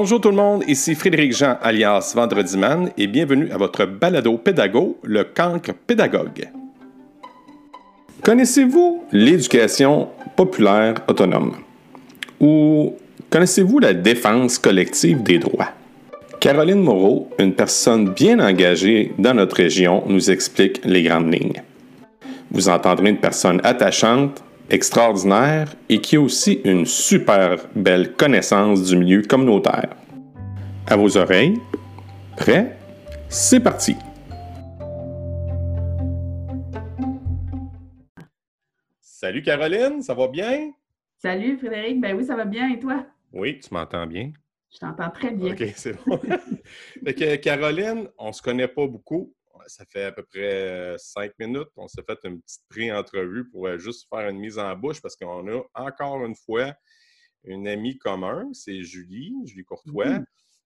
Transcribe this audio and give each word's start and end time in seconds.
Bonjour 0.00 0.20
tout 0.20 0.30
le 0.30 0.36
monde, 0.36 0.62
ici 0.68 0.94
Frédéric 0.94 1.36
Jean 1.36 1.56
alias 1.60 2.12
Vendredi 2.14 2.56
Man 2.56 2.92
et 2.96 3.08
bienvenue 3.08 3.50
à 3.50 3.56
votre 3.56 3.84
balado 3.84 4.38
pédago, 4.38 4.96
le 5.02 5.24
cancre 5.24 5.72
pédagogue. 5.74 6.48
Connaissez-vous 8.22 9.02
l'éducation 9.10 10.08
populaire 10.36 10.94
autonome? 11.08 11.56
Ou 12.38 12.94
connaissez-vous 13.28 13.80
la 13.80 13.92
défense 13.92 14.56
collective 14.56 15.24
des 15.24 15.40
droits? 15.40 15.70
Caroline 16.38 16.80
Moreau, 16.80 17.28
une 17.40 17.54
personne 17.54 18.10
bien 18.10 18.38
engagée 18.38 19.12
dans 19.18 19.34
notre 19.34 19.56
région, 19.56 20.04
nous 20.06 20.30
explique 20.30 20.80
les 20.84 21.02
grandes 21.02 21.34
lignes. 21.34 21.60
Vous 22.52 22.68
entendrez 22.68 23.10
une 23.10 23.18
personne 23.18 23.60
attachante, 23.64 24.44
extraordinaire 24.70 25.74
et 25.88 26.00
qui 26.00 26.16
a 26.16 26.20
aussi 26.20 26.60
une 26.64 26.84
super 26.84 27.68
belle 27.74 28.14
connaissance 28.14 28.84
du 28.84 28.96
milieu 28.96 29.22
communautaire. 29.22 29.96
À 30.86 30.96
vos 30.96 31.16
oreilles, 31.16 31.58
prêt? 32.36 32.76
C'est 33.28 33.60
parti! 33.60 33.94
Salut 39.00 39.42
Caroline, 39.42 40.00
ça 40.02 40.14
va 40.14 40.28
bien? 40.28 40.70
Salut 41.18 41.58
Frédéric, 41.58 42.00
ben 42.00 42.16
oui, 42.16 42.24
ça 42.24 42.36
va 42.36 42.44
bien 42.44 42.70
et 42.72 42.78
toi? 42.78 43.04
Oui, 43.32 43.58
tu 43.58 43.74
m'entends 43.74 44.06
bien? 44.06 44.32
Je 44.72 44.78
t'entends 44.78 45.10
très 45.10 45.30
bien. 45.32 45.52
OK, 45.52 45.64
c'est 45.74 45.96
bon. 46.06 46.20
Caroline, 47.42 48.08
on 48.18 48.28
ne 48.28 48.32
se 48.32 48.42
connaît 48.42 48.68
pas 48.68 48.86
beaucoup 48.86 49.32
ça 49.68 49.84
fait 49.86 50.04
à 50.04 50.12
peu 50.12 50.22
près 50.22 50.68
euh, 50.68 50.98
cinq 50.98 51.32
minutes. 51.38 51.68
On 51.76 51.88
s'est 51.88 52.02
fait 52.02 52.18
une 52.24 52.40
petite 52.40 52.62
pré-entrevue 52.68 53.48
pour 53.50 53.66
euh, 53.66 53.78
juste 53.78 54.08
faire 54.08 54.28
une 54.28 54.38
mise 54.38 54.58
en 54.58 54.74
bouche 54.76 55.00
parce 55.00 55.16
qu'on 55.16 55.46
a 55.48 55.62
encore 55.74 56.24
une 56.24 56.34
fois 56.34 56.74
une 57.44 57.68
amie 57.68 57.96
commune, 57.98 58.52
c'est 58.52 58.82
Julie, 58.82 59.34
Julie 59.46 59.64
Courtois. 59.64 60.20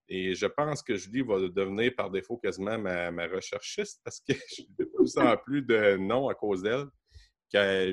Et 0.09 0.35
je 0.35 0.47
pense 0.47 0.83
que 0.83 0.97
Julie 0.97 1.23
va 1.23 1.39
devenir 1.49 1.93
par 1.97 2.11
défaut 2.11 2.37
quasiment 2.37 2.79
ma, 2.79 3.27
recherchiste 3.27 4.01
parce 4.05 4.21
que 4.21 4.33
j'ai 4.57 4.67
de 4.79 4.85
plus 4.85 5.17
en 5.19 5.37
plus 5.37 5.63
de 5.63 5.97
noms 5.97 6.29
à 6.29 6.35
cause 6.35 6.63
d'elle. 6.63 6.87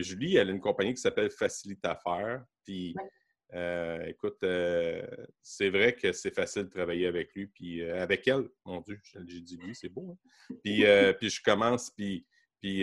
Julie, 0.01 0.37
elle 0.37 0.49
a 0.49 0.51
une 0.51 0.61
compagnie 0.61 0.93
qui 0.93 1.01
s'appelle 1.01 1.29
Facilite 1.29 1.85
Affaires. 1.85 2.43
Puis 2.63 2.95
euh, 3.53 4.05
écoute, 4.05 4.37
euh, 4.43 5.01
c'est 5.41 5.69
vrai 5.69 5.95
que 5.95 6.11
c'est 6.11 6.33
facile 6.33 6.63
de 6.63 6.69
travailler 6.69 7.07
avec 7.07 7.33
lui, 7.33 7.47
puis 7.47 7.81
euh, 7.81 8.01
avec 8.01 8.27
elle, 8.27 8.47
mon 8.63 8.81
Dieu, 8.81 8.99
j'ai 9.03 9.41
dit 9.41 9.57
lui, 9.57 9.73
c'est 9.73 9.89
beau. 9.89 10.11
Hein. 10.11 10.55
Puis, 10.63 10.83
puis 11.19 11.29
je 11.29 11.41
commence, 11.41 11.89
puis, 11.89 12.25
puis 12.61 12.81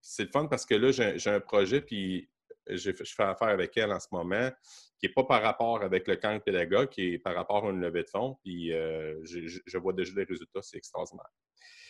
c'est 0.00 0.24
le 0.24 0.30
fun 0.32 0.46
parce 0.46 0.66
que 0.66 0.74
là, 0.74 0.90
j'ai 0.90 1.30
un 1.30 1.40
projet, 1.40 1.80
puis 1.80 2.28
je 2.68 2.90
fais 2.92 3.22
affaire 3.22 3.48
avec 3.48 3.76
elle 3.76 3.92
en 3.92 4.00
ce 4.00 4.08
moment, 4.10 4.50
qui 4.98 5.06
n'est 5.06 5.12
pas 5.12 5.24
par 5.24 5.42
rapport 5.42 5.82
avec 5.82 6.08
le 6.08 6.16
camp 6.16 6.42
pédagogue, 6.42 6.88
qui 6.88 7.14
est 7.14 7.18
par 7.18 7.34
rapport 7.34 7.64
à 7.64 7.70
une 7.70 7.80
levée 7.80 8.02
de 8.02 8.10
fonds, 8.10 8.36
puis 8.42 8.70
je, 8.70 9.78
vois 9.78 9.92
déjà 9.92 10.12
les 10.16 10.24
résultats, 10.24 10.62
c'est 10.62 10.76
extraordinaire. 10.76 11.30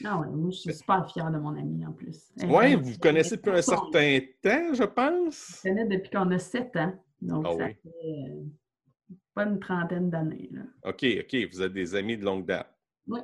Ah 0.05 0.21
ouais, 0.21 0.29
moi, 0.29 0.51
je 0.53 0.59
suis 0.59 0.75
super 0.75 1.11
fière 1.11 1.29
de 1.31 1.39
mon 1.39 1.57
amie 1.59 1.85
en 1.85 1.93
plus. 1.93 2.31
Oui, 2.45 2.77
vous 2.77 2.93
vous 2.93 2.99
connaissez 2.99 3.37
depuis 3.37 3.51
un 3.51 3.63
certain 3.63 4.21
temps, 4.41 4.75
je 4.75 4.85
pense. 4.85 5.57
Je 5.65 5.69
connais 5.69 5.87
depuis 5.87 6.11
qu'on 6.11 6.31
a 6.31 6.39
sept 6.39 6.77
ans. 6.77 6.93
Donc, 7.21 7.45
ah 7.49 7.53
ça 7.57 7.67
fait 7.69 7.79
euh, 8.05 8.45
pas 9.35 9.45
une 9.45 9.59
trentaine 9.59 10.11
d'années. 10.11 10.51
OK, 10.85 11.05
OK. 11.21 11.37
Vous 11.53 11.63
êtes 11.63 11.73
des 11.73 11.95
amis 11.95 12.17
de 12.17 12.25
longue 12.25 12.47
date. 12.47 12.73
Oui. 13.07 13.21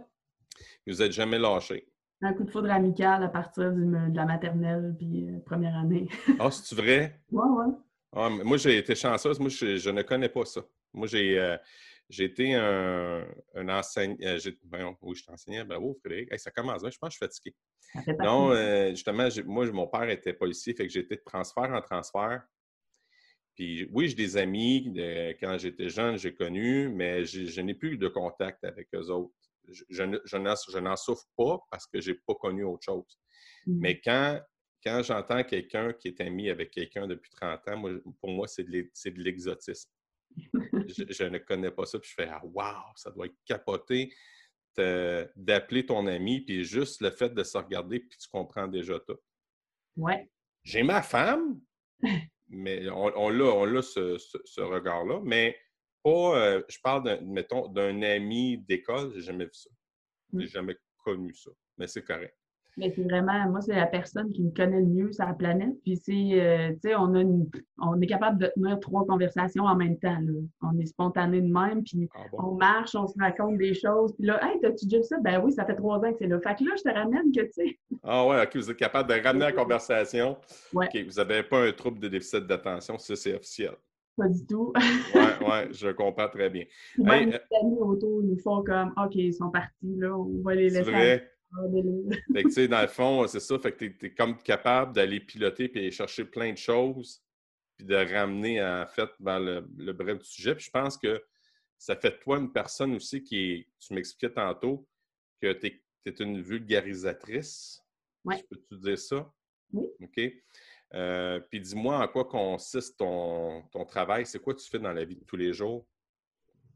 Vous 0.87 0.95
n'êtes 0.95 1.13
jamais 1.13 1.39
lâchés. 1.39 1.89
Un 2.23 2.33
coup 2.33 2.45
de 2.45 2.51
foudre 2.51 2.71
amical 2.71 3.23
à 3.23 3.29
partir 3.29 3.73
de 3.73 4.15
la 4.17 4.25
maternelle 4.25 4.95
puis 4.99 5.29
euh, 5.29 5.39
première 5.45 5.77
année. 5.77 6.09
ah, 6.39 6.51
c'est-tu 6.51 6.75
vrai? 6.75 7.21
Oui, 7.31 7.45
oui. 7.49 7.75
Ah, 8.13 8.31
moi, 8.31 8.57
j'ai 8.57 8.79
été 8.79 8.95
chanceuse. 8.95 9.39
Moi, 9.39 9.49
je, 9.49 9.91
ne 9.91 10.03
connais 10.03 10.29
pas 10.29 10.45
ça. 10.45 10.63
Moi, 10.93 11.07
j'ai 11.09 11.39
euh, 11.39 11.57
été 12.19 12.55
un, 12.55 13.27
un 13.55 13.69
enseignant. 13.69 14.17
oui, 15.03 15.15
je 15.17 15.25
t'enseignais? 15.25 15.65
Bravo, 15.65 15.97
Frédéric. 16.01 16.39
ça 16.39 16.51
commence 16.51 16.83
Je 16.83 16.97
pense 16.99 17.19
que 17.19 17.27
je 17.27 17.33
suis 17.33 17.43
fatigué. 17.43 17.55
Non, 18.21 18.55
justement, 18.91 19.29
moi, 19.45 19.71
mon 19.73 19.87
père 19.87 20.09
était 20.09 20.33
policier, 20.33 20.75
fait 20.75 20.87
que 20.87 20.93
j'ai 20.93 21.01
été 21.01 21.17
de 21.17 21.23
transfert 21.25 21.71
en 21.73 21.81
transfert. 21.81 22.45
Puis 23.55 23.89
oui, 23.93 24.09
j'ai 24.09 24.15
des 24.15 24.37
amis, 24.37 24.93
quand 25.41 25.59
j'étais 25.59 25.89
jeune, 25.89 26.19
j'ai 26.19 26.35
connu, 26.35 26.89
mais 26.89 27.25
je 27.25 27.61
n'ai 27.61 27.75
plus 27.75 27.97
de 27.97 28.09
contact 28.09 28.65
avec 28.65 28.89
eux 28.95 29.11
autres. 29.11 29.35
Je, 29.89 30.79
n'en 30.79 30.97
souffre 30.97 31.27
pas 31.37 31.59
parce 31.71 31.87
que 31.87 32.01
je 32.01 32.11
n'ai 32.11 32.19
pas 32.27 32.35
connu 32.35 32.65
autre 32.65 32.85
chose. 32.85 33.19
Mmh. 33.67 33.79
Mais 33.81 34.01
quand, 34.01 34.41
quand 34.85 35.03
j'entends 35.03 35.43
quelqu'un 35.45 35.93
qui 35.93 36.09
est 36.09 36.21
ami 36.21 36.51
avec 36.51 36.71
quelqu'un 36.71 37.07
depuis 37.07 37.31
30 37.31 37.69
ans, 37.69 38.01
pour 38.21 38.31
moi, 38.31 38.47
c'est 38.47 38.65
de 38.65 39.23
l'exotisme. 39.23 39.91
je, 40.37 41.25
ne 41.25 41.39
connais 41.39 41.71
pas 41.71 41.87
ça, 41.87 41.99
puis 41.99 42.11
je 42.11 42.15
fais 42.15 42.29
Ah, 42.29 42.43
wow, 42.45 42.93
ça 42.97 43.11
doit 43.11 43.27
être 43.27 43.39
capoté 43.47 44.13
d'appeler 44.77 45.87
ton 45.87 46.07
ami, 46.09 46.41
puis 46.41 46.65
juste 46.65 47.01
le 47.01 47.11
fait 47.11 47.33
de 47.33 47.45
se 47.45 47.57
regarder, 47.57 48.01
puis 48.01 48.19
tu 48.19 48.29
comprends 48.29 48.67
déjà 48.67 48.99
tout. 48.99 49.19
Ouais. 49.97 50.29
J'ai 50.65 50.83
ma 50.83 51.03
femme, 51.03 51.61
mais 52.55 52.89
on, 52.91 53.29
l'a, 53.29 53.83
ce, 53.83 54.61
regard-là, 54.61 55.21
mais 55.25 55.57
pas, 56.03 56.37
euh, 56.37 56.63
je 56.69 56.79
parle, 56.83 57.21
mettons, 57.23 57.69
d'un 57.69 58.03
ami 58.03 58.59
d'école, 58.59 59.13
j'ai 59.15 59.23
jamais 59.23 59.45
vu 59.45 59.55
ça. 59.55 59.71
J'ai 60.33 60.45
mmh. 60.45 60.49
jamais 60.49 60.77
connu 60.99 61.35
ça, 61.35 61.51
mais 61.79 61.87
c'est 61.87 62.03
correct. 62.03 62.37
Mais 62.77 62.93
c'est 62.95 63.05
vraiment, 63.05 63.49
moi, 63.51 63.61
c'est 63.61 63.75
la 63.75 63.87
personne 63.87 64.33
qui 64.33 64.43
me 64.43 64.51
connaît 64.51 64.81
le 64.81 64.87
mieux 64.87 65.13
sur 65.13 65.25
la 65.25 65.35
planète. 65.35 65.75
Puis 65.85 65.97
c'est, 65.97 66.41
euh, 66.41 66.73
tu 66.73 66.89
sais, 66.89 66.95
on, 66.97 67.15
a 67.15 67.23
on 67.79 68.01
est 68.01 68.07
capable 68.07 68.39
de 68.39 68.51
tenir 68.55 68.81
trois 68.81 69.07
conversations 69.07 69.65
en 69.65 69.77
même 69.77 69.99
temps. 69.99 70.19
Là. 70.21 70.33
On 70.63 70.79
est 70.79 70.87
spontané 70.87 71.41
de 71.41 71.53
même, 71.53 71.85
puis 71.85 72.09
ah 72.15 72.21
on 72.33 72.53
marche, 72.55 72.95
on 72.95 73.07
se 73.07 73.15
raconte 73.19 73.59
des 73.59 73.75
choses. 73.75 74.13
Puis 74.17 74.27
là, 74.27 74.41
hey, 74.43 74.61
t'as-tu 74.61 74.87
déjà 74.87 75.03
ça? 75.03 75.17
Ben 75.21 75.41
oui, 75.43 75.53
ça 75.53 75.65
fait 75.65 75.77
trois 75.77 75.99
ans 75.99 76.13
que 76.13 76.19
c'est 76.19 76.27
là. 76.27 76.41
Fait 76.41 76.57
que 76.57 76.65
là, 76.65 76.71
je 76.77 76.83
te 76.83 76.95
ramène 76.95 77.33
que, 77.33 77.43
tu 77.43 77.53
sais. 77.53 77.79
Ah 78.03 78.27
ouais, 78.27 78.43
OK, 78.43 78.57
vous 78.57 78.71
êtes 78.71 78.77
capable 78.77 79.09
de 79.09 79.23
ramener 79.23 79.47
la 79.47 79.53
conversation. 79.53 80.37
Ouais. 80.73 80.87
OK, 80.87 81.05
vous 81.07 81.15
n'avez 81.15 81.43
pas 81.43 81.67
un 81.67 81.73
trouble 81.73 82.01
de 82.01 82.09
déficit 82.09 82.47
d'attention, 82.47 82.99
ça, 82.99 83.17
c'est 83.17 83.35
officiel. 83.35 83.75
Pas 84.17 84.29
du 84.29 84.47
tout. 84.47 84.73
oui, 85.15 85.23
oui, 85.41 85.73
je 85.73 85.89
comprends 85.89 86.29
très 86.29 86.51
bien. 86.51 86.65
Même 86.99 87.31
les 87.31 87.59
amis 87.61 87.79
autour, 87.81 88.23
ils 88.25 88.39
font 88.41 88.63
comme, 88.63 88.93
OK, 88.97 89.15
ils 89.15 89.33
sont 89.33 89.51
partis, 89.51 89.97
là, 89.97 90.17
on 90.17 90.43
va 90.43 90.55
les 90.55 90.71
laisser 90.71 91.23
fait 92.33 92.43
que, 92.43 92.49
tu 92.49 92.55
sais, 92.55 92.69
dans 92.69 92.81
le 92.81 92.89
fond, 92.89 93.27
c'est 93.27 93.41
ça. 93.41 93.59
Fait 93.59 93.73
que 93.73 93.85
tu 93.85 94.07
es, 94.07 94.15
comme 94.15 94.39
capable 94.39 94.93
d'aller 94.93 95.21
piloter 95.21 95.69
puis 95.69 95.81
aller 95.81 95.91
chercher 95.91 96.25
plein 96.25 96.53
de 96.53 96.59
choses 96.59 97.23
puis 97.77 97.87
de 97.87 97.95
ramener, 97.95 98.63
en 98.63 98.87
fait, 98.87 99.11
vers 99.21 99.41
le, 99.41 99.93
bref 99.93 100.19
du 100.19 100.25
sujet. 100.25 100.55
Puis 100.55 100.67
je 100.67 100.71
pense 100.71 100.97
que 100.97 101.23
ça 101.79 101.97
fait 101.97 102.11
de 102.11 102.17
toi 102.17 102.39
une 102.39 102.53
personne 102.53 102.95
aussi 102.95 103.23
qui 103.23 103.53
est, 103.53 103.69
tu 103.79 103.95
m'expliquais 103.95 104.33
tantôt, 104.33 104.87
que 105.41 105.53
tu 105.53 105.67
es, 106.07 106.11
une 106.21 106.41
vulgarisatrice. 106.41 107.81
Oui. 108.25 108.37
Peux-tu 108.51 108.77
dire 108.79 108.99
ça? 108.99 109.33
Oui. 109.73 109.87
OK. 110.01 110.21
Euh, 110.95 111.41
puis 111.51 111.61
dis-moi 111.61 111.99
en 111.99 112.07
quoi 112.07 112.25
consiste 112.25 112.99
ton, 112.99 113.63
ton 113.73 113.85
travail. 113.85 114.27
C'est 114.27 114.39
quoi 114.39 114.55
tu 114.55 114.69
fais 114.69 114.79
dans 114.79 114.93
la 114.93 115.05
vie 115.05 115.17
de 115.17 115.25
tous 115.25 115.37
les 115.37 115.53
jours? 115.53 115.87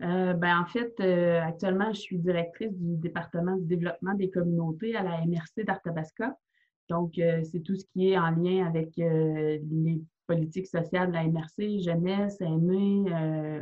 Euh, 0.03 0.33
ben, 0.35 0.61
en 0.61 0.67
fait, 0.67 0.95
euh, 1.01 1.41
actuellement, 1.43 1.93
je 1.93 2.01
suis 2.01 2.19
directrice 2.19 2.73
du 2.73 2.97
département 2.97 3.57
du 3.57 3.65
développement 3.67 4.15
des 4.15 4.31
communautés 4.31 4.95
à 4.95 5.03
la 5.03 5.27
MRC 5.27 5.65
d'Arthabasca. 5.65 6.37
Donc, 6.89 7.19
euh, 7.19 7.43
c'est 7.43 7.61
tout 7.61 7.75
ce 7.75 7.85
qui 7.93 8.11
est 8.11 8.19
en 8.19 8.31
lien 8.31 8.67
avec 8.67 8.91
les 8.97 10.01
politiques 10.27 10.69
sociales 10.69 11.09
de 11.09 11.15
la 11.15 11.25
MRC, 11.25 11.81
jeunesse, 11.81 12.41
aînés, 12.41 13.13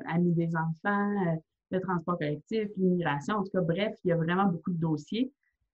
amis 0.08 0.32
des 0.32 0.50
enfants, 0.56 1.40
le 1.70 1.80
transport 1.80 2.18
collectif, 2.18 2.68
l'immigration. 2.76 3.36
En 3.36 3.42
tout 3.42 3.50
cas, 3.52 3.62
bref, 3.62 3.94
il 4.04 4.08
y 4.08 4.12
a 4.12 4.16
vraiment 4.16 4.46
beaucoup 4.46 4.72
de 4.72 4.78
dossiers. 4.78 5.32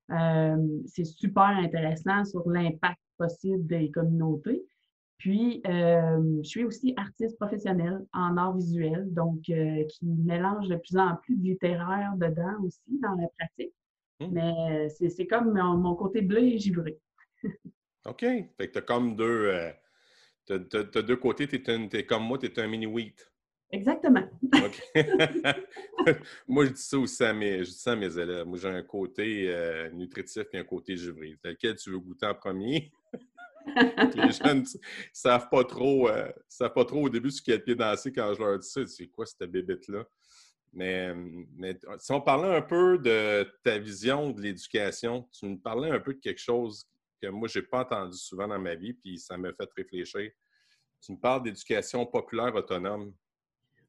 c'est 0.09 1.05
super 1.05 1.45
intéressant 1.45 2.25
sur 2.25 2.49
l'impact 2.49 3.01
possible 3.19 3.67
des 3.67 3.91
communautés. 3.91 4.63
Puis, 5.23 5.63
euh, 5.69 6.41
je 6.43 6.49
suis 6.49 6.65
aussi 6.65 6.95
artiste 6.97 7.39
professionnelle 7.39 8.05
en 8.13 8.37
art 8.37 8.57
visuel, 8.57 9.07
donc 9.15 9.49
euh, 9.51 9.85
qui 9.85 10.05
mélange 10.05 10.67
de 10.67 10.75
plus 10.75 10.97
en 10.97 11.15
plus 11.15 11.37
de 11.37 11.45
littéraire 11.45 12.15
dedans 12.17 12.61
aussi 12.65 12.99
dans 13.01 13.15
la 13.15 13.29
pratique. 13.39 13.73
Mmh. 14.19 14.27
Mais 14.33 14.89
c'est 14.89 15.29
comme 15.29 15.53
mon, 15.53 15.95
côté 15.95 16.23
bleu 16.23 16.43
et 16.43 16.59
givré. 16.59 16.99
OK. 18.05 18.19
Fait 18.19 18.49
que 18.59 18.73
tu 18.73 18.79
as 18.79 18.83
comme 18.83 19.15
deux. 19.15 19.25
Euh, 19.47 19.71
as, 20.51 21.03
deux 21.03 21.17
côtés. 21.17 21.47
Tu 21.47 21.55
es, 21.55 22.05
comme 22.05 22.25
moi, 22.25 22.37
tu 22.37 22.47
es 22.47 22.59
un 22.59 22.67
mini-wheat. 22.67 23.33
Exactement. 23.71 24.29
OK. 24.43 24.83
moi, 26.49 26.65
je 26.65 26.71
dis 26.73 26.83
ça 26.83 26.99
aussi 26.99 27.23
à 27.23 27.33
mes, 27.33 27.59
je 27.59 27.71
dis 27.71 27.79
ça 27.79 27.93
à 27.93 27.97
mes 27.97 28.19
élèves. 28.19 28.45
Moi, 28.45 28.59
j'ai 28.59 28.69
un 28.71 28.83
côté 28.83 29.89
nutritif 29.93 30.47
et 30.53 30.59
un 30.59 30.65
côté 30.65 30.97
givré. 30.97 31.39
Lequel 31.45 31.77
tu 31.77 31.91
veux 31.91 32.01
goûter 32.01 32.27
en 32.27 32.35
premier? 32.35 32.91
les 34.15 34.33
jeunes 34.33 34.61
ne 34.61 34.81
savent 35.13 35.49
pas 35.49 35.65
trop, 35.65 36.09
euh, 36.09 36.31
savent 36.49 36.73
pas 36.73 36.85
trop 36.85 37.07
au 37.07 37.09
début 37.09 37.31
ce 37.31 37.43
quel 37.43 37.63
pied 37.63 37.75
danser 37.75 38.13
quand 38.13 38.35
je 38.35 38.41
leur 38.41 38.59
dis 38.59 38.69
ça. 38.69 38.87
C'est 38.87 39.09
quoi 39.09 39.27
cette 39.27 39.51
bébête-là? 39.51 40.05
Mais, 40.73 41.15
mais, 41.57 41.79
si 41.99 42.13
on 42.13 42.21
parlait 42.21 42.57
un 42.57 42.63
peu 42.63 42.99
de 42.99 43.47
ta 43.63 43.79
vision 43.79 44.31
de 44.31 44.41
l'éducation, 44.41 45.29
tu 45.33 45.47
me 45.47 45.57
parlais 45.57 45.91
un 45.91 46.01
peu 46.01 46.15
de 46.15 46.21
quelque 46.21 46.41
chose 46.41 46.87
que 47.21 47.29
moi, 47.29 47.47
je 47.47 47.59
n'ai 47.59 47.67
pas 47.67 47.81
entendu 47.81 48.17
souvent 48.17 48.49
dans 48.49 48.59
ma 48.59 48.75
vie, 48.75 48.95
puis 48.95 49.19
ça 49.19 49.37
m'a 49.37 49.53
fait 49.53 49.69
réfléchir. 49.77 50.31
Tu 51.01 51.13
me 51.13 51.19
parles 51.19 51.43
d'éducation 51.43 52.07
populaire 52.07 52.55
autonome. 52.55 53.13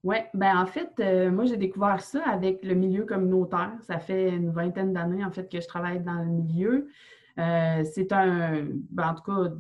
Oui, 0.03 0.17
ben 0.33 0.57
en 0.57 0.65
fait, 0.65 0.91
euh, 0.99 1.31
moi 1.31 1.45
j'ai 1.45 1.55
découvert 1.55 2.01
ça 2.01 2.21
avec 2.27 2.65
le 2.65 2.73
milieu 2.73 3.05
communautaire. 3.05 3.71
Ça 3.81 3.99
fait 3.99 4.29
une 4.29 4.51
vingtaine 4.51 4.91
d'années 4.91 5.23
en 5.23 5.31
fait 5.31 5.49
que 5.49 5.61
je 5.61 5.67
travaille 5.67 6.01
dans 6.01 6.19
le 6.19 6.25
milieu. 6.25 6.89
Euh, 7.39 7.83
c'est 7.93 8.11
un, 8.11 8.67
ben, 8.91 9.09
en 9.09 9.15
tout 9.15 9.23
cas, 9.23 9.55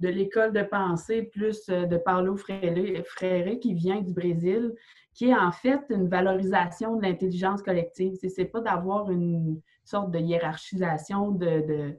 de 0.00 0.08
l'école 0.08 0.52
de 0.52 0.62
pensée 0.62 1.22
plus 1.22 1.68
euh, 1.70 1.86
de 1.86 1.96
Paulo 1.96 2.36
Freire 2.36 3.58
qui 3.60 3.74
vient 3.74 4.00
du 4.00 4.12
Brésil, 4.12 4.74
qui 5.14 5.30
est 5.30 5.36
en 5.36 5.52
fait 5.52 5.80
une 5.90 6.08
valorisation 6.08 6.96
de 6.96 7.02
l'intelligence 7.02 7.62
collective. 7.62 8.14
Ce 8.14 8.40
n'est 8.40 8.48
pas 8.48 8.60
d'avoir 8.60 9.10
une 9.10 9.60
sorte 9.84 10.10
de 10.10 10.18
hiérarchisation 10.18 11.30
de 11.30 11.96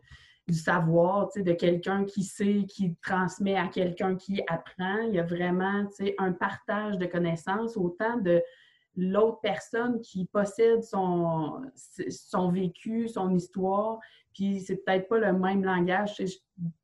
du 0.47 0.53
savoir, 0.53 1.29
de 1.35 1.53
quelqu'un 1.53 2.05
qui 2.05 2.23
sait, 2.23 2.65
qui 2.67 2.95
transmet 3.01 3.55
à 3.55 3.67
quelqu'un 3.67 4.15
qui 4.15 4.41
apprend. 4.47 4.99
Il 5.07 5.15
y 5.15 5.19
a 5.19 5.23
vraiment 5.23 5.87
un 6.19 6.31
partage 6.33 6.97
de 6.97 7.05
connaissances, 7.05 7.75
autant 7.75 8.17
de 8.17 8.43
l'autre 8.95 9.39
personne 9.41 10.01
qui 10.01 10.25
possède 10.25 10.83
son, 10.83 11.61
son 12.09 12.51
vécu, 12.51 13.07
son 13.07 13.33
histoire, 13.33 13.99
puis 14.33 14.59
c'est 14.59 14.77
peut-être 14.77 15.07
pas 15.07 15.17
le 15.17 15.33
même 15.33 15.63
langage. 15.63 16.15
Je 16.19 16.35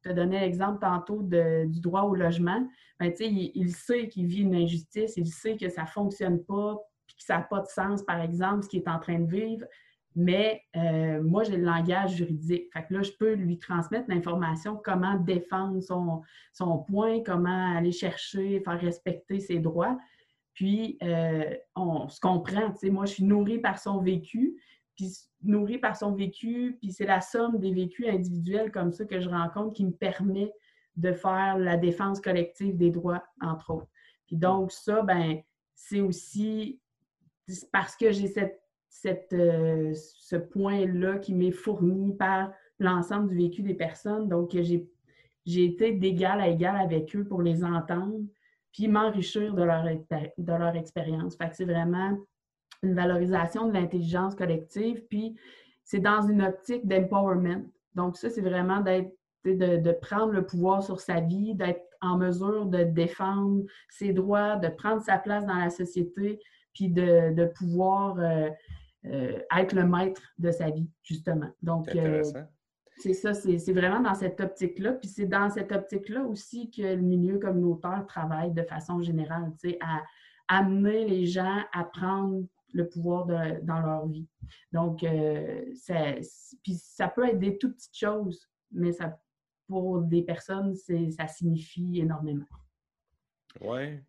te 0.02 0.14
donnais 0.14 0.40
l'exemple 0.40 0.80
tantôt 0.80 1.22
du 1.22 1.80
droit 1.82 2.04
au 2.04 2.16
logement. 2.16 2.68
Ben, 3.00 3.14
il, 3.20 3.52
il 3.56 3.76
sait 3.76 4.08
qu'il 4.08 4.28
vit 4.28 4.42
une 4.42 4.56
injustice, 4.56 5.18
il 5.18 5.28
sait 5.28 5.58
que 5.58 5.70
ça 5.70 5.86
fonctionne 5.86 6.44
pas, 6.44 6.78
puis 7.08 7.16
que 7.18 7.24
ça 7.24 7.38
n'a 7.38 7.44
pas 7.44 7.60
de 7.60 7.68
sens, 7.68 8.04
par 8.04 8.22
exemple, 8.22 8.64
ce 8.64 8.70
qu'il 8.70 8.82
est 8.82 8.88
en 8.88 9.00
train 9.00 9.20
de 9.20 9.30
vivre. 9.30 9.66
Mais 10.16 10.62
euh, 10.76 11.22
moi, 11.24 11.44
j'ai 11.44 11.56
le 11.56 11.64
langage 11.64 12.16
juridique. 12.16 12.72
Fait 12.74 12.86
là, 12.90 13.02
je 13.02 13.12
peux 13.18 13.34
lui 13.34 13.58
transmettre 13.58 14.10
l'information, 14.10 14.80
comment 14.84 15.16
défendre 15.16 15.82
son, 15.82 16.22
son, 16.54 16.80
point, 16.80 17.22
comment 17.24 17.76
aller 17.78 17.94
chercher, 17.94 18.60
faire 18.60 18.80
respecter 18.80 19.40
ses 19.40 19.60
droits. 19.60 19.98
Puis, 20.54 20.98
euh, 21.04 21.56
on 21.76 22.08
se 22.10 22.20
comprend. 22.20 22.74
Moi, 22.84 23.06
je 23.06 23.14
suis 23.14 23.24
nourrie 23.24 23.60
par 23.60 23.80
son 23.80 24.02
vécu, 24.02 24.62
puis 24.96 25.12
nourrie 25.44 25.78
par 25.78 25.96
son 25.96 26.14
vécu, 26.14 26.78
puis 26.80 26.92
c'est 26.92 27.06
la 27.06 27.22
somme 27.22 27.58
des 27.60 27.74
vécus 27.74 28.08
individuels 28.08 28.72
comme 28.72 28.92
ça 28.92 29.06
que 29.06 29.20
je 29.20 29.30
rencontre 29.30 29.74
qui 29.74 29.86
me 29.86 29.92
permet 29.92 30.52
de 30.98 31.14
faire 31.14 31.58
la 31.58 31.78
défense 31.78 32.20
collective 32.20 32.78
des 32.78 32.92
droits, 32.92 33.24
entre 33.42 33.74
autres. 33.74 33.90
Puis 34.28 34.36
donc, 34.36 34.72
ça, 34.72 35.02
ben, 35.02 35.42
c'est 35.74 36.02
aussi 36.02 36.80
parce 37.72 37.96
que 37.96 38.12
j'ai 38.12 38.28
cette 38.28 38.62
cette, 38.92 39.34
euh, 39.34 39.94
ce 39.96 40.36
point-là 40.36 41.18
qui 41.18 41.34
m'est 41.34 41.52
fourni 41.52 42.14
par 42.14 42.52
l'ensemble 42.78 43.30
du 43.30 43.38
vécu 43.38 43.64
des 43.64 43.74
personnes. 43.74 44.28
Donc, 44.28 44.52
j'ai, 44.52 44.88
j'ai 45.46 45.66
été 45.66 45.94
d'égal 45.94 46.42
à 46.42 46.50
égal 46.50 46.76
avec 46.76 47.16
eux 47.16 47.24
pour 47.24 47.42
les 47.42 47.64
entendre, 47.64 48.20
puis 48.72 48.88
m'enrichir 48.88 49.54
de 49.54 49.64
leur, 49.64 49.84
de 49.84 50.54
leur 50.54 50.76
expérience. 50.76 51.36
Fait 51.36 51.50
que 51.50 51.56
c'est 51.56 51.66
vraiment 51.66 52.18
une 52.84 52.96
valorisation 52.96 53.68
de 53.68 53.74
l'intelligence 53.74 54.36
collective, 54.36 55.04
puis 55.10 55.36
c'est 55.84 56.00
dans 56.00 56.22
une 56.22 56.42
optique 56.42 56.88
d'empowerment. 56.88 57.64
Donc, 57.96 58.18
ça, 58.18 58.30
c'est 58.30 58.42
vraiment 58.42 58.82
d'être 58.82 59.12
de, 59.44 59.78
de, 59.78 59.92
prendre 59.92 60.32
le 60.32 60.46
pouvoir 60.46 60.84
sur 60.84 61.00
sa 61.00 61.20
vie, 61.20 61.56
d'être 61.56 61.84
en 62.02 62.18
mesure 62.18 62.66
de 62.66 62.84
défendre 62.84 63.64
ses 63.90 64.14
droits, 64.14 64.56
de 64.56 64.68
prendre 64.68 65.02
sa 65.02 65.18
place 65.18 65.46
dans 65.46 65.56
la 65.56 65.70
société, 65.70 66.40
puis 66.74 66.90
de, 66.90 67.46
pouvoir 67.56 68.20
euh, 68.20 68.50
euh, 69.06 69.40
être 69.58 69.74
le 69.74 69.86
maître 69.86 70.22
de 70.38 70.52
sa 70.52 70.70
vie, 70.70 70.90
justement. 71.04 71.50
Donc, 71.62 71.94
euh, 71.96 72.24
c'est 73.02 73.14
ça, 73.14 73.34
c'est 73.34 73.74
vraiment 73.74 74.00
dans 74.00 74.14
cette 74.14 74.40
optique-là. 74.40 74.94
Puis 74.94 75.10
c'est 75.10 75.26
dans 75.26 75.50
cette 75.50 75.72
optique-là 75.72 76.24
aussi 76.24 76.70
que 76.70 76.82
le 76.82 77.02
milieu 77.02 77.40
communautaire 77.40 78.06
travaille 78.08 78.52
de 78.52 78.64
façon 78.64 79.02
générale, 79.02 79.52
tu 79.60 79.72
sais, 79.72 79.78
à 79.82 80.04
amener 80.48 81.08
les 81.08 81.26
gens 81.26 81.64
à 81.74 81.84
prendre 81.84 82.46
le 82.74 82.88
pouvoir 82.88 83.26
dans 83.64 83.80
leur 83.82 84.08
vie. 84.08 84.28
Donc, 84.72 85.04
euh, 85.04 85.66
puis 86.64 86.74
ça 86.76 87.08
peut 87.08 87.28
être 87.28 87.40
des 87.40 87.58
toutes 87.58 87.76
petites 87.76 87.98
choses, 87.98 88.50
mais 88.72 88.92
ça, 88.92 89.20
pour 89.68 90.02
des 90.02 90.22
personnes, 90.22 90.76
ça 90.76 91.28
signifie 91.28 92.00
énormément. 92.00 92.46
Oui, 93.60 94.00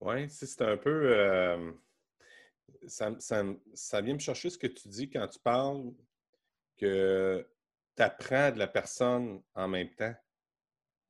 oui, 0.00 0.28
c'est 0.28 0.62
un 0.62 0.76
peu 0.76 1.74
ça, 2.86 4.00
vient 4.00 4.14
me 4.14 4.18
chercher 4.18 4.50
ce 4.50 4.58
que 4.58 4.66
tu 4.66 4.88
dis 4.88 5.08
quand 5.08 5.26
tu 5.28 5.38
parles 5.38 5.92
que 6.76 7.46
apprends 8.02 8.50
de 8.50 8.58
la 8.58 8.66
personne 8.66 9.42
en 9.54 9.68
même 9.68 9.94
temps? 9.94 10.14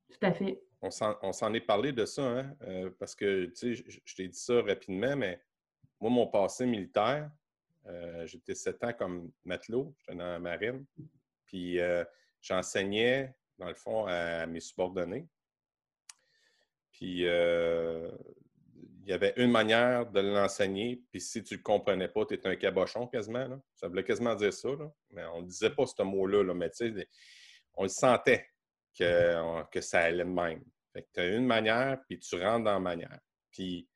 Tout 0.09 0.25
à 0.25 0.33
fait. 0.33 0.61
On 0.81 0.91
s'en 0.91 1.53
est 1.53 1.61
parlé 1.61 1.91
de 1.91 2.05
ça, 2.05 2.21
hein? 2.21 2.55
Euh, 2.61 2.91
parce 2.99 3.15
que, 3.15 3.45
tu 3.45 3.75
sais, 3.75 3.83
je, 4.05 4.15
t'ai 4.15 4.27
dit 4.27 4.37
ça 4.37 4.61
rapidement, 4.61 5.15
mais 5.15 5.41
moi, 5.99 6.11
mon 6.11 6.27
passé 6.27 6.65
militaire, 6.65 7.31
euh, 7.87 8.25
j'étais 8.27 8.53
sept 8.53 8.83
ans 8.83 8.93
comme 8.93 9.31
matelot, 9.43 9.95
j'étais 9.99 10.15
dans 10.17 10.27
la 10.27 10.39
marine, 10.39 10.85
puis 11.45 11.79
euh, 11.79 12.03
j'enseignais, 12.41 13.33
dans 13.57 13.67
le 13.67 13.73
fond, 13.73 14.05
à 14.05 14.45
mes 14.45 14.59
subordonnés. 14.59 15.27
Puis 16.91 17.25
il 19.07 19.11
y 19.11 19.13
avait 19.13 19.33
une 19.37 19.51
manière 19.51 20.05
de 20.11 20.19
l'enseigner, 20.19 21.01
puis 21.09 21.21
si 21.21 21.41
tu 21.41 21.53
ne 21.53 21.59
le 21.59 21.63
comprenais 21.63 22.09
pas, 22.09 22.25
tu 22.25 22.33
étais 22.33 22.49
un 22.49 22.57
cabochon 22.57 23.07
quasiment. 23.07 23.47
Ça 23.73 23.87
voulait 23.87 24.03
quasiment 24.03 24.35
dire 24.35 24.51
ça, 24.51 24.67
mais 25.11 25.23
on 25.27 25.43
ne 25.43 25.47
disait 25.47 25.69
pas 25.69 25.85
ce 25.85 26.03
mot-là, 26.03 26.43
là, 26.43 26.53
mais 26.53 26.69
tu 26.71 26.93
sais, 26.93 27.07
on 27.75 27.83
le 27.83 27.89
sentait 27.89 28.45
que, 28.99 29.63
que 29.71 29.79
ça 29.79 30.01
allait 30.01 30.25
de 30.25 30.29
même. 30.29 30.61
tu 30.93 31.21
as 31.21 31.25
une 31.25 31.45
manière, 31.45 32.01
puis 32.09 32.19
tu 32.19 32.35
rentres 32.35 32.65
dans 32.65 32.73
la 32.73 32.79
manière. 32.81 33.17
Puis 33.49 33.87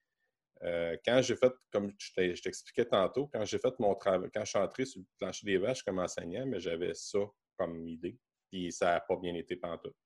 euh, 0.63 0.95
quand 1.03 1.21
j'ai 1.21 1.35
fait, 1.35 1.51
comme 1.73 1.91
je 1.99 2.41
t'expliquais 2.41 2.85
tantôt, 2.85 3.27
quand 3.27 3.43
j'ai 3.43 3.59
fait 3.59 3.77
mon 3.79 3.95
travail, 3.95 4.29
quand 4.33 4.45
je 4.45 4.51
suis 4.51 4.59
entré 4.59 4.85
sur 4.85 5.01
le 5.01 5.05
plancher 5.19 5.45
des 5.45 5.57
vaches 5.57 5.83
comme 5.83 5.99
enseignant, 5.99 6.45
mais 6.45 6.61
j'avais 6.61 6.93
ça 6.93 7.19
comme 7.57 7.85
idée, 7.85 8.17
puis 8.49 8.71
ça 8.71 8.93
n'a 8.93 9.01
pas 9.01 9.17
bien 9.17 9.35
été 9.35 9.57
pantoute. 9.57 9.97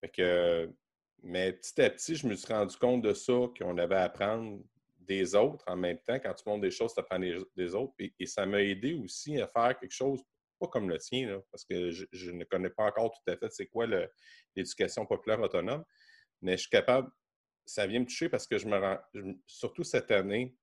Fait 0.00 0.08
que 0.08 0.72
mais 1.22 1.52
petit 1.52 1.80
à 1.80 1.90
petit, 1.90 2.14
je 2.14 2.26
me 2.26 2.34
suis 2.34 2.52
rendu 2.52 2.76
compte 2.76 3.02
de 3.02 3.12
ça, 3.12 3.34
qu'on 3.58 3.76
avait 3.78 3.96
à 3.96 4.04
apprendre 4.04 4.60
des 5.00 5.34
autres 5.34 5.64
en 5.66 5.76
même 5.76 5.98
temps. 5.98 6.18
Quand 6.20 6.34
tu 6.34 6.44
montres 6.46 6.62
des 6.62 6.70
choses, 6.70 6.94
tu 6.94 7.00
apprends 7.00 7.18
des, 7.18 7.74
autres. 7.74 7.94
Et, 7.98 8.26
ça 8.26 8.46
m'a 8.46 8.62
aidé 8.62 8.94
aussi 8.94 9.40
à 9.40 9.48
faire 9.48 9.76
quelque 9.78 9.94
chose, 9.94 10.22
pas 10.60 10.68
comme 10.68 10.88
le 10.88 10.98
tien, 10.98 11.42
parce 11.50 11.64
que 11.64 11.90
je, 11.90 12.30
ne 12.30 12.44
connais 12.44 12.70
pas 12.70 12.84
encore 12.84 13.10
tout 13.10 13.30
à 13.30 13.36
fait 13.36 13.50
c'est 13.50 13.66
quoi 13.66 13.86
l'éducation 14.54 15.06
populaire 15.06 15.40
autonome, 15.40 15.84
mais 16.42 16.52
je 16.52 16.62
suis 16.62 16.70
capable, 16.70 17.10
ça 17.64 17.86
vient 17.86 18.00
me 18.00 18.06
toucher 18.06 18.28
parce 18.28 18.46
que 18.46 18.58
je 18.58 18.66
me 18.66 18.78
rends, 18.78 18.98
surtout 19.46 19.84
cette 19.84 20.10
année, 20.10 20.56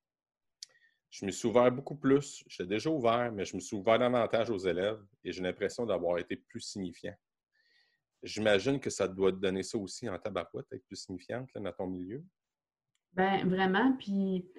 je 1.09 1.25
me 1.25 1.31
suis 1.31 1.47
ouvert 1.47 1.71
beaucoup 1.71 1.95
plus. 1.95 2.43
J'étais 2.47 2.67
déjà 2.67 2.89
ouvert, 2.89 3.31
mais 3.31 3.45
je 3.45 3.55
me 3.55 3.61
suis 3.61 3.75
ouvert 3.75 3.99
davantage 3.99 4.49
aux 4.49 4.57
élèves 4.57 5.01
et 5.23 5.31
j'ai 5.31 5.41
l'impression 5.41 5.85
d'avoir 5.85 6.17
été 6.17 6.35
plus 6.35 6.59
signifiant. 6.59 7.15
J'imagine 8.25 8.79
que 8.79 8.89
ça 8.89 9.07
doit 9.07 9.31
te 9.31 9.37
donner 9.37 9.61
ça 9.61 9.77
aussi 9.77 10.09
en 10.09 10.17
tabarouette, 10.17 10.65
être 10.71 10.85
plus 10.87 10.95
signifiante 10.95 11.47
dans 11.55 11.71
ton 11.71 11.85
milieu? 11.85 12.23
Bien, 13.13 13.45
vraiment. 13.45 13.95
Puis, 13.97 14.49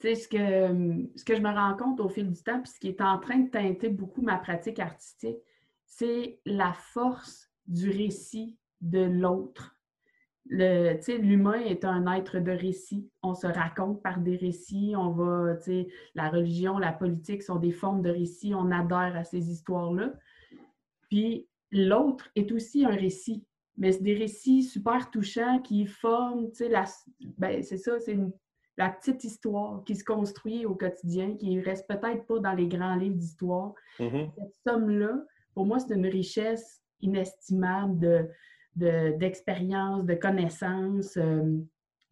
tu 0.00 0.08
sais, 0.08 0.14
ce 0.14 0.26
que, 0.26 1.08
ce 1.14 1.22
que 1.22 1.36
je 1.36 1.42
me 1.42 1.50
rends 1.50 1.76
compte 1.76 2.00
au 2.00 2.08
fil 2.08 2.32
du 2.32 2.42
temps, 2.42 2.60
puis 2.62 2.72
ce 2.72 2.80
qui 2.80 2.88
est 2.88 3.02
en 3.02 3.18
train 3.18 3.38
de 3.38 3.50
teinter 3.50 3.90
beaucoup 3.90 4.22
ma 4.22 4.38
pratique 4.38 4.78
artistique, 4.78 5.36
c'est 5.84 6.40
la 6.46 6.72
force 6.72 7.50
du 7.66 7.90
récit 7.90 8.58
de 8.80 9.00
l'autre. 9.04 9.76
L'humain 10.46 11.60
est 11.60 11.84
un 11.84 12.10
être 12.14 12.40
de 12.40 12.50
récit. 12.50 13.10
On 13.22 13.34
se 13.34 13.46
raconte 13.46 14.02
par 14.02 14.18
des 14.20 14.36
récits. 14.36 14.94
On 14.96 15.10
va, 15.10 15.58
la 16.14 16.30
religion, 16.30 16.78
la 16.78 16.92
politique 16.92 17.42
sont 17.42 17.56
des 17.56 17.72
formes 17.72 18.02
de 18.02 18.10
récits. 18.10 18.54
On 18.54 18.70
adhère 18.70 19.14
à 19.16 19.24
ces 19.24 19.50
histoires-là. 19.50 20.14
Puis 21.08 21.46
l'autre 21.72 22.30
est 22.36 22.52
aussi 22.52 22.84
un 22.84 22.94
récit, 22.94 23.44
mais 23.76 23.92
c'est 23.92 24.02
des 24.02 24.14
récits 24.14 24.62
super 24.62 25.10
touchants 25.10 25.60
qui 25.60 25.86
forment, 25.86 26.50
tu 26.50 26.56
sais, 26.56 26.68
la, 26.68 26.84
ben, 27.38 27.62
c'est 27.62 27.78
ça, 27.78 27.98
c'est 27.98 28.18
la 28.78 28.90
petite 28.90 29.24
histoire 29.24 29.82
qui 29.84 29.96
se 29.96 30.04
construit 30.04 30.66
au 30.66 30.74
quotidien, 30.74 31.36
qui 31.36 31.60
reste 31.60 31.88
peut-être 31.88 32.26
pas 32.26 32.38
dans 32.38 32.52
les 32.52 32.68
grands 32.68 32.96
livres 32.96 33.16
d'histoire. 33.16 33.74
Mm-hmm. 33.98 34.30
Cette 34.34 34.54
somme-là, 34.66 35.24
pour 35.54 35.66
moi, 35.66 35.78
c'est 35.78 35.94
une 35.94 36.06
richesse 36.06 36.82
inestimable 37.00 37.98
de, 38.76 39.16
d'expérience, 39.18 40.04
de, 40.04 40.14
connaissances. 40.14 41.16
Euh, 41.16 41.58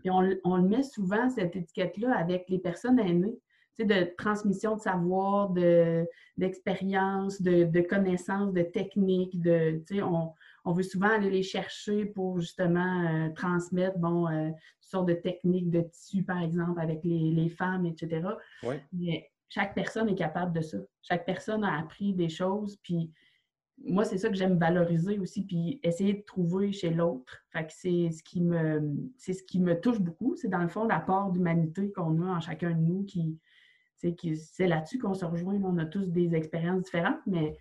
et 0.05 0.11
on, 0.11 0.29
on, 0.45 0.57
le 0.57 0.69
met 0.69 0.83
souvent, 0.83 1.29
cette 1.31 1.57
étiquette-là, 1.57 2.17
avec 2.17 2.47
les 2.49 2.59
personnes 2.59 2.99
aînées 2.99 3.39
de 3.85 4.15
transmission 4.17 4.77
de 4.77 4.81
savoir, 4.81 5.51
d'expérience, 6.37 7.41
de, 7.43 7.65
de, 7.65 7.81
connaissances, 7.81 8.53
de 8.53 8.63
techniques. 8.63 9.41
De, 9.41 9.83
on, 10.03 10.33
on 10.65 10.73
veut 10.73 10.83
souvent 10.83 11.11
aller 11.11 11.31
les 11.31 11.43
chercher 11.43 12.07
pour 12.07 12.41
justement 12.41 13.09
euh, 13.09 13.29
transmettre 13.35 13.99
bon, 13.99 14.29
euh, 14.29 14.49
une 14.49 14.55
sorte 14.81 15.09
de 15.09 15.15
techniques 15.15 15.71
de 15.71 15.81
tissu, 15.83 16.23
par 16.23 16.43
exemple, 16.43 16.81
avec 16.81 17.01
les, 17.05 17.31
les 17.31 17.49
femmes, 17.49 17.87
etc. 17.87 18.29
Mais 18.93 19.31
chaque 19.49 19.75
personne 19.75 20.09
est 20.09 20.15
capable 20.15 20.53
de 20.53 20.61
ça. 20.61 20.79
Chaque 21.03 21.25
personne 21.25 21.65
a 21.65 21.79
appris 21.79 22.15
des 22.15 22.29
choses, 22.29 22.79
puis 22.83 23.11
moi, 23.85 24.05
c'est 24.05 24.19
ça 24.19 24.29
que 24.29 24.35
j'aime 24.35 24.59
valoriser 24.59 25.19
aussi, 25.19 25.45
puis 25.45 25.81
essayer 25.83 26.15
de 26.15 26.23
trouver 26.23 26.73
chez 26.73 26.91
l'autre. 26.91 27.43
Fait 27.51 27.67
que 27.67 27.73
c'est 27.75 28.11
ce 28.11 28.23
qui 28.23 28.41
me 28.43 28.95
c'est 29.17 29.33
ce 29.33 29.43
qui 29.43 29.59
me 29.59 29.81
touche 29.81 30.01
beaucoup. 30.01 30.37
C'est 30.37 30.49
dans 30.49 30.63
le 30.63 30.69
fond 30.69 30.85
l'apport 30.85 31.31
d'humanité 31.31 31.91
qu'on 31.93 32.21
a 32.23 32.27
en 32.27 32.41
chacun 32.41 32.73
de 32.73 32.81
nous 32.81 33.05
qui. 33.05 33.39
C'est 34.01 34.67
là-dessus 34.67 34.99
qu'on 34.99 35.15
se 35.15 35.25
rejoint. 35.25 35.61
On 35.63 35.79
a 35.79 35.87
tous 35.87 36.11
des 36.11 36.35
expériences 36.35 36.85
différentes, 36.85 37.21
mais 37.27 37.57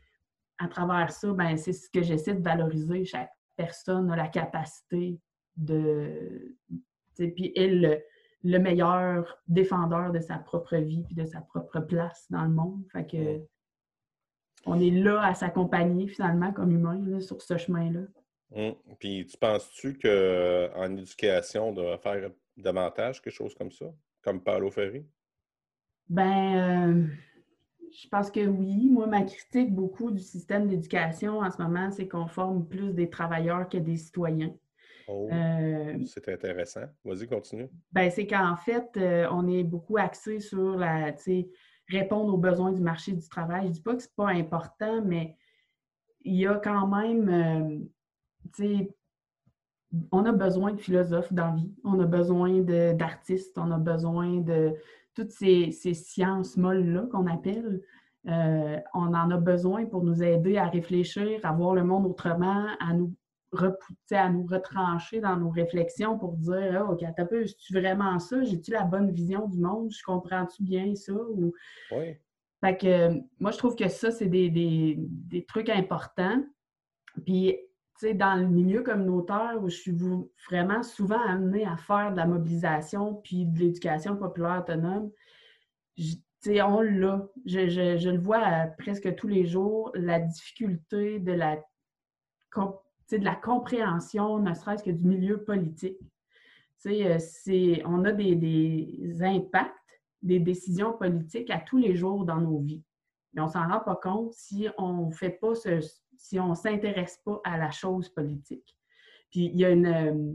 à 0.57 0.67
travers 0.67 1.11
ça, 1.11 1.31
ben, 1.33 1.57
c'est 1.57 1.73
ce 1.73 1.89
que 1.89 2.01
j'essaie 2.01 2.35
de 2.35 2.43
valoriser. 2.43 3.05
Chaque 3.05 3.31
personne 3.55 4.09
a 4.11 4.15
la 4.15 4.27
capacité 4.27 5.19
de. 5.57 6.55
Puis 7.17 7.51
elle, 7.55 8.01
le, 8.43 8.59
meilleur 8.59 9.41
défendeur 9.47 10.11
de 10.11 10.19
sa 10.19 10.37
propre 10.37 10.77
vie 10.77 11.03
puis 11.03 11.15
de 11.15 11.25
sa 11.25 11.41
propre 11.41 11.81
place 11.81 12.25
dans 12.29 12.43
le 12.43 12.51
monde. 12.51 12.83
Fait 12.91 13.05
que 13.05 13.41
on 14.65 14.79
est 14.79 14.91
là 14.91 15.21
à 15.21 15.33
s'accompagner 15.33 16.07
finalement 16.07 16.51
comme 16.53 16.71
humain 16.71 17.19
sur 17.21 17.41
ce 17.41 17.57
chemin-là. 17.57 18.01
Hum. 18.55 18.75
Puis 18.99 19.25
tu 19.25 19.37
penses-tu 19.37 19.97
qu'en 19.97 20.97
éducation, 20.97 21.69
on 21.69 21.73
devrait 21.73 21.97
faire 21.97 22.31
davantage 22.57 23.21
quelque 23.21 23.33
chose 23.33 23.53
comme 23.55 23.71
ça, 23.71 23.85
comme 24.21 24.43
Paulo 24.43 24.71
Ferry? 24.71 25.05
Ben, 26.09 26.55
euh, 26.55 27.07
je 27.91 28.07
pense 28.09 28.31
que 28.31 28.45
oui. 28.45 28.89
Moi, 28.89 29.07
ma 29.07 29.23
critique 29.23 29.73
beaucoup 29.73 30.11
du 30.11 30.21
système 30.21 30.67
d'éducation 30.67 31.39
en 31.39 31.51
ce 31.51 31.61
moment, 31.61 31.91
c'est 31.91 32.07
qu'on 32.07 32.27
forme 32.27 32.67
plus 32.67 32.93
des 32.93 33.09
travailleurs 33.09 33.69
que 33.69 33.77
des 33.77 33.97
citoyens. 33.97 34.53
Oh, 35.07 35.27
euh, 35.31 35.97
c'est 36.05 36.29
intéressant. 36.29 36.85
Vas-y, 37.03 37.27
continue. 37.27 37.67
Ben, 37.91 38.11
c'est 38.11 38.27
qu'en 38.27 38.55
fait, 38.55 38.89
euh, 38.97 39.27
on 39.31 39.47
est 39.47 39.63
beaucoup 39.63 39.97
axé 39.97 40.39
sur 40.39 40.77
la, 40.77 41.15
répondre 41.87 42.33
aux 42.33 42.37
besoins 42.37 42.71
du 42.71 42.81
marché 42.81 43.13
du 43.13 43.27
travail. 43.27 43.63
Je 43.63 43.67
ne 43.67 43.73
dis 43.73 43.81
pas 43.81 43.95
que 43.95 44.03
ce 44.03 44.07
n'est 44.07 44.13
pas 44.15 44.27
important, 44.27 45.01
mais 45.03 45.35
il 46.21 46.35
y 46.35 46.45
a 46.45 46.55
quand 46.55 46.87
même, 46.87 47.89
euh, 48.59 48.79
on 50.11 50.25
a 50.25 50.31
besoin 50.31 50.73
de 50.73 50.79
philosophes 50.79 51.33
dans 51.33 51.47
la 51.47 51.55
vie, 51.55 51.73
on 51.83 51.99
a 51.99 52.05
besoin 52.05 52.59
d'artistes, 52.59 53.57
on 53.57 53.71
a 53.71 53.79
besoin 53.79 54.41
de 54.41 54.75
toutes 55.15 55.31
ces, 55.31 55.71
sciences 55.71 56.57
molles-là 56.57 57.07
qu'on 57.11 57.27
appelle. 57.27 57.81
Euh, 58.27 58.77
on 58.93 59.13
en 59.13 59.31
a 59.31 59.37
besoin 59.37 59.85
pour 59.85 60.03
nous 60.03 60.21
aider 60.21 60.57
à 60.57 60.67
réfléchir, 60.67 61.39
à 61.43 61.51
voir 61.53 61.73
le 61.73 61.83
monde 61.83 62.05
autrement, 62.05 62.67
à 62.79 62.93
nous 62.93 63.13
à 64.11 64.29
nous 64.29 64.45
retrancher 64.45 65.21
dans 65.21 65.35
nos 65.35 65.49
réflexions 65.49 66.19
pour 66.19 66.33
dire 66.33 66.85
oh, 66.87 66.93
OK, 66.93 67.03
t'as 67.15 67.25
peu, 67.25 67.43
tu 67.45 67.73
vraiment 67.73 68.19
ça? 68.19 68.43
J'ai-tu 68.43 68.71
la 68.71 68.83
bonne 68.83 69.11
vision 69.11 69.47
du 69.47 69.57
monde? 69.57 69.91
Je 69.91 70.03
comprends-tu 70.03 70.61
bien 70.61 70.93
ça? 70.93 71.13
Ou... 71.13 71.51
Oui. 71.91 72.15
Fait 72.61 72.77
que 72.77 73.09
moi, 73.39 73.51
je 73.51 73.57
trouve 73.57 73.75
que 73.75 73.87
ça, 73.87 74.11
c'est 74.11 74.27
des, 74.27 75.45
trucs 75.47 75.69
importants. 75.69 76.43
Puis, 77.25 77.57
dans 78.03 78.39
le 78.39 78.47
milieu 78.47 78.81
communautaire 78.81 79.57
où 79.61 79.69
je 79.69 79.75
suis 79.75 79.97
vraiment 80.49 80.83
souvent 80.83 81.21
amenée 81.21 81.65
à 81.65 81.75
faire 81.77 82.11
de 82.11 82.17
la 82.17 82.25
mobilisation 82.25 83.15
puis 83.15 83.45
de 83.45 83.59
l'éducation 83.59 84.15
populaire 84.15 84.63
autonome, 84.63 85.11
on 86.47 86.81
l'a. 86.81 87.27
Je, 87.45 88.09
le 88.09 88.17
vois 88.17 88.67
presque 88.77 89.15
tous 89.15 89.27
les 89.27 89.45
jours, 89.45 89.91
la 89.95 90.19
difficulté 90.19 91.19
de 91.19 91.33
la 91.33 91.57
de 93.11 93.23
la 93.23 93.35
compréhension, 93.35 94.39
ne 94.39 94.53
serait-ce 94.53 94.83
que 94.83 94.91
du 94.91 95.05
milieu 95.05 95.43
politique. 95.43 95.99
Euh, 96.85 97.17
on 97.85 98.05
a 98.05 98.11
des, 98.11 99.17
impacts, 99.21 99.73
des 100.21 100.39
décisions 100.39 100.93
politiques 100.93 101.49
à 101.49 101.59
tous 101.59 101.77
les 101.77 101.95
jours 101.95 102.25
dans 102.25 102.39
nos 102.39 102.59
vies. 102.59 102.83
Mais 103.33 103.41
on 103.41 103.45
ne 103.45 103.51
s'en 103.51 103.67
rend 103.67 103.81
pas 103.81 103.99
compte 104.01 104.33
si 104.33 104.67
on 104.77 105.11
fait 105.11 105.37
pas 105.41 105.53
ce, 105.55 105.79
si 106.19 106.39
on 106.39 106.49
ne 106.49 106.55
s'intéresse 106.55 107.19
pas 107.25 107.41
à 107.43 107.57
la 107.57 107.71
chose 107.71 108.09
politique. 108.09 108.77
Puis 109.31 109.45
il 109.53 109.59
y 109.59 109.65
a 109.65 109.71
une, 109.71 109.85
euh, 109.87 110.33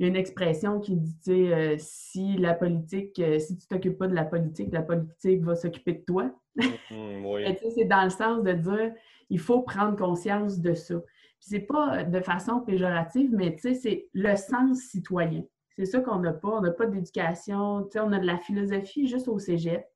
une 0.00 0.16
expression 0.16 0.80
qui 0.80 0.96
dit, 0.96 1.52
euh, 1.52 1.76
si 1.78 2.38
la 2.38 2.54
politique, 2.54 3.20
si 3.38 3.58
tu 3.58 3.64
ne 3.64 3.76
t'occupes 3.76 3.98
pas 3.98 4.08
de 4.08 4.14
la 4.14 4.24
politique, 4.24 4.72
la 4.72 4.82
politique 4.82 5.42
va 5.42 5.54
s'occuper 5.54 5.92
de 5.92 6.04
toi. 6.06 6.30
Mm-hmm, 6.56 7.72
c'est 7.74 7.84
dans 7.84 8.04
le 8.04 8.10
sens 8.10 8.42
de 8.42 8.52
dire, 8.52 8.92
il 9.28 9.38
faut 9.38 9.60
prendre 9.60 9.96
conscience 9.96 10.60
de 10.60 10.74
ça 10.74 10.96
c'est 11.40 11.60
pas 11.60 12.04
de 12.04 12.20
façon 12.20 12.60
péjorative, 12.60 13.30
mais 13.32 13.54
tu 13.54 13.62
sais, 13.62 13.74
c'est 13.74 14.08
le 14.12 14.36
sens 14.36 14.80
citoyen. 14.80 15.44
C'est 15.76 15.84
ça 15.84 16.00
qu'on 16.00 16.18
n'a 16.18 16.32
pas. 16.32 16.48
On 16.48 16.60
n'a 16.60 16.72
pas 16.72 16.86
d'éducation. 16.86 17.84
Tu 17.84 17.92
sais, 17.92 18.00
on 18.00 18.12
a 18.12 18.18
de 18.18 18.26
la 18.26 18.38
philosophie 18.38 19.06
juste 19.06 19.28
au 19.28 19.38
cégep. 19.38 19.86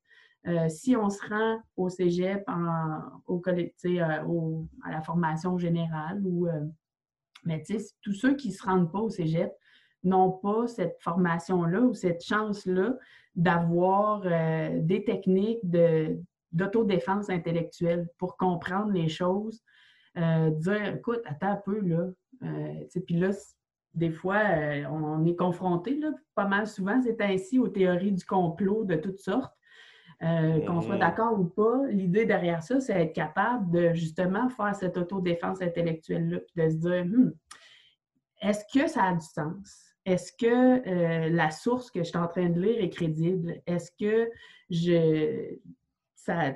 Euh, 0.47 0.67
si 0.67 0.95
on 0.97 1.09
se 1.09 1.21
rend 1.27 1.59
au 1.77 1.89
cégep, 1.89 2.43
euh, 2.49 2.53
à 4.83 4.91
la 4.91 5.01
formation 5.01 5.57
générale, 5.57 6.21
ou, 6.25 6.47
euh, 6.47 6.65
mais 7.45 7.63
tous 8.01 8.13
ceux 8.13 8.35
qui 8.35 8.49
ne 8.49 8.53
se 8.53 8.63
rendent 8.63 8.91
pas 8.91 8.99
au 8.99 9.09
cégep 9.09 9.51
n'ont 10.03 10.31
pas 10.31 10.67
cette 10.67 10.97
formation-là 10.99 11.81
ou 11.81 11.93
cette 11.93 12.23
chance-là 12.23 12.97
d'avoir 13.35 14.21
des 14.21 15.03
techniques 15.05 15.61
d'autodéfense 16.51 17.29
intellectuelle 17.29 18.07
pour 18.17 18.37
comprendre 18.37 18.91
les 18.91 19.07
choses, 19.09 19.63
euh, 20.17 20.51
dire 20.51 20.95
écoute, 20.95 21.21
attends 21.25 21.51
un 21.53 21.55
peu, 21.57 21.79
là. 21.79 22.07
Euh, 22.43 23.01
puis 23.05 23.15
là, 23.15 23.31
des 23.95 24.11
fois, 24.11 24.37
euh, 24.37 24.85
on, 24.85 25.25
est 25.25 25.35
confronté, 25.35 25.99
pas 26.35 26.47
mal 26.47 26.67
souvent, 26.67 27.01
c'est 27.01 27.19
ainsi 27.21 27.57
aux 27.57 27.67
théories 27.67 28.11
du 28.11 28.25
complot 28.25 28.85
de 28.85 28.95
toutes 28.95 29.19
sortes. 29.19 29.53
Qu'on 30.65 30.81
soit 30.81 30.95
mm-hmm. 30.95 30.99
d'accord 30.99 31.39
ou 31.39 31.45
pas, 31.45 31.85
l'idée 31.89 32.25
derrière 32.25 32.63
ça, 32.63 32.79
c'est 32.79 32.93
être 32.93 33.13
capable 33.13 33.71
de 33.71 33.93
justement 33.93 34.47
faire 34.49 34.73
cette 34.75 34.97
autodéfense 34.97 35.61
intellectuelle-là, 35.61 36.39
puis 36.39 36.63
de 36.63 36.69
se 36.69 36.75
dire 36.75 37.05
hmm, 37.05 37.31
est-ce 38.41 38.63
que 38.73 38.87
ça 38.87 39.03
a 39.03 39.13
du 39.13 39.25
sens? 39.25 39.95
Est-ce 40.05 40.31
que 40.33 41.29
la 41.29 41.51
source 41.51 41.91
que 41.91 41.99
je 41.99 42.09
suis 42.09 42.17
en 42.17 42.27
train 42.27 42.49
de 42.49 42.59
lire 42.59 42.81
est 42.81 42.89
crédible? 42.89 43.61
Est-ce 43.65 43.91
que 43.99 44.29
je 44.69 45.55
ça, 46.15 46.53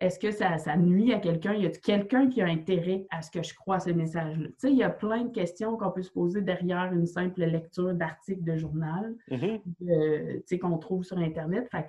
est-ce 0.00 0.18
que 0.18 0.30
ça, 0.30 0.76
nuit 0.76 1.12
à 1.12 1.18
quelqu'un? 1.18 1.52
Y 1.54 1.66
a 1.66 1.70
quelqu'un 1.70 2.28
qui 2.28 2.40
a 2.40 2.46
intérêt 2.46 3.06
à 3.10 3.20
ce 3.20 3.30
que 3.30 3.42
je 3.42 3.54
crois 3.54 3.76
à 3.76 3.80
ce 3.80 3.90
message-là? 3.90 4.48
Tu 4.48 4.54
sais, 4.56 4.70
il 4.70 4.78
y 4.78 4.82
a 4.82 4.90
plein 4.90 5.24
de 5.24 5.32
questions 5.32 5.76
qu'on 5.76 5.90
peut 5.90 6.02
se 6.02 6.10
poser 6.10 6.40
derrière 6.40 6.90
une 6.92 7.06
simple 7.06 7.42
lecture 7.44 7.92
d'articles 7.92 8.44
de 8.44 8.56
journal 8.56 9.14
mm-hmm. 9.30 10.58
qu'on 10.58 10.78
trouve 10.78 11.04
sur 11.04 11.18
Internet. 11.18 11.68
Fait 11.70 11.86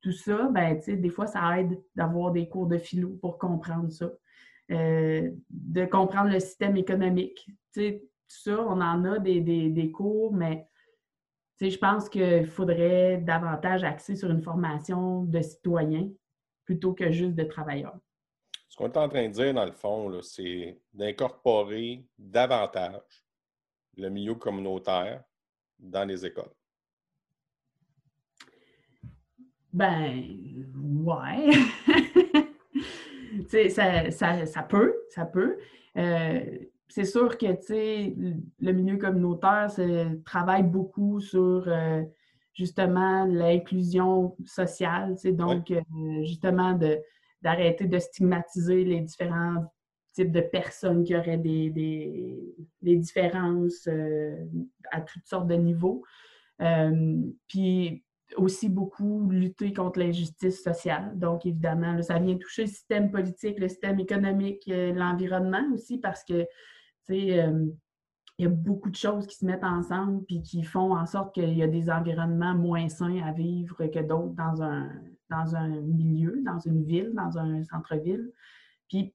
tout 0.00 0.12
ça, 0.12 0.48
ben, 0.52 0.80
des 0.86 1.10
fois, 1.10 1.26
ça 1.26 1.58
aide 1.58 1.80
d'avoir 1.94 2.32
des 2.32 2.48
cours 2.48 2.66
de 2.66 2.78
philo 2.78 3.10
pour 3.20 3.38
comprendre 3.38 3.90
ça. 3.90 4.10
Euh, 4.70 5.30
de 5.48 5.86
comprendre 5.86 6.30
le 6.30 6.40
système 6.40 6.76
économique. 6.76 7.48
Tout 7.72 8.00
ça, 8.26 8.60
on 8.60 8.82
en 8.82 9.04
a 9.04 9.18
des, 9.18 9.40
des 9.40 9.90
cours, 9.90 10.34
mais 10.34 10.68
je 11.58 11.76
pense 11.78 12.10
qu'il 12.10 12.46
faudrait 12.46 13.16
davantage 13.18 13.82
axer 13.82 14.14
sur 14.14 14.30
une 14.30 14.42
formation 14.42 15.24
de 15.24 15.40
citoyens 15.40 16.10
plutôt 16.66 16.92
que 16.92 17.10
juste 17.10 17.34
de 17.34 17.44
travailleurs. 17.44 17.96
Ce 18.68 18.76
qu'on 18.76 18.86
est 18.86 18.96
en 18.98 19.08
train 19.08 19.26
de 19.28 19.32
dire, 19.32 19.54
dans 19.54 19.64
le 19.64 19.72
fond, 19.72 20.20
c'est 20.20 20.78
d'incorporer 20.92 22.04
davantage 22.18 23.24
le 23.96 24.10
milieu 24.10 24.34
communautaire 24.34 25.24
dans 25.78 26.04
les 26.04 26.26
écoles. 26.26 26.52
Ben, 29.78 30.24
ouais. 30.74 31.52
ça, 33.70 34.10
ça, 34.10 34.44
ça, 34.44 34.62
peut, 34.64 34.96
ça 35.08 35.24
peut. 35.24 35.56
Euh, 35.96 36.40
c'est 36.88 37.04
sûr 37.04 37.38
que 37.38 37.46
le 37.46 38.72
milieu 38.72 38.96
communautaire 38.96 39.70
travaille 40.24 40.64
beaucoup 40.64 41.20
sur 41.20 41.68
euh, 41.68 42.02
justement 42.54 43.24
l'inclusion 43.26 44.36
sociale, 44.44 45.14
donc 45.26 45.70
euh, 45.70 45.80
justement 46.24 46.76
d'arrêter 47.40 47.86
de, 47.86 48.00
stigmatiser 48.00 48.82
les 48.82 48.98
différents 49.02 49.72
types 50.12 50.32
de 50.32 50.40
personnes 50.40 51.04
qui 51.04 51.14
auraient 51.14 51.38
des, 51.38 51.70
des, 51.70 52.96
différences 52.96 53.86
euh, 53.86 54.44
à 54.90 55.02
toutes 55.02 55.24
sortes 55.24 55.46
de 55.46 55.54
niveaux. 55.54 56.02
Puis 57.46 58.02
aussi 58.36 58.68
beaucoup 58.68 59.28
lutter 59.30 59.72
contre 59.72 59.98
l'injustice 59.98 60.62
sociale. 60.62 61.18
Donc, 61.18 61.46
évidemment, 61.46 62.00
ça 62.02 62.18
vient 62.18 62.36
toucher 62.36 62.62
le 62.62 62.68
système 62.68 63.10
politique, 63.10 63.58
le 63.58 63.68
système 63.68 63.98
économique, 63.98 64.64
l'environnement 64.66 65.64
aussi, 65.72 65.98
parce 65.98 66.24
que, 66.24 66.42
tu 66.42 67.14
sais, 67.14 67.50
il 68.38 68.44
y 68.44 68.46
a 68.46 68.50
beaucoup 68.50 68.90
de 68.90 68.96
choses 68.96 69.26
qui 69.26 69.36
se 69.36 69.44
mettent 69.44 69.64
ensemble 69.64 70.24
puis 70.24 70.42
qui 70.42 70.62
font 70.62 70.96
en 70.96 71.06
sorte 71.06 71.34
qu'il 71.34 71.54
y 71.54 71.62
a 71.62 71.66
des 71.66 71.90
environnements 71.90 72.54
moins 72.54 72.88
sains 72.88 73.20
à 73.24 73.32
vivre 73.32 73.86
que 73.86 73.98
d'autres 73.98 74.34
dans 74.34 74.62
un, 74.62 74.90
dans 75.28 75.56
un 75.56 75.68
milieu, 75.80 76.40
dans 76.44 76.60
une 76.60 76.84
ville, 76.84 77.12
dans 77.14 77.36
un 77.38 77.64
centre-ville. 77.64 78.30
Puis, 78.88 79.12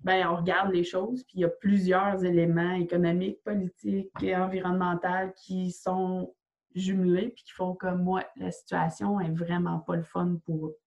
ben, 0.00 0.26
on 0.28 0.36
regarde 0.36 0.72
les 0.72 0.84
choses, 0.84 1.22
puis 1.24 1.38
il 1.38 1.40
y 1.42 1.44
a 1.44 1.48
plusieurs 1.48 2.24
éléments 2.24 2.74
économiques, 2.74 3.42
politiques 3.44 4.10
et 4.20 4.36
environnementaux 4.36 5.32
qui 5.36 5.70
sont 5.70 6.34
jumelés 6.76 7.30
puis 7.30 7.44
qui 7.44 7.52
font 7.52 7.74
que 7.74 7.88
moi, 7.88 8.24
la 8.36 8.50
situation 8.50 9.20
est 9.20 9.30
vraiment 9.30 9.80
pas 9.80 9.96
le 9.96 10.02
fun 10.02 10.38
pour 10.44 10.68
eux. 10.68 10.78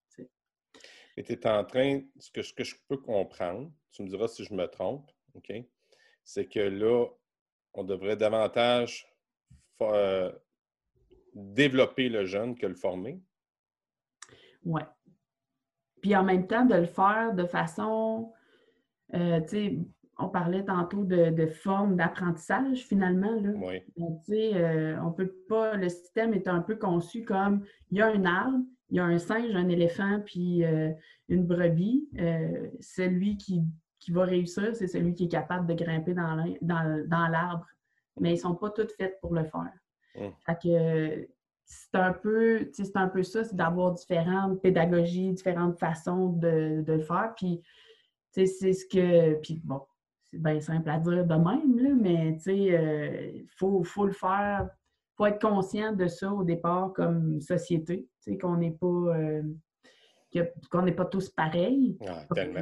Et 1.18 1.24
tu 1.24 1.34
es 1.34 1.48
en 1.48 1.66
train, 1.66 2.02
ce 2.18 2.32
que, 2.32 2.42
ce 2.42 2.54
que 2.54 2.64
je 2.64 2.76
peux 2.88 2.96
comprendre, 2.96 3.70
tu 3.92 4.04
me 4.04 4.08
diras 4.08 4.30
si 4.30 4.46
je 4.46 4.54
me 4.54 4.66
trompe, 4.68 5.12
OK? 5.34 5.52
C'est 6.24 6.46
que 6.46 6.62
là, 6.62 7.08
on 7.74 7.84
devrait 7.84 8.16
davantage 8.16 9.06
euh, 9.82 10.32
développer 11.34 12.08
le 12.08 12.26
jeune 12.26 12.56
que 12.56 12.66
le 12.66 12.76
former. 12.76 13.22
Oui. 14.64 14.82
Puis 16.02 16.16
en 16.16 16.24
même 16.24 16.48
temps, 16.48 16.66
de 16.66 16.76
le 16.76 16.86
faire 16.86 17.34
de 17.34 17.46
façon, 17.46 18.32
euh, 19.14 19.42
tu 19.42 19.48
sais, 19.48 19.78
on 20.20 20.30
parlait 20.30 20.64
tantôt 20.64 21.04
de, 21.04 21.30
de 21.30 21.48
forme 21.48 21.96
d'apprentissage 21.96 22.86
finalement. 22.86 23.40
Là. 23.42 23.52
Oui. 23.56 23.82
Donc, 23.98 24.22
tu 24.26 24.34
sais, 24.34 24.52
euh, 24.56 25.02
on 25.02 25.12
peut 25.12 25.34
pas, 25.48 25.76
le 25.76 25.90
système 25.90 26.34
est 26.34 26.48
un 26.48 26.62
peu 26.62 26.76
conçu 26.76 27.24
comme 27.24 27.64
il 27.92 27.98
y 27.98 28.02
a 28.02 28.08
un 28.08 28.26
arbre, 28.26 28.60
il 28.90 28.98
y 28.98 29.00
a 29.00 29.06
un 29.06 29.18
singe, 29.18 29.56
un 29.56 29.70
éléphant, 29.70 30.22
puis 30.26 30.64
euh, 30.66 30.92
une 31.30 31.46
brebis. 31.46 32.10
celui 32.80 33.38
qui, 33.38 33.64
qui, 34.00 34.12
va 34.12 34.24
réussir, 34.24 34.76
c'est 34.76 34.88
celui 34.88 35.14
qui 35.16 35.26
est 35.26 35.30
capable 35.30 35.68
de 35.68 35.74
grimper 35.74 36.14
dans 36.14 37.28
l'arbre. 37.32 37.66
Mais 38.20 38.32
ils 38.32 38.36
ne 38.36 38.40
sont 38.40 38.56
pas 38.56 38.70
toutes 38.72 38.92
faites 38.92 39.20
pour 39.22 39.34
le 39.34 39.46
faire. 39.46 39.72
Hum. 40.16 40.32
Fait 40.46 40.58
que 40.62 41.28
c'est 41.66 41.96
un 41.96 42.14
peu, 42.14 42.68
c'est 42.74 42.98
un 42.98 43.08
peu 43.08 43.22
ça, 43.22 43.44
c'est 43.44 43.56
d'avoir 43.56 43.94
différentes 43.94 44.60
pédagogies, 44.62 45.34
différentes 45.34 45.78
façons 45.78 46.30
de, 46.30 46.82
de 46.82 46.94
le 46.94 47.02
faire. 47.02 47.34
Puis, 47.38 47.62
c'est 48.32 48.48
ce 48.48 48.86
que. 48.86 49.36
Puis 49.42 49.62
bon, 49.64 49.82
c'est 50.32 50.42
bien 50.42 50.60
simple 50.60 50.90
à 50.90 51.00
dire 51.00 51.26
de 51.26 51.34
même, 51.34 51.80
là, 51.80 51.90
mais 51.96 52.36
tu 52.36 52.44
sais, 52.44 52.58
il 52.58 52.76
euh, 52.76 53.44
faut, 53.58 53.84
faut, 53.84 54.06
le 54.06 54.12
faire. 54.12 54.68
Il 54.70 55.16
faut 55.18 55.26
être 55.26 55.42
conscient 55.42 55.94
de 55.94 56.08
ça 56.08 56.32
au 56.32 56.44
départ 56.44 56.94
comme 56.94 57.42
société, 57.42 58.08
tu 58.24 58.32
sais, 58.32 58.38
qu'on 58.38 58.58
n'est 58.58 58.72
pas. 58.80 58.88
Euh, 58.88 59.42
qu'on 60.70 60.84
n'est 60.84 60.94
pas 60.94 61.06
tous 61.06 61.30
pareils. 61.30 61.98
Ah, 62.08 62.24
tellement. 62.36 62.62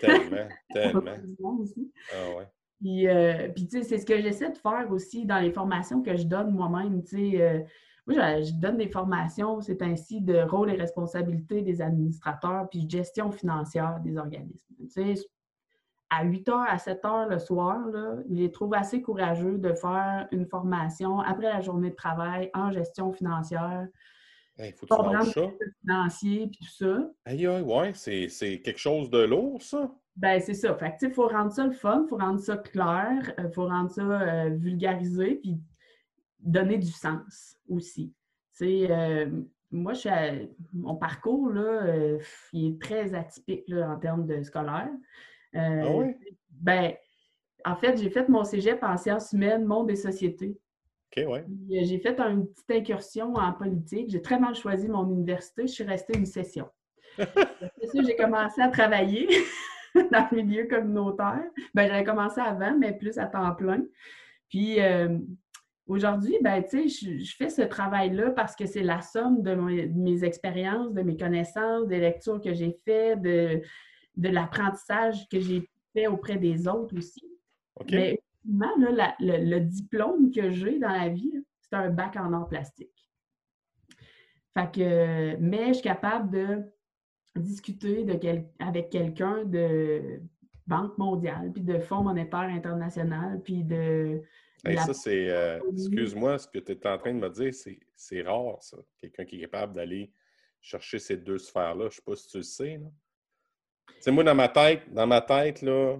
tellement, 0.00 0.48
tellement. 0.72 1.64
Ah 2.12 2.36
ouais. 2.36 2.48
Puis, 2.80 3.08
euh, 3.08 3.48
puis 3.48 3.66
tu 3.66 3.78
sais, 3.78 3.82
c'est 3.82 3.98
ce 3.98 4.06
que 4.06 4.20
j'essaie 4.20 4.50
de 4.50 4.58
faire 4.58 4.86
aussi 4.90 5.26
dans 5.26 5.40
les 5.40 5.52
formations 5.52 6.02
que 6.02 6.16
je 6.16 6.24
donne 6.24 6.52
moi-même, 6.52 7.02
tu 7.02 7.32
sais. 7.32 7.66
Moi, 8.06 8.40
je, 8.42 8.60
donne 8.60 8.78
des 8.78 8.88
formations, 8.88 9.60
c'est 9.60 9.80
ainsi 9.80 10.20
de 10.20 10.42
rôle 10.42 10.70
et 10.70 10.76
responsabilité 10.76 11.62
des 11.62 11.80
administrateurs, 11.80 12.68
puis 12.68 12.88
gestion 12.88 13.30
financière 13.30 14.00
des 14.00 14.16
organismes. 14.16 14.58
Tu 14.78 14.88
sais, 14.88 15.14
à 16.12 16.24
8 16.24 16.48
h 16.48 16.66
à 16.68 16.78
7 16.78 17.02
h 17.02 17.28
le 17.28 17.38
soir, 17.38 17.86
là, 17.88 18.16
je 18.28 18.34
les 18.34 18.50
trouve 18.50 18.74
assez 18.74 19.00
courageux 19.00 19.56
de 19.56 19.72
faire 19.72 20.28
une 20.30 20.46
formation 20.46 21.20
après 21.20 21.48
la 21.48 21.60
journée 21.60 21.90
de 21.90 21.94
travail 21.94 22.50
en 22.54 22.70
gestion 22.70 23.12
financière. 23.12 23.86
Il 24.58 24.72
faut 24.74 24.86
ça. 24.86 24.96
financier, 25.80 26.46
puis 26.48 26.58
tout 26.60 26.72
ça. 26.84 27.10
Aïe, 27.24 27.46
aïe, 27.46 27.62
ouais, 27.62 27.92
c'est 27.94 28.60
quelque 28.60 28.78
chose 28.78 29.08
de 29.10 29.24
lourd, 29.24 29.62
ça. 29.62 29.90
Ben, 30.14 30.38
c'est 30.40 30.54
ça. 30.54 30.74
Fait 30.74 30.90
que, 30.90 31.06
il 31.06 31.12
faut 31.12 31.26
rendre 31.26 31.50
ça 31.50 31.64
le 31.64 31.72
fun, 31.72 32.02
il 32.04 32.08
faut 32.10 32.18
rendre 32.18 32.38
ça 32.38 32.58
clair, 32.58 33.32
il 33.38 33.44
euh, 33.46 33.50
faut 33.50 33.66
rendre 33.66 33.90
ça 33.90 34.02
euh, 34.02 34.50
vulgarisé, 34.50 35.36
puis 35.36 35.58
donner 36.38 36.76
du 36.76 36.90
sens 36.90 37.56
aussi. 37.66 38.12
Tu 38.58 38.86
euh, 38.90 39.30
moi, 39.72 39.94
je 39.94 40.46
mon 40.74 40.96
parcours, 40.96 41.48
là, 41.48 41.86
euh, 41.86 42.18
il 42.52 42.72
est 42.72 42.82
très 42.82 43.14
atypique 43.14 43.64
là, 43.68 43.90
en 43.90 43.98
termes 43.98 44.26
de 44.26 44.42
scolaire. 44.42 44.90
Euh, 45.54 45.82
ah 45.84 45.90
oui? 45.90 46.14
Ben, 46.50 46.94
en 47.64 47.76
fait, 47.76 47.96
j'ai 48.00 48.10
fait 48.10 48.28
mon 48.28 48.44
cégep 48.44 48.82
en 48.82 48.96
sciences 48.96 49.32
humaines, 49.32 49.64
monde 49.64 49.90
et 49.90 49.96
société. 49.96 50.56
OK, 51.16 51.24
ouais. 51.28 51.44
J'ai 51.68 51.98
fait 51.98 52.18
une 52.20 52.46
petite 52.46 52.70
incursion 52.70 53.34
en 53.34 53.52
politique. 53.52 54.10
J'ai 54.10 54.22
très 54.22 54.38
mal 54.38 54.54
choisi 54.54 54.88
mon 54.88 55.06
université. 55.06 55.66
Je 55.66 55.72
suis 55.72 55.84
restée 55.84 56.16
une 56.16 56.26
session. 56.26 56.68
j'ai 57.18 58.16
commencé 58.16 58.60
à 58.62 58.68
travailler 58.68 59.28
dans 59.94 60.26
le 60.32 60.42
milieu 60.42 60.66
communautaire. 60.66 61.44
Ben, 61.74 61.88
j'avais 61.88 62.04
commencé 62.04 62.40
avant, 62.40 62.76
mais 62.78 62.96
plus 62.96 63.18
à 63.18 63.26
temps 63.26 63.54
plein. 63.54 63.82
Puis, 64.48 64.78
Aujourd'hui, 65.88 66.38
ben, 66.40 66.62
je, 66.72 67.18
je 67.18 67.36
fais 67.36 67.48
ce 67.48 67.62
travail-là 67.62 68.30
parce 68.30 68.54
que 68.54 68.66
c'est 68.66 68.82
la 68.82 69.00
somme 69.00 69.42
de, 69.42 69.54
mes 69.54 70.24
expériences, 70.24 70.94
de 70.94 71.02
mes 71.02 71.16
connaissances, 71.16 71.88
des 71.88 71.98
lectures 71.98 72.40
que 72.40 72.54
j'ai 72.54 72.78
faites, 72.84 73.20
de, 73.20 73.60
de 74.16 74.28
l'apprentissage 74.28 75.28
que 75.28 75.40
j'ai 75.40 75.68
fait 75.92 76.06
auprès 76.06 76.36
des 76.36 76.68
autres 76.68 76.96
aussi. 76.96 77.26
Mais 77.90 78.18
là, 78.44 79.14
le, 79.20 79.58
diplôme 79.60 80.30
que 80.30 80.50
j'ai 80.50 80.78
dans 80.78 80.90
la 80.90 81.08
vie, 81.08 81.32
c'est 81.60 81.76
un 81.76 81.90
bac 81.90 82.16
en 82.16 82.32
art 82.32 82.48
plastique. 82.48 82.90
Fait 84.54 84.70
que, 84.70 85.36
mais 85.36 85.68
je 85.68 85.74
suis 85.74 85.82
capable 85.82 86.30
de 86.30 86.62
discuter 87.36 88.04
de 88.04 88.42
avec 88.58 88.90
quelqu'un 88.90 89.44
de 89.44 90.20
Banque 90.66 90.96
mondiale, 90.98 91.50
puis 91.52 91.62
de 91.62 91.78
Fonds 91.78 92.02
monétaire 92.02 92.40
international, 92.40 93.40
puis 93.42 93.64
de 93.64 94.22
ça, 94.64 94.94
c'est. 94.94 95.28
Euh, 95.28 95.60
excuse-moi, 95.72 96.38
ce 96.38 96.46
que 96.46 96.58
tu 96.58 96.72
es 96.72 96.86
en 96.86 96.98
train 96.98 97.12
de 97.12 97.18
me 97.18 97.28
dire, 97.28 97.52
c'est 97.96 98.22
rare, 98.22 98.62
ça. 98.62 98.78
Quelqu'un 99.00 99.24
qui 99.24 99.36
est 99.36 99.40
capable 99.40 99.74
d'aller 99.74 100.12
chercher 100.60 100.98
ces 100.98 101.16
deux 101.16 101.38
sphères-là. 101.38 101.84
Je 101.84 101.86
ne 101.86 101.90
sais 101.90 102.02
pas 102.02 102.16
si 102.16 102.28
tu 102.28 102.36
le 102.36 102.42
sais. 102.42 102.78
Là. 102.78 102.86
Moi, 104.08 104.24
dans 104.24 104.34
ma 104.34 104.48
tête, 104.48 104.92
dans 104.92 105.06
ma 105.06 105.20
tête, 105.20 105.62
là, 105.62 105.98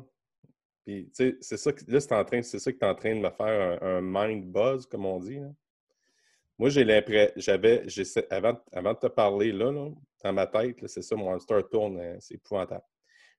puis, 0.85 1.09
c'est 1.13 1.41
ça 1.41 1.73
que, 1.73 1.85
là, 1.89 2.01
c'est 2.01 2.13
en 2.13 2.25
train, 2.25 2.43
c'est 2.43 2.59
ça 2.59 2.73
que 2.73 2.79
tu 2.79 2.85
es 2.85 2.89
en 2.89 2.95
train 2.95 3.15
de 3.15 3.21
me 3.21 3.31
faire 3.31 3.83
un, 3.83 4.01
mind 4.03 4.51
buzz, 4.53 4.87
comme 4.87 5.07
on 5.07 5.21
dit. 5.21 5.39
Moi, 6.59 6.71
j'ai 6.71 6.85
l'impression, 6.85 7.33
j'avais, 7.37 7.87
avant, 8.31 8.61
avant 8.73 8.93
de 8.93 8.99
te 8.99 9.07
parler, 9.07 9.53
là, 9.53 9.73
dans 10.25 10.33
ma 10.33 10.47
tête, 10.47 10.77
c'est 10.89 11.03
ça, 11.03 11.15
mon 11.15 11.31
Monster 11.31 11.61
tourne, 11.71 12.01
hein, 12.01 12.17
c'est 12.19 12.35
épouvantable. 12.35 12.85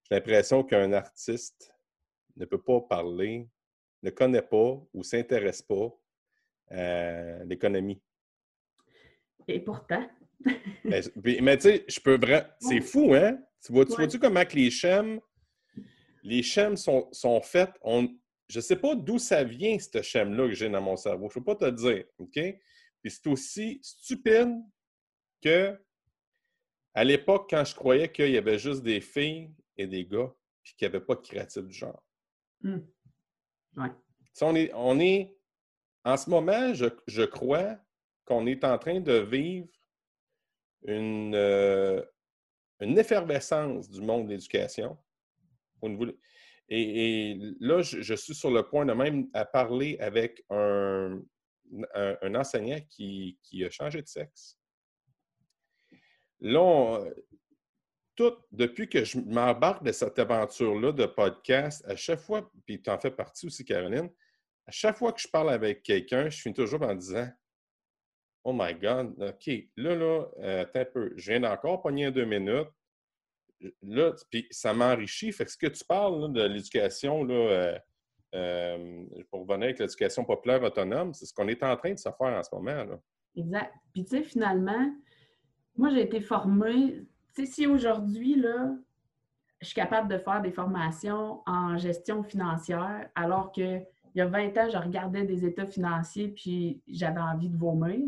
J'ai 0.03 0.15
l'impression 0.15 0.63
qu'un 0.63 0.93
artiste 0.93 1.73
ne 2.35 2.45
peut 2.45 2.61
pas 2.61 2.81
parler 2.81 3.47
ne 4.01 4.09
connaît 4.09 4.41
pas 4.41 4.81
ou 4.93 5.03
s'intéresse 5.03 5.61
pas 5.61 5.89
à 6.69 7.43
l'économie. 7.45 8.01
Et 9.47 9.59
pourtant. 9.59 10.05
Ben, 10.83 11.01
mais, 11.41 11.57
tu 11.57 11.63
sais, 11.63 11.85
je 11.87 11.99
peux 12.01 12.17
vraiment. 12.17 12.45
C'est 12.59 12.81
fou, 12.81 13.13
hein? 13.13 13.39
Tu 13.65 13.71
vois-tu 13.71 14.19
comment 14.19 14.43
que 14.45 14.55
les 14.55 14.69
schèmes, 14.69 15.19
les 16.21 16.43
sont, 16.43 17.07
sont 17.11 17.41
faites? 17.41 17.73
On... 17.81 18.07
Je 18.49 18.57
ne 18.57 18.61
sais 18.61 18.75
pas 18.75 18.95
d'où 18.95 19.17
ça 19.17 19.43
vient, 19.43 19.77
ce 19.79 20.01
schème-là 20.01 20.47
que 20.47 20.53
j'ai 20.53 20.69
dans 20.69 20.81
mon 20.81 20.97
cerveau. 20.97 21.29
Je 21.29 21.39
ne 21.39 21.43
peux 21.43 21.55
pas 21.55 21.71
te 21.71 21.75
dire. 21.75 22.05
OK? 22.17 22.33
Puis 22.33 23.11
c'est 23.11 23.27
aussi 23.27 23.79
stupide 23.81 24.53
que 25.41 25.77
à 26.93 27.03
l'époque, 27.03 27.49
quand 27.49 27.65
je 27.65 27.73
croyais 27.73 28.11
qu'il 28.11 28.31
y 28.31 28.37
avait 28.37 28.59
juste 28.59 28.83
des 28.83 29.01
filles 29.01 29.51
et 29.77 29.87
des 29.87 30.05
gars, 30.05 30.31
puis 30.61 30.75
qu'il 30.75 30.87
n'y 30.87 30.95
avait 30.95 31.05
pas 31.05 31.15
de 31.15 31.21
créatif 31.21 31.63
du 31.63 31.73
genre. 31.73 32.03
Hmm. 32.61 32.79
On, 34.41 34.55
est, 34.55 34.71
on 34.73 34.99
est, 34.99 35.35
en 36.05 36.17
ce 36.17 36.29
moment, 36.29 36.73
je, 36.73 37.23
crois 37.25 37.77
qu'on 38.25 38.45
est 38.45 38.63
en 38.63 38.77
train 38.77 38.99
de 38.99 39.13
vivre 39.13 39.67
une, 40.85 41.33
euh, 41.33 42.03
une 42.83 42.97
effervescence 42.97 43.89
du 43.89 44.01
monde 44.01 44.25
de 44.27 44.31
l'éducation. 44.31 44.97
Et, 46.69 47.37
là, 47.59 47.81
je, 47.81 48.13
suis 48.13 48.35
sur 48.35 48.51
le 48.51 48.63
point 48.63 48.85
de 48.85 48.93
même 48.93 49.27
à 49.33 49.45
parler 49.45 49.97
avec 49.99 50.43
un, 50.49 51.21
enseignant 52.23 52.79
qui, 52.89 53.37
a 53.65 53.69
changé 53.69 54.01
de 54.01 54.07
sexe. 54.07 54.57
Là, 56.39 57.05
depuis 58.51 58.89
que 58.89 59.03
je 59.03 59.17
m'embarque 59.19 59.83
de 59.83 59.91
cette 59.91 60.19
aventure-là 60.19 60.91
de 60.91 61.05
podcast, 61.05 61.83
à 61.87 61.95
chaque 61.95 62.19
fois, 62.19 62.49
puis 62.65 62.81
tu 62.81 62.89
en 62.89 62.99
fais 62.99 63.11
partie 63.11 63.47
aussi, 63.47 63.65
Caroline, 63.65 64.09
à 64.65 64.71
chaque 64.71 64.97
fois 64.97 65.11
que 65.11 65.21
je 65.21 65.27
parle 65.27 65.49
avec 65.49 65.83
quelqu'un, 65.83 66.29
je 66.29 66.41
finis 66.41 66.53
toujours 66.53 66.81
en 66.83 66.95
disant 66.95 67.27
Oh 68.43 68.53
my 68.53 68.73
God, 68.73 69.15
OK, 69.21 69.49
là, 69.77 69.95
là, 69.95 70.25
euh, 70.39 70.61
attends 70.63 70.79
un 70.79 70.85
peu, 70.85 71.13
je 71.15 71.31
viens 71.31 71.39
d'encore 71.39 71.81
pogner 71.81 72.11
deux 72.11 72.25
minutes. 72.25 72.67
Là, 73.81 74.13
puis 74.29 74.45
ça 74.51 74.73
m'enrichit. 74.73 75.31
Fait 75.31 75.45
que 75.45 75.51
ce 75.51 75.57
que 75.57 75.67
tu 75.67 75.85
parles 75.85 76.33
de 76.33 76.43
l'éducation, 76.43 77.23
là, 77.23 77.33
euh, 77.33 77.79
euh, 78.35 79.05
pour 79.31 79.41
revenir 79.41 79.65
avec 79.65 79.79
l'éducation 79.79 80.25
populaire 80.25 80.61
autonome, 80.61 81.13
c'est 81.13 81.25
ce 81.25 81.33
qu'on 81.33 81.47
est 81.47 81.63
en 81.63 81.77
train 81.77 81.93
de 81.93 81.99
se 81.99 82.09
faire 82.09 82.37
en 82.37 82.43
ce 82.43 82.53
moment. 82.53 82.83
Là. 82.83 82.99
Exact. 83.37 83.73
Puis, 83.93 84.03
tu 84.03 84.17
sais, 84.17 84.23
finalement, 84.23 84.93
moi, 85.77 85.89
j'ai 85.91 86.01
été 86.01 86.19
formée 86.19 87.05
sais, 87.33 87.45
si 87.45 87.67
aujourd'hui, 87.67 88.35
là, 88.35 88.75
je 89.61 89.67
suis 89.67 89.75
capable 89.75 90.09
de 90.09 90.17
faire 90.17 90.41
des 90.41 90.51
formations 90.51 91.41
en 91.45 91.77
gestion 91.77 92.23
financière, 92.23 93.09
alors 93.15 93.51
qu'il 93.51 93.85
y 94.15 94.21
a 94.21 94.27
20 94.27 94.57
ans, 94.57 94.69
je 94.71 94.77
regardais 94.77 95.25
des 95.25 95.45
états 95.45 95.65
financiers 95.65 96.29
puis 96.29 96.81
j'avais 96.87 97.21
envie 97.21 97.49
de 97.49 97.57
vomir, 97.57 97.99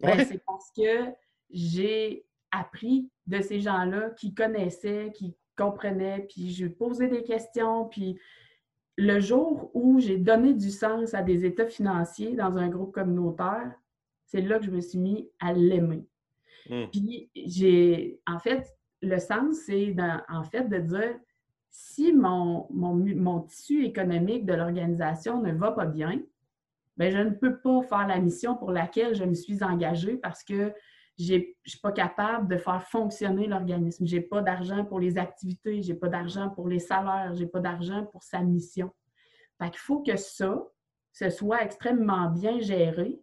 ben, 0.00 0.24
c'est 0.24 0.42
parce 0.44 0.70
que 0.76 1.12
j'ai 1.50 2.24
appris 2.50 3.10
de 3.26 3.40
ces 3.40 3.60
gens-là 3.60 4.10
qui 4.10 4.34
connaissaient, 4.34 5.12
qui 5.14 5.34
comprenaient, 5.56 6.26
puis 6.28 6.52
je 6.52 6.66
posais 6.66 7.08
des 7.08 7.24
questions, 7.24 7.86
puis 7.86 8.18
le 8.96 9.20
jour 9.20 9.70
où 9.74 10.00
j'ai 10.00 10.18
donné 10.18 10.54
du 10.54 10.70
sens 10.70 11.14
à 11.14 11.22
des 11.22 11.44
états 11.44 11.66
financiers 11.66 12.34
dans 12.34 12.56
un 12.56 12.68
groupe 12.68 12.92
communautaire, 12.92 13.72
c'est 14.24 14.40
là 14.40 14.58
que 14.58 14.64
je 14.64 14.70
me 14.70 14.80
suis 14.80 14.98
mis 14.98 15.28
à 15.40 15.52
l'aimer. 15.52 16.04
Hmm. 16.68 16.86
Puis 16.90 17.30
j'ai, 17.34 18.20
en 18.26 18.38
fait, 18.38 18.76
le 19.00 19.18
sens, 19.18 19.56
c'est 19.66 19.94
en 20.28 20.42
fait 20.42 20.68
de 20.68 20.78
dire 20.78 21.18
si 21.70 22.12
mon, 22.12 22.66
mon, 22.70 23.40
tissu 23.42 23.84
économique 23.84 24.44
de 24.46 24.54
l'organisation 24.54 25.40
ne 25.40 25.52
va 25.52 25.72
pas 25.72 25.86
bien, 25.86 26.20
bien, 26.98 27.10
je 27.10 27.18
ne 27.18 27.30
peux 27.30 27.60
pas 27.60 27.82
faire 27.82 28.06
la 28.06 28.18
mission 28.18 28.56
pour 28.56 28.72
laquelle 28.72 29.14
je 29.14 29.24
me 29.24 29.34
suis 29.34 29.62
engagée 29.62 30.16
parce 30.16 30.42
que 30.42 30.72
je 31.18 31.34
ne 31.34 31.42
suis 31.64 31.80
pas 31.80 31.92
capable 31.92 32.48
de 32.48 32.56
faire 32.56 32.82
fonctionner 32.82 33.46
l'organisme. 33.46 34.06
Je 34.06 34.16
n'ai 34.16 34.22
pas 34.22 34.40
d'argent 34.40 34.84
pour 34.84 35.00
les 35.00 35.18
activités, 35.18 35.82
je 35.82 35.92
n'ai 35.92 35.98
pas 35.98 36.08
d'argent 36.08 36.50
pour 36.50 36.68
les 36.68 36.78
salaires, 36.78 37.34
je 37.34 37.40
n'ai 37.40 37.48
pas 37.48 37.60
d'argent 37.60 38.06
pour 38.06 38.22
sa 38.22 38.40
mission. 38.40 38.90
Fait 39.60 39.70
qu'il 39.70 39.80
faut 39.80 40.02
que 40.02 40.16
ça, 40.16 40.62
ce 41.12 41.30
soit 41.30 41.62
extrêmement 41.62 42.30
bien 42.30 42.60
géré 42.60 43.20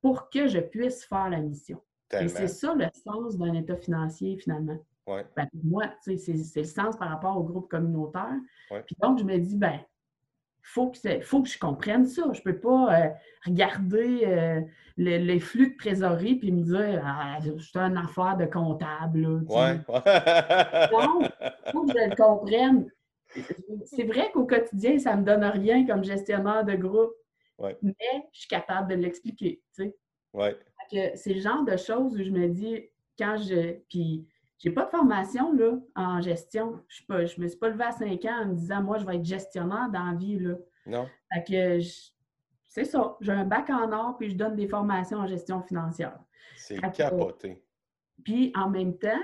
pour 0.00 0.30
que 0.30 0.46
je 0.46 0.60
puisse 0.60 1.04
faire 1.04 1.28
la 1.28 1.40
mission. 1.40 1.82
Et 2.18 2.28
c'est 2.28 2.48
ça 2.48 2.74
le 2.74 2.86
sens 3.04 3.36
d'un 3.36 3.52
état 3.54 3.76
financier, 3.76 4.36
finalement. 4.38 4.78
Ben, 5.06 5.46
pour 5.52 5.64
moi, 5.64 5.84
c'est 6.00 6.16
le 6.56 6.64
sens 6.64 6.96
par 6.96 7.08
rapport 7.08 7.36
au 7.36 7.42
groupe 7.42 7.68
communautaire. 7.68 8.36
Puis 8.86 8.96
donc, 9.00 9.18
je 9.18 9.24
me 9.24 9.38
dis, 9.38 9.56
ben, 9.56 9.80
faut 10.62 10.90
que, 10.90 11.20
faut 11.20 11.42
que 11.42 11.48
je 11.48 11.58
comprenne 11.58 12.06
ça. 12.06 12.22
Je 12.32 12.40
ne 12.40 12.44
peux 12.44 12.58
pas 12.58 12.94
euh, 12.94 13.08
regarder 13.46 14.24
euh, 14.26 14.60
les 14.96 15.40
flux 15.40 15.72
de 15.72 15.76
trésorerie 15.76 16.36
puis 16.36 16.52
me 16.52 16.62
dire 16.62 17.02
ah, 17.04 17.38
c'est 17.40 17.78
une 17.78 17.96
affaire 17.96 18.36
de 18.36 18.46
comptable. 18.46 19.44
non, 20.92 21.22
il 21.22 21.72
faut 21.72 21.86
que 21.86 21.92
je 21.92 22.08
le 22.08 22.16
comprenne. 22.16 22.90
C'est 23.84 24.04
vrai 24.04 24.30
qu'au 24.32 24.44
quotidien, 24.44 24.98
ça 24.98 25.14
ne 25.14 25.20
me 25.20 25.26
donne 25.26 25.44
rien 25.44 25.86
comme 25.86 26.02
gestionnaire 26.02 26.64
de 26.64 26.74
groupe, 26.74 27.12
mais 27.82 27.94
je 28.32 28.40
suis 28.40 28.48
capable 28.48 28.88
de 28.88 28.96
l'expliquer. 28.96 29.62
C'est 29.72 31.34
le 31.34 31.40
genre 31.40 31.64
de 31.64 31.76
choses 31.76 32.14
où 32.14 32.22
je 32.22 32.30
me 32.30 32.48
dis, 32.48 32.88
quand 33.18 33.36
je. 33.36 33.78
Puis 33.88 34.26
j'ai 34.60 34.70
pas 34.70 34.84
de 34.84 34.90
formation 34.90 35.52
là, 35.54 35.78
en 35.96 36.20
gestion. 36.20 36.80
Je 36.88 37.02
ne 37.10 37.42
me 37.42 37.48
suis 37.48 37.58
pas 37.58 37.70
levée 37.70 37.84
à 37.84 37.92
5 37.92 38.24
ans 38.26 38.42
en 38.42 38.46
me 38.46 38.54
disant, 38.54 38.82
moi, 38.82 38.98
je 38.98 39.06
vais 39.06 39.16
être 39.16 39.24
gestionnaire 39.24 39.88
dans 39.90 40.04
la 40.04 40.14
vie. 40.14 40.38
Là. 40.38 40.54
Non. 40.86 41.06
Fait 41.32 41.44
que 41.44 41.78
c'est 42.68 42.84
ça. 42.84 43.16
J'ai 43.22 43.32
un 43.32 43.46
bac 43.46 43.70
en 43.70 43.90
or, 43.90 44.18
puis 44.18 44.30
je 44.30 44.36
donne 44.36 44.56
des 44.56 44.68
formations 44.68 45.18
en 45.18 45.26
gestion 45.26 45.62
financière. 45.62 46.18
C'est 46.56 46.78
capoté. 46.92 47.64
Puis 48.22 48.52
en 48.54 48.68
même 48.68 48.98
temps, 48.98 49.22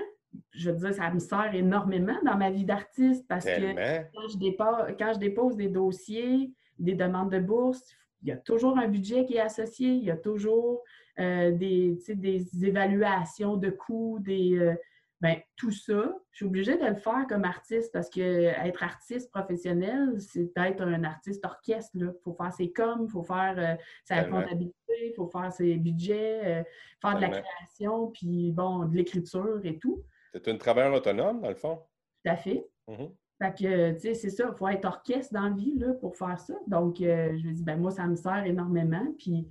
je 0.51 0.71
veux 0.71 0.77
dire, 0.77 0.93
ça 0.95 1.11
me 1.11 1.19
sert 1.19 1.53
énormément 1.53 2.17
dans 2.25 2.35
ma 2.35 2.49
vie 2.49 2.65
d'artiste 2.65 3.27
parce 3.27 3.45
que 3.45 3.75
quand 4.11 4.27
je, 4.27 4.37
dépose, 4.37 4.95
quand 4.97 5.13
je 5.13 5.19
dépose 5.19 5.55
des 5.55 5.69
dossiers, 5.69 6.51
des 6.79 6.95
demandes 6.95 7.31
de 7.31 7.39
bourse, 7.39 7.83
il 8.23 8.29
y 8.29 8.31
a 8.31 8.37
toujours 8.37 8.77
un 8.79 8.87
budget 8.87 9.25
qui 9.25 9.35
est 9.35 9.39
associé, 9.39 9.89
il 9.89 10.03
y 10.03 10.11
a 10.11 10.17
toujours 10.17 10.81
euh, 11.19 11.51
des, 11.51 11.99
des 12.09 12.65
évaluations 12.65 13.55
de 13.55 13.69
coûts, 13.69 14.17
des, 14.19 14.57
euh, 14.57 14.75
Bien, 15.19 15.39
tout 15.55 15.71
ça, 15.71 16.13
je 16.31 16.35
suis 16.37 16.45
obligée 16.45 16.77
de 16.77 16.85
le 16.85 16.95
faire 16.95 17.25
comme 17.27 17.43
artiste 17.43 17.91
parce 17.91 18.07
que 18.07 18.21
être 18.21 18.83
artiste 18.83 19.31
professionnel, 19.31 20.21
c'est 20.21 20.51
être 20.55 20.81
un 20.81 21.03
artiste 21.03 21.43
orchestre. 21.43 21.89
Il 21.95 22.13
faut 22.23 22.33
faire 22.33 22.53
ses 22.53 22.71
coms, 22.71 23.03
il 23.03 23.09
faut 23.09 23.23
faire 23.23 23.55
euh, 23.57 23.75
sa 24.05 24.23
comptabilité, 24.25 24.93
il 25.01 25.13
faut 25.15 25.27
faire 25.27 25.51
ses 25.51 25.75
budgets, 25.77 26.59
euh, 26.59 26.63
faire 27.01 27.15
de 27.15 27.21
la 27.21 27.41
création, 27.41 28.11
puis 28.11 28.51
bon, 28.51 28.85
de 28.85 28.95
l'écriture 28.95 29.59
et 29.63 29.79
tout. 29.79 30.03
C'est 30.33 30.47
un 30.49 30.57
travailleur 30.57 30.93
autonome, 30.93 31.41
dans 31.41 31.49
le 31.49 31.55
fond? 31.55 31.77
Tout 32.23 32.31
à 32.31 32.35
fait. 32.35 32.67
Mm-hmm. 32.87 33.11
Fait 33.39 33.57
que, 33.57 33.93
tu 33.93 33.99
sais, 33.99 34.13
c'est 34.13 34.29
ça, 34.29 34.49
il 34.51 34.57
faut 34.57 34.67
être 34.67 34.85
orchestre 34.85 35.33
dans 35.33 35.49
la 35.49 35.55
vie 35.55 35.73
là, 35.77 35.93
pour 35.93 36.15
faire 36.15 36.39
ça. 36.39 36.53
Donc, 36.67 37.01
euh, 37.01 37.35
je 37.37 37.47
me 37.47 37.53
dis, 37.53 37.63
ben 37.63 37.79
moi, 37.79 37.89
ça 37.89 38.05
me 38.05 38.15
sert 38.15 38.45
énormément. 38.45 39.05
Puis, 39.17 39.47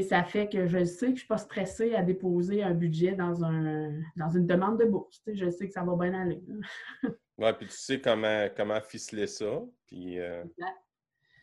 ça 0.00 0.24
fait 0.24 0.48
que 0.48 0.66
je 0.66 0.84
sais 0.84 1.06
que 1.06 1.06
je 1.06 1.12
ne 1.12 1.16
suis 1.18 1.26
pas 1.26 1.38
stressée 1.38 1.94
à 1.94 2.02
déposer 2.02 2.62
un 2.62 2.72
budget 2.72 3.12
dans, 3.12 3.44
un, 3.44 3.92
dans 4.16 4.30
une 4.30 4.46
demande 4.46 4.78
de 4.80 4.86
bourse. 4.86 5.20
je 5.26 5.50
sais 5.50 5.66
que 5.66 5.72
ça 5.72 5.82
va 5.82 5.94
bien 5.96 6.14
aller. 6.18 6.40
oui, 7.38 7.52
puis 7.58 7.66
tu 7.66 7.76
sais 7.76 8.00
comment, 8.00 8.48
comment 8.56 8.80
ficeler 8.80 9.26
ça. 9.26 9.62
Puis, 9.86 10.18
euh, 10.18 10.44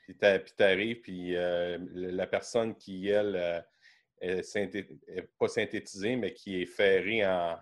tu 0.08 0.64
arrives, 0.64 1.02
puis 1.02 1.36
euh, 1.36 1.78
la 1.94 2.26
personne 2.26 2.76
qui, 2.76 3.10
elle, 3.10 3.64
n'est 4.22 4.44
euh, 4.48 5.22
pas 5.38 5.48
synthétisée, 5.48 6.16
mais 6.16 6.34
qui 6.34 6.62
est 6.62 6.66
ferrée 6.66 7.24
en, 7.28 7.56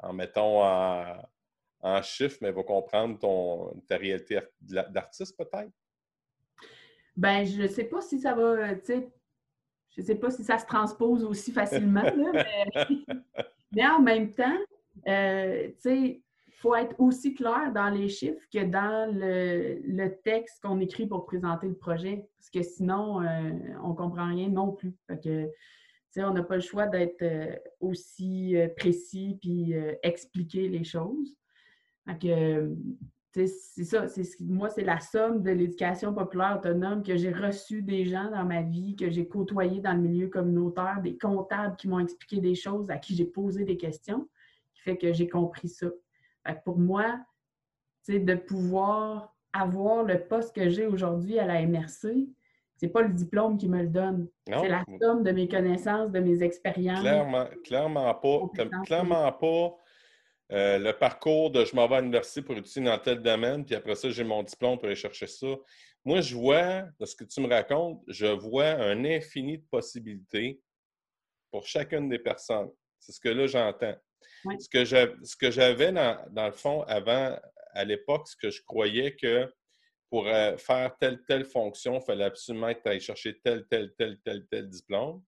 en 0.00 0.12
mettons, 0.12 0.62
en, 0.62 1.16
en 1.80 2.02
chiffres, 2.02 2.38
mais 2.42 2.52
va 2.52 2.62
comprendre 2.62 3.18
ton, 3.18 3.80
ta 3.88 3.96
réalité 3.96 4.40
d'artiste, 4.60 5.36
peut-être? 5.38 5.72
Ben, 7.16 7.44
je 7.44 7.62
ne 7.62 7.68
sais 7.68 7.84
pas 7.84 8.00
si 8.00 8.18
ça 8.18 8.34
va, 8.34 8.74
tu 8.74 8.86
sais, 8.86 9.08
je 9.96 10.02
ne 10.02 10.06
sais 10.06 10.14
pas 10.16 10.30
si 10.30 10.42
ça 10.42 10.58
se 10.58 10.66
transpose 10.66 11.24
aussi 11.24 11.52
facilement, 11.52 12.02
mais... 13.72 13.86
en 13.86 14.00
même 14.00 14.32
temps, 14.34 14.58
euh, 15.08 15.70
il 15.84 16.20
faut 16.50 16.74
être 16.74 16.98
aussi 16.98 17.34
clair 17.34 17.72
dans 17.72 17.90
les 17.90 18.08
chiffres 18.08 18.44
que 18.52 18.64
dans 18.64 19.12
le, 19.12 20.08
texte 20.24 20.60
qu'on 20.62 20.80
écrit 20.80 21.06
pour 21.06 21.26
présenter 21.26 21.68
le 21.68 21.76
projet, 21.76 22.26
parce 22.36 22.50
que 22.50 22.62
sinon, 22.62 23.22
euh, 23.22 23.50
on 23.82 23.90
ne 23.90 23.94
comprend 23.94 24.28
rien 24.28 24.48
non 24.48 24.72
plus. 24.72 24.94
que, 25.22 25.48
on 26.16 26.32
n'a 26.32 26.42
pas 26.42 26.56
le 26.56 26.62
choix 26.62 26.86
d'être 26.86 27.22
euh, 27.22 27.56
aussi 27.80 28.56
précis 28.76 29.38
puis 29.40 29.74
expliquer 30.02 30.68
les 30.68 30.84
choses. 30.84 31.36
que, 32.20 32.74
c'est 33.34 33.84
ça, 33.84 34.06
moi, 34.40 34.70
c'est 34.70 34.84
la 34.84 35.00
somme 35.00 35.42
de 35.42 35.50
l'éducation 35.50 36.14
populaire 36.14 36.56
autonome 36.58 37.02
que 37.02 37.16
j'ai 37.16 37.32
reçue 37.32 37.82
des 37.82 38.04
gens 38.04 38.30
dans 38.30 38.44
ma 38.44 38.62
vie, 38.62 38.94
que 38.94 39.10
j'ai 39.10 39.26
côtoyé 39.26 39.80
dans 39.80 39.92
le 39.92 40.00
milieu 40.00 40.28
communautaire, 40.28 41.00
des 41.02 41.18
comptables 41.18 41.74
qui 41.74 41.88
m'ont 41.88 41.98
expliqué 41.98 42.40
des 42.40 42.54
choses, 42.54 42.90
à 42.90 42.98
qui 42.98 43.16
j'ai 43.16 43.24
posé 43.24 43.64
des 43.64 43.76
questions, 43.76 44.28
qui 44.72 44.82
fait 44.82 44.96
que 44.96 45.12
j'ai 45.12 45.28
compris 45.28 45.68
ça. 45.68 45.88
pour 46.64 46.78
moi, 46.78 47.18
de 48.08 48.34
pouvoir 48.36 49.34
avoir 49.52 50.04
le 50.04 50.20
poste 50.20 50.54
que 50.54 50.68
j'ai 50.68 50.86
aujourd'hui 50.86 51.38
à 51.40 51.46
la 51.46 51.66
MRC, 51.66 52.28
c'est 52.76 52.88
pas 52.88 53.02
le 53.02 53.12
diplôme 53.12 53.56
qui 53.56 53.68
me 53.68 53.82
le 53.82 53.88
donne. 53.88 54.28
C'est 54.46 54.68
la 54.68 54.84
somme 55.00 55.24
de 55.24 55.32
mes 55.32 55.48
connaissances, 55.48 56.12
de 56.12 56.20
mes 56.20 56.42
expériences. 56.42 57.00
Clairement, 57.00 57.46
clairement 57.64 58.14
pas. 58.14 58.40
Clairement 58.84 59.32
pas 59.32 59.76
euh, 60.52 60.78
le 60.78 60.92
parcours 60.92 61.50
de 61.50 61.64
je 61.64 61.74
m'en 61.74 61.88
vais 61.88 61.96
à 61.96 62.00
l'université 62.00 62.42
pour 62.42 62.56
étudier 62.56 62.82
dans 62.82 62.98
tel 62.98 63.22
domaine, 63.22 63.64
puis 63.64 63.74
après 63.74 63.94
ça, 63.94 64.10
j'ai 64.10 64.24
mon 64.24 64.42
diplôme 64.42 64.76
pour 64.76 64.86
aller 64.86 64.96
chercher 64.96 65.26
ça. 65.26 65.46
Moi, 66.04 66.20
je 66.20 66.34
vois, 66.34 66.82
de 67.00 67.06
ce 67.06 67.16
que 67.16 67.24
tu 67.24 67.40
me 67.40 67.48
racontes, 67.48 68.02
je 68.08 68.26
vois 68.26 68.68
un 68.68 69.04
infini 69.04 69.58
de 69.58 69.64
possibilités 69.70 70.60
pour 71.50 71.66
chacune 71.66 72.08
des 72.08 72.18
personnes. 72.18 72.70
C'est 72.98 73.12
ce 73.12 73.20
que 73.20 73.30
là, 73.30 73.46
j'entends. 73.46 73.94
Ce 74.58 75.36
que 75.36 75.50
j'avais 75.50 75.92
dans, 75.92 76.18
dans, 76.30 76.46
le 76.46 76.52
fond 76.52 76.82
avant, 76.82 77.38
à 77.72 77.84
l'époque, 77.84 78.28
ce 78.28 78.36
que 78.36 78.50
je 78.50 78.62
croyais 78.62 79.14
que 79.16 79.50
pour 80.10 80.26
euh, 80.28 80.56
faire 80.58 80.94
telle, 80.98 81.22
telle 81.26 81.44
fonction, 81.44 81.98
il 81.98 82.04
fallait 82.04 82.24
absolument 82.24 82.70
aller 82.84 83.00
chercher 83.00 83.40
tel, 83.42 83.66
tel, 83.68 83.92
tel, 83.98 84.18
tel, 84.24 84.46
tel 84.50 84.68
diplôme. 84.68 85.22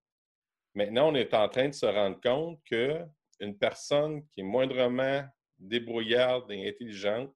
Maintenant, 0.75 1.11
on 1.11 1.15
est 1.15 1.33
en 1.33 1.49
train 1.49 1.69
de 1.69 1.75
se 1.75 1.87
rendre 1.87 2.21
compte 2.21 2.61
que 2.65 3.01
une 3.41 3.57
personne 3.57 4.27
qui 4.29 4.41
est 4.41 4.45
moindrement 4.45 5.25
débrouillarde 5.59 6.51
et 6.51 6.69
intelligente 6.69 7.35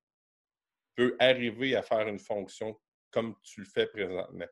peut 0.95 1.17
arriver 1.19 1.77
à 1.77 1.83
faire 1.83 2.07
une 2.09 2.19
fonction 2.19 2.79
comme 3.11 3.35
tu 3.43 3.61
le 3.61 3.67
fais 3.67 3.87
présentement. 3.87 4.47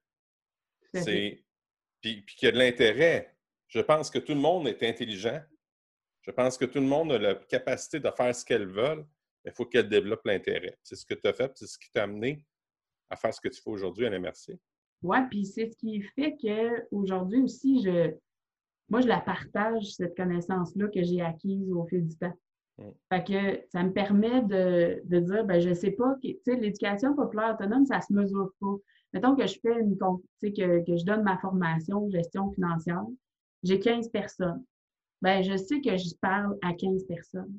C'est 0.95 1.45
puis, 2.01 2.23
puis 2.23 2.37
qu'il 2.37 2.47
y 2.47 2.49
a 2.49 2.53
de 2.53 2.59
l'intérêt. 2.59 3.37
Je 3.69 3.81
pense 3.81 4.11
que 4.11 4.19
tout 4.19 4.35
le 4.35 4.41
monde 4.41 4.69
est 4.69 4.83
intelligent. 4.83 5.43
Je 6.23 6.31
pense 6.31 6.57
que 6.57 6.65
tout 6.65 6.79
le 6.79 6.87
monde 6.87 7.13
a 7.13 7.19
la 7.19 7.35
capacité 7.35 8.01
de 8.01 8.11
faire 8.11 8.35
ce 8.35 8.45
qu'elle 8.45 8.67
veut, 8.67 8.97
mais 9.45 9.51
il 9.51 9.53
faut 9.53 9.67
qu'elle 9.67 9.89
développe 9.89 10.25
l'intérêt. 10.25 10.79
C'est 10.83 10.97
ce 10.97 11.05
que 11.05 11.15
tu 11.15 11.27
as 11.27 11.33
fait, 11.33 11.53
c'est 11.57 11.67
ce 11.67 11.79
qui 11.79 11.91
t'a 11.91 12.05
amené 12.05 12.45
à 13.11 13.17
faire 13.17 13.33
ce 13.33 13.41
que 13.41 13.49
tu 13.49 13.61
fais 13.61 13.71
aujourd'hui 13.71 14.07
à 14.07 14.11
l'MRC. 14.11 14.59
Oui, 15.03 15.19
puis 15.31 15.47
c'est 15.47 15.71
ce 15.71 15.77
qui 15.77 16.03
fait 16.03 16.37
qu'aujourd'hui 16.37 17.41
aussi, 17.43 17.83
je, 17.83 18.15
moi, 18.89 19.01
je 19.01 19.09
la 19.09 19.21
partage, 19.21 19.93
cette 19.95 20.17
connaissance-là 20.17 20.89
que 20.89 21.03
j'ai 21.03 21.21
acquise 21.21 21.71
au 21.73 21.85
fil 21.87 22.07
du 22.07 22.17
temps. 22.17 22.33
Mm. 22.79 22.91
Fait 23.13 23.25
que 23.25 23.61
ça 23.71 23.83
me 23.83 23.93
permet 23.93 24.43
de, 24.43 25.03
dire, 25.05 25.45
ben, 25.45 25.61
je 25.61 25.75
sais 25.75 25.91
pas, 25.91 26.17
tu 26.23 26.37
sais, 26.45 26.57
l'éducation 26.57 27.15
populaire 27.15 27.55
autonome, 27.55 27.87
ça 27.87 28.01
se 28.01 28.13
mesure 28.13 28.51
pas. 28.61 28.77
Mettons 29.13 29.35
que 29.35 29.47
je 29.47 29.59
fais 29.61 29.81
une, 29.81 29.97
que, 29.97 30.85
que 30.85 30.97
je 30.97 31.05
donne 31.05 31.23
ma 31.23 31.39
formation 31.39 32.11
gestion 32.11 32.51
financière, 32.53 33.05
j'ai 33.63 33.81
15 33.81 34.09
personnes. 34.11 34.65
Ben, 35.23 35.43
je 35.43 35.57
sais 35.57 35.81
que 35.81 35.97
je 35.97 36.15
parle 36.21 36.57
à 36.63 36.75
15 36.75 37.05
personnes. 37.05 37.59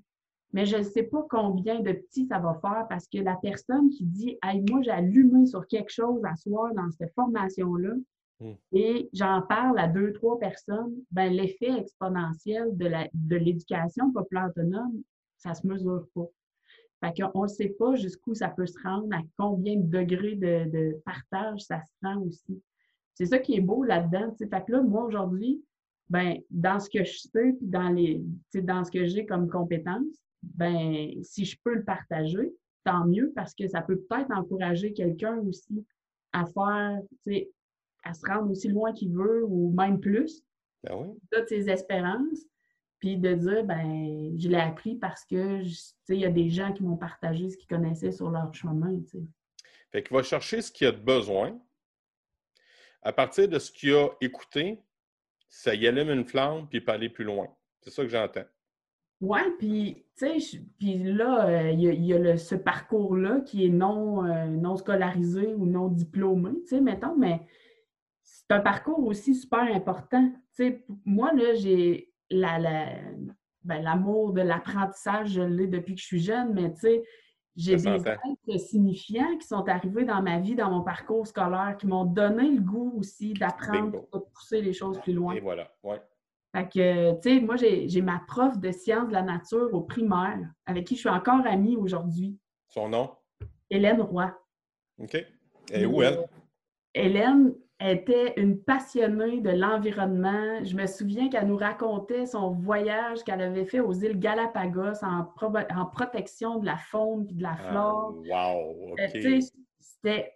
Mais 0.51 0.65
je 0.65 0.77
ne 0.77 0.83
sais 0.83 1.03
pas 1.03 1.25
combien 1.29 1.79
de 1.79 1.91
petits 1.91 2.25
ça 2.25 2.39
va 2.39 2.55
faire 2.61 2.87
parce 2.89 3.07
que 3.07 3.19
la 3.19 3.35
personne 3.35 3.89
qui 3.89 4.05
dit 4.05 4.37
Hey, 4.43 4.63
moi, 4.69 4.81
j'ai 4.81 4.91
allumé 4.91 5.45
sur 5.45 5.67
quelque 5.67 5.91
chose 5.91 6.23
à 6.25 6.35
soir 6.35 6.73
dans 6.73 6.89
cette 6.91 7.13
formation-là, 7.13 7.93
Hmm. 8.41 8.53
et 8.71 9.09
j'en 9.11 9.41
parle 9.41 9.77
à 9.79 9.87
deux, 9.87 10.13
trois 10.13 10.39
personnes, 10.39 10.95
ben, 11.11 11.31
l'effet 11.33 11.77
exponentiel 11.77 12.69
de 12.77 13.35
l'éducation 13.35 14.13
populaire 14.13 14.47
autonome, 14.49 15.01
ça 15.37 15.49
ne 15.49 15.55
se 15.55 15.67
mesure 15.67 16.05
pas. 16.15 16.27
Fait 17.01 17.21
qu'on 17.21 17.43
ne 17.43 17.47
sait 17.47 17.75
pas 17.77 17.95
jusqu'où 17.95 18.33
ça 18.33 18.49
peut 18.49 18.65
se 18.65 18.79
rendre, 18.81 19.13
à 19.13 19.21
combien 19.37 19.75
de 19.77 19.87
degrés 19.87 20.35
de, 20.35 21.01
partage 21.05 21.61
ça 21.61 21.81
se 21.81 21.91
rend 22.01 22.21
aussi. 22.21 22.61
C'est 23.13 23.25
ça 23.25 23.39
qui 23.39 23.55
est 23.55 23.61
beau 23.61 23.83
là-dedans. 23.83 24.33
Fait 24.37 24.47
que 24.47 24.71
là, 24.71 24.81
moi, 24.81 25.03
aujourd'hui, 25.03 25.61
ben, 26.09 26.37
dans 26.49 26.79
ce 26.79 26.89
que 26.89 27.03
je 27.03 27.17
sais, 27.17 27.53
puis 27.53 27.67
dans, 27.67 27.93
dans 28.63 28.83
ce 28.83 28.91
que 28.91 29.05
j'ai 29.05 29.25
comme 29.25 29.49
compétences, 29.49 30.23
ben 30.41 31.11
si 31.21 31.45
je 31.45 31.57
peux 31.63 31.75
le 31.75 31.83
partager, 31.83 32.53
tant 32.83 33.05
mieux 33.05 33.31
parce 33.35 33.53
que 33.53 33.67
ça 33.67 33.81
peut 33.81 33.99
peut-être 34.09 34.31
encourager 34.31 34.93
quelqu'un 34.93 35.37
aussi 35.39 35.85
à 36.31 36.45
faire, 36.45 36.99
à 38.03 38.13
se 38.13 38.25
rendre 38.25 38.51
aussi 38.51 38.67
loin 38.67 38.93
qu'il 38.93 39.13
veut 39.13 39.43
ou 39.45 39.71
même 39.71 39.99
plus. 39.99 40.43
Ben 40.83 40.95
oui. 40.95 41.07
De 41.31 41.45
ses 41.47 41.69
espérances. 41.69 42.45
Puis 42.99 43.17
de 43.17 43.33
dire, 43.33 43.63
ben, 43.63 44.37
je 44.37 44.49
l'ai 44.49 44.57
appris 44.57 44.95
parce 44.95 45.23
que, 45.23 45.63
tu 45.63 45.69
sais, 45.69 45.93
il 46.09 46.19
y 46.19 46.25
a 46.25 46.31
des 46.31 46.49
gens 46.49 46.73
qui 46.73 46.83
m'ont 46.83 46.97
partagé 46.97 47.49
ce 47.49 47.57
qu'ils 47.57 47.69
connaissaient 47.69 48.11
sur 48.11 48.29
leur 48.29 48.53
chemin, 48.53 48.99
tu 48.99 49.07
sais. 49.07 49.23
Fait 49.91 50.03
qu'il 50.03 50.15
va 50.15 50.21
chercher 50.21 50.61
ce 50.61 50.71
qu'il 50.71 50.87
a 50.87 50.91
de 50.91 50.99
besoin. 50.99 51.59
À 53.01 53.13
partir 53.13 53.47
de 53.47 53.57
ce 53.57 53.71
qu'il 53.71 53.93
a 53.93 54.09
écouté, 54.19 54.83
ça 55.47 55.73
y 55.73 55.87
allume 55.87 56.09
une 56.09 56.25
flamme, 56.25 56.67
puis 56.67 56.79
il 56.79 56.85
peut 56.85 56.91
aller 56.91 57.09
plus 57.09 57.23
loin. 57.23 57.47
C'est 57.81 57.89
ça 57.89 58.03
que 58.03 58.09
j'entends. 58.09 58.45
Oui, 59.21 59.39
puis, 59.57 60.05
tu 60.17 60.39
sais, 60.39 60.61
puis 60.77 61.03
là, 61.03 61.47
euh, 61.47 61.71
il 61.71 62.05
y 62.05 62.13
a, 62.13 62.37
ce 62.37 62.55
parcours-là 62.55 63.41
qui 63.41 63.65
est 63.65 63.69
non, 63.69 64.25
euh, 64.25 64.45
non 64.45 64.77
scolarisé 64.77 65.53
ou 65.55 65.65
non 65.65 65.87
diplômé, 65.87 66.51
tu 66.61 66.67
sais, 66.67 66.81
mettons, 66.81 67.17
mais 67.17 67.41
c'est 68.31 68.51
un 68.51 68.59
parcours 68.59 69.05
aussi 69.05 69.35
super 69.35 69.61
important. 69.61 70.31
Moi, 71.05 71.33
là, 71.33 71.53
j'ai 71.55 72.11
la, 72.29 72.59
ben, 73.63 73.81
l'amour 73.81 74.33
de 74.33 74.41
l'apprentissage, 74.41 75.29
je 75.29 75.41
l'ai 75.41 75.67
depuis 75.67 75.95
que 75.95 76.01
je 76.01 76.05
suis 76.05 76.19
jeune, 76.19 76.53
mais 76.53 76.73
tu 76.73 76.81
sais, 76.81 77.03
j'ai 77.55 77.75
des 77.75 78.07
êtres 78.07 78.57
signifiants 78.57 79.37
qui 79.37 79.47
sont 79.47 79.67
arrivés 79.67 80.05
dans 80.05 80.21
ma 80.21 80.39
vie, 80.39 80.55
dans 80.55 80.69
mon 80.69 80.83
parcours 80.83 81.27
scolaire, 81.27 81.75
qui 81.77 81.87
m'ont 81.87 82.05
donné 82.05 82.49
le 82.51 82.61
goût 82.61 82.93
aussi 82.99 83.33
d'apprendre, 83.33 84.07
de 84.13 84.19
pousser 84.33 84.61
les 84.61 84.73
choses 84.73 84.99
plus 84.99 85.13
loin. 85.13 85.33
Et 85.33 85.39
voilà, 85.39 85.71
ouais. 85.83 86.01
Fait 86.55 86.67
que, 86.67 87.13
tu 87.21 87.29
sais, 87.29 87.39
moi, 87.41 87.55
j'ai 87.57 88.01
ma 88.01 88.21
prof 88.27 88.57
de 88.59 88.71
sciences 88.71 89.09
de 89.09 89.13
la 89.13 89.21
nature 89.21 89.73
au 89.73 89.81
primaire, 89.81 90.39
avec 90.65 90.87
qui 90.87 90.95
je 90.95 91.01
suis 91.01 91.09
encore 91.09 91.45
amie 91.45 91.75
aujourd'hui. 91.75 92.37
Son 92.67 92.89
nom? 92.89 93.11
Hélène 93.69 94.01
Roy. 94.01 94.33
OK. 94.99 95.17
Et 95.71 95.85
où 95.85 96.01
elle? 96.01 96.25
Hélène 96.93 97.53
était 97.79 98.33
une 98.37 98.61
passionnée 98.61 99.39
de 99.41 99.51
l'environnement. 99.51 100.63
Je 100.63 100.75
me 100.75 100.85
souviens 100.85 101.29
qu'elle 101.29 101.47
nous 101.47 101.57
racontait 101.57 102.25
son 102.25 102.51
voyage 102.51 103.23
qu'elle 103.23 103.41
avait 103.41 103.65
fait 103.65 103.79
aux 103.79 103.93
îles 103.93 104.19
Galapagos 104.19 105.03
en, 105.03 105.31
en 105.41 105.85
protection 105.85 106.59
de 106.59 106.65
la 106.65 106.77
faune 106.77 107.27
et 107.29 107.33
de 107.33 107.43
la 107.43 107.57
ah, 107.57 107.69
flore. 107.69 108.15
wow! 108.25 108.95
Euh, 108.99 109.39
c'était 109.79 110.33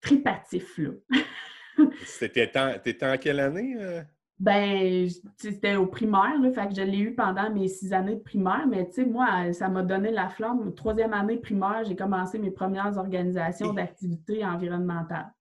tripatif, 0.00 0.78
là. 0.78 0.90
C'était 2.04 2.52
en, 2.56 2.74
en 3.08 3.16
quelle 3.18 3.40
année? 3.40 3.74
Euh? 3.80 4.00
Ben, 4.38 5.08
c'était 5.36 5.74
au 5.76 5.86
primaire, 5.86 6.40
là, 6.40 6.52
fait 6.52 6.68
que 6.68 6.74
je 6.74 6.82
l'ai 6.82 6.98
eu 6.98 7.14
pendant 7.14 7.50
mes 7.50 7.66
six 7.68 7.92
années 7.92 8.16
de 8.16 8.22
primaire, 8.22 8.66
mais 8.68 8.86
tu 8.86 8.94
sais, 8.94 9.04
moi, 9.04 9.52
ça 9.52 9.68
m'a 9.68 9.82
donné 9.82 10.10
la 10.10 10.28
flamme. 10.28 10.74
Troisième 10.74 11.12
année 11.12 11.36
primaire, 11.36 11.82
j'ai 11.84 11.96
commencé 11.96 12.38
mes 12.38 12.50
premières 12.50 12.96
organisations 12.96 13.72
d'activités 13.72 14.44
environnementales. 14.44 15.32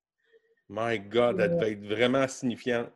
My 0.70 1.00
God, 1.00 1.40
elle 1.40 1.52
devait 1.52 1.72
être 1.74 1.86
vraiment 1.86 2.28
signifiante. 2.28 2.90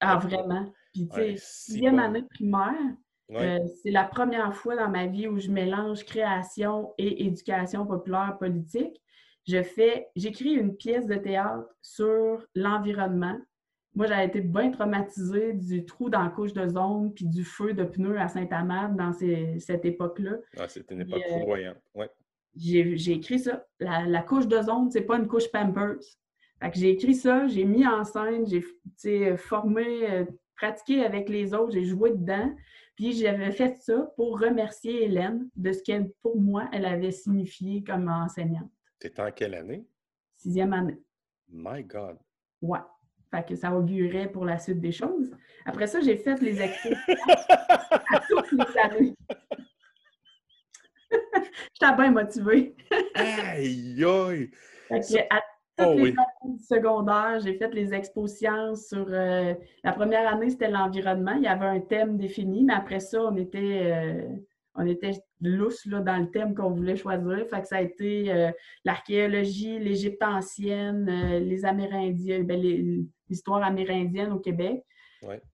Ah, 0.00 0.16
vraiment. 0.16 0.72
Puis, 0.92 1.08
tu 1.08 1.14
sais, 1.14 1.34
sixième 1.36 1.98
année 1.98 2.22
primaire, 2.22 2.74
euh, 3.32 3.58
c'est 3.82 3.90
la 3.90 4.04
première 4.04 4.54
fois 4.54 4.76
dans 4.76 4.88
ma 4.88 5.06
vie 5.06 5.26
où 5.26 5.38
je 5.38 5.50
mélange 5.50 6.04
création 6.04 6.92
et 6.98 7.26
éducation 7.26 7.86
populaire 7.86 8.36
politique. 8.38 9.00
Je 9.46 9.62
fais, 9.62 10.08
j'écris 10.14 10.52
une 10.52 10.76
pièce 10.76 11.06
de 11.06 11.16
théâtre 11.16 11.68
sur 11.82 12.46
l'environnement 12.54 13.38
moi, 13.94 14.06
j'avais 14.06 14.26
été 14.26 14.40
bien 14.40 14.70
traumatisée 14.72 15.52
du 15.52 15.84
trou 15.84 16.10
dans 16.10 16.22
la 16.22 16.28
couche 16.28 16.52
de 16.52 16.66
zone 16.66 17.14
puis 17.14 17.26
du 17.26 17.44
feu 17.44 17.74
de 17.74 17.84
pneus 17.84 18.18
à 18.18 18.28
Saint-Amand 18.28 18.88
dans 18.88 19.12
cette 19.12 19.84
époque-là. 19.84 20.32
Ah, 20.58 20.68
c'était 20.68 20.94
une 20.94 21.02
époque 21.02 21.22
euh, 21.30 21.34
foudroyante. 21.34 21.76
J'ai 22.56 23.12
écrit 23.12 23.38
ça. 23.38 23.64
La, 23.78 24.22
couche 24.22 24.48
de 24.48 24.60
zone, 24.60 24.90
c'est 24.90 25.02
pas 25.02 25.16
une 25.16 25.28
couche 25.28 25.50
Pampers. 25.50 26.02
Fait 26.64 26.78
j'ai 26.78 26.90
écrit 26.90 27.14
ça, 27.14 27.46
j'ai 27.46 27.64
mis 27.64 27.86
en 27.86 28.04
scène, 28.04 28.46
j'ai 28.46 29.36
formé, 29.36 30.10
euh, 30.10 30.24
pratiqué 30.56 31.04
avec 31.04 31.28
les 31.28 31.52
autres, 31.54 31.72
j'ai 31.72 31.84
joué 31.84 32.10
dedans. 32.10 32.54
Puis 32.96 33.12
j'avais 33.12 33.50
fait 33.50 33.76
ça 33.76 34.12
pour 34.16 34.40
remercier 34.40 35.04
Hélène 35.04 35.48
de 35.56 35.72
ce 35.72 35.82
qu'elle, 35.82 36.10
pour 36.22 36.40
moi, 36.40 36.68
elle 36.72 36.86
avait 36.86 37.10
signifié 37.10 37.82
comme 37.82 38.08
enseignante. 38.08 38.70
C'était 39.00 39.20
en 39.20 39.32
quelle 39.32 39.54
année? 39.54 39.84
Sixième 40.36 40.72
année. 40.72 41.00
My 41.48 41.82
God. 41.82 42.18
Ouais 42.62 42.78
que 43.42 43.56
ça 43.56 43.72
augurait 43.72 44.30
pour 44.30 44.44
la 44.44 44.58
suite 44.58 44.80
des 44.80 44.92
choses. 44.92 45.30
Après 45.64 45.86
ça, 45.86 46.00
j'ai 46.00 46.16
fait 46.16 46.40
les 46.40 46.60
expos 46.60 46.92
à 47.08 48.20
toutes 48.28 48.52
les 48.52 48.78
années. 48.78 49.14
J'étais 51.80 51.96
bien 51.96 52.10
motivée. 52.10 52.76
aïe, 53.14 54.04
aïe! 54.04 54.50
à 55.30 55.40
toutes 55.76 55.86
oh 55.88 55.94
les 55.96 56.10
années 56.10 56.56
du 56.56 56.62
secondaire, 56.62 57.40
j'ai 57.42 57.54
fait 57.54 57.72
les 57.74 57.92
expos 57.94 58.32
sciences 58.32 58.88
sur... 58.88 59.06
Euh, 59.08 59.54
la 59.82 59.92
première 59.92 60.32
année, 60.32 60.50
c'était 60.50 60.70
l'environnement. 60.70 61.34
Il 61.36 61.42
y 61.42 61.48
avait 61.48 61.66
un 61.66 61.80
thème 61.80 62.16
défini, 62.16 62.64
mais 62.64 62.74
après 62.74 63.00
ça, 63.00 63.22
on 63.22 63.36
était... 63.36 63.92
Euh, 63.92 64.28
on 64.76 64.86
était 64.86 65.12
lousse 65.40 65.86
là, 65.86 66.00
dans 66.00 66.16
le 66.16 66.28
thème 66.32 66.52
qu'on 66.52 66.70
voulait 66.70 66.96
choisir. 66.96 67.46
Fait 67.48 67.60
que 67.60 67.68
ça 67.68 67.76
a 67.76 67.80
été 67.80 68.32
euh, 68.32 68.50
l'archéologie, 68.84 69.78
l'Égypte 69.78 70.20
ancienne, 70.20 71.06
les 71.38 71.64
Amérindiens, 71.64 72.42
ben, 72.42 72.60
les, 72.60 73.04
l'histoire 73.28 73.62
amérindienne 73.62 74.32
au 74.32 74.38
Québec. 74.38 74.84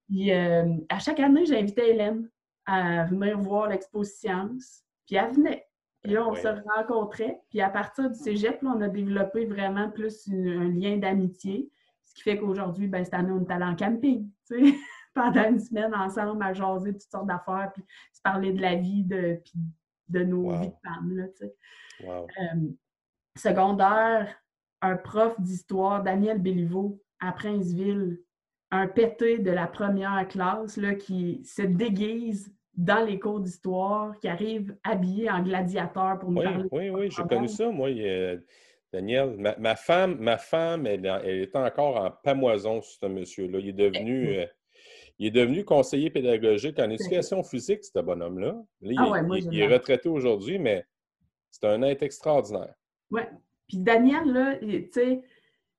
Puis 0.09 0.33
euh, 0.33 0.77
à 0.89 0.99
chaque 0.99 1.21
année, 1.21 1.47
j'invitais 1.47 1.91
Hélène 1.91 2.29
à 2.67 3.05
venir 3.05 3.39
voir 3.39 3.69
l'expo 3.69 4.03
Science. 4.05 4.83
Puis 5.07 5.17
elle 5.17 5.33
venait. 5.33 5.67
Puis 6.03 6.13
là, 6.13 6.27
on 6.27 6.35
se 6.35 6.49
rencontrait. 6.77 7.41
Puis 7.51 7.61
à 7.61 7.69
partir 7.69 8.11
du 8.11 8.19
cégep, 8.19 8.63
là, 8.63 8.73
on 8.75 8.81
a 8.81 8.89
développé 8.89 9.45
vraiment 9.45 9.91
plus 9.91 10.29
un 10.29 10.69
lien 10.69 10.97
d'amitié. 10.97 11.71
Ce 12.05 12.15
qui 12.15 12.23
fait 12.23 12.39
qu'aujourd'hui, 12.39 12.87
ben, 12.87 13.05
cette 13.05 13.15
année, 13.15 13.33
on 13.33 13.45
est 13.45 13.53
allé 13.53 13.65
en 13.65 13.77
camping. 13.77 14.29
Pendant 15.15 15.49
une 15.49 15.59
semaine 15.59 15.95
ensemble 15.95 16.43
à 16.43 16.53
jaser 16.53 16.93
toutes 16.93 17.11
sortes 17.11 17.27
d'affaires, 17.27 17.71
puis 17.75 17.85
se 18.13 18.23
parler 18.23 18.53
de 18.53 18.63
la 18.63 18.77
vie 18.77 19.03
de, 19.03 19.41
puis 19.45 19.61
de 20.09 20.25
nos 20.25 20.51
vies 20.51 20.69
de 20.69 20.75
femmes. 20.85 21.17
Là, 21.17 21.25
wow. 22.05 22.27
Euh, 22.27 22.71
secondaire, 23.37 24.41
un 24.81 24.97
prof 24.97 25.39
d'histoire, 25.41 26.03
Daniel 26.03 26.39
Béliveau, 26.39 27.03
à 27.21 27.33
Princeville 27.33 28.21
un 28.71 28.87
pété 28.87 29.39
de 29.39 29.51
la 29.51 29.67
première 29.67 30.27
classe 30.29 30.77
là, 30.77 30.95
qui 30.95 31.45
se 31.45 31.63
déguise 31.63 32.55
dans 32.75 33.05
les 33.05 33.19
cours 33.19 33.41
d'histoire, 33.41 34.19
qui 34.19 34.29
arrive 34.29 34.77
habillé 34.85 35.31
en 35.31 35.43
gladiateur 35.43 36.19
pour 36.19 36.31
nous 36.31 36.39
oui, 36.39 36.45
parler. 36.45 36.69
Oui, 36.71 36.91
oui, 36.91 37.11
j'ai 37.11 37.23
connu 37.25 37.49
ça, 37.49 37.71
moi. 37.71 37.89
Daniel, 38.93 39.37
ma, 39.59 39.77
femme, 39.77 40.17
ma 40.19 40.37
femme 40.37 40.85
elle, 40.85 41.07
elle 41.25 41.43
était 41.43 41.59
encore 41.59 41.97
en 41.97 42.11
pamoison 42.11 42.83
sur 42.83 42.99
ce 43.01 43.07
monsieur-là. 43.07 43.59
Il 43.61 43.69
est 43.69 43.73
devenu. 43.73 44.39
Euh, 44.39 44.47
il 45.21 45.27
est 45.27 45.31
devenu 45.31 45.65
conseiller 45.65 46.09
pédagogique 46.09 46.79
en 46.79 46.89
éducation 46.89 47.43
physique, 47.43 47.85
ce 47.85 47.99
bonhomme-là. 48.01 48.57
Ah 48.97 49.23
il, 49.29 49.49
il 49.53 49.61
est 49.61 49.67
retraité 49.67 50.09
aujourd'hui, 50.09 50.59
mais 50.59 50.87
c'est 51.51 51.67
un 51.67 51.83
être 51.83 52.03
extraordinaire. 52.03 52.75
Oui. 53.11 53.21
Puis 53.69 53.77
Daniel, 53.77 54.33
là, 54.33 54.57
tu 54.57 54.89
sais, 54.91 55.23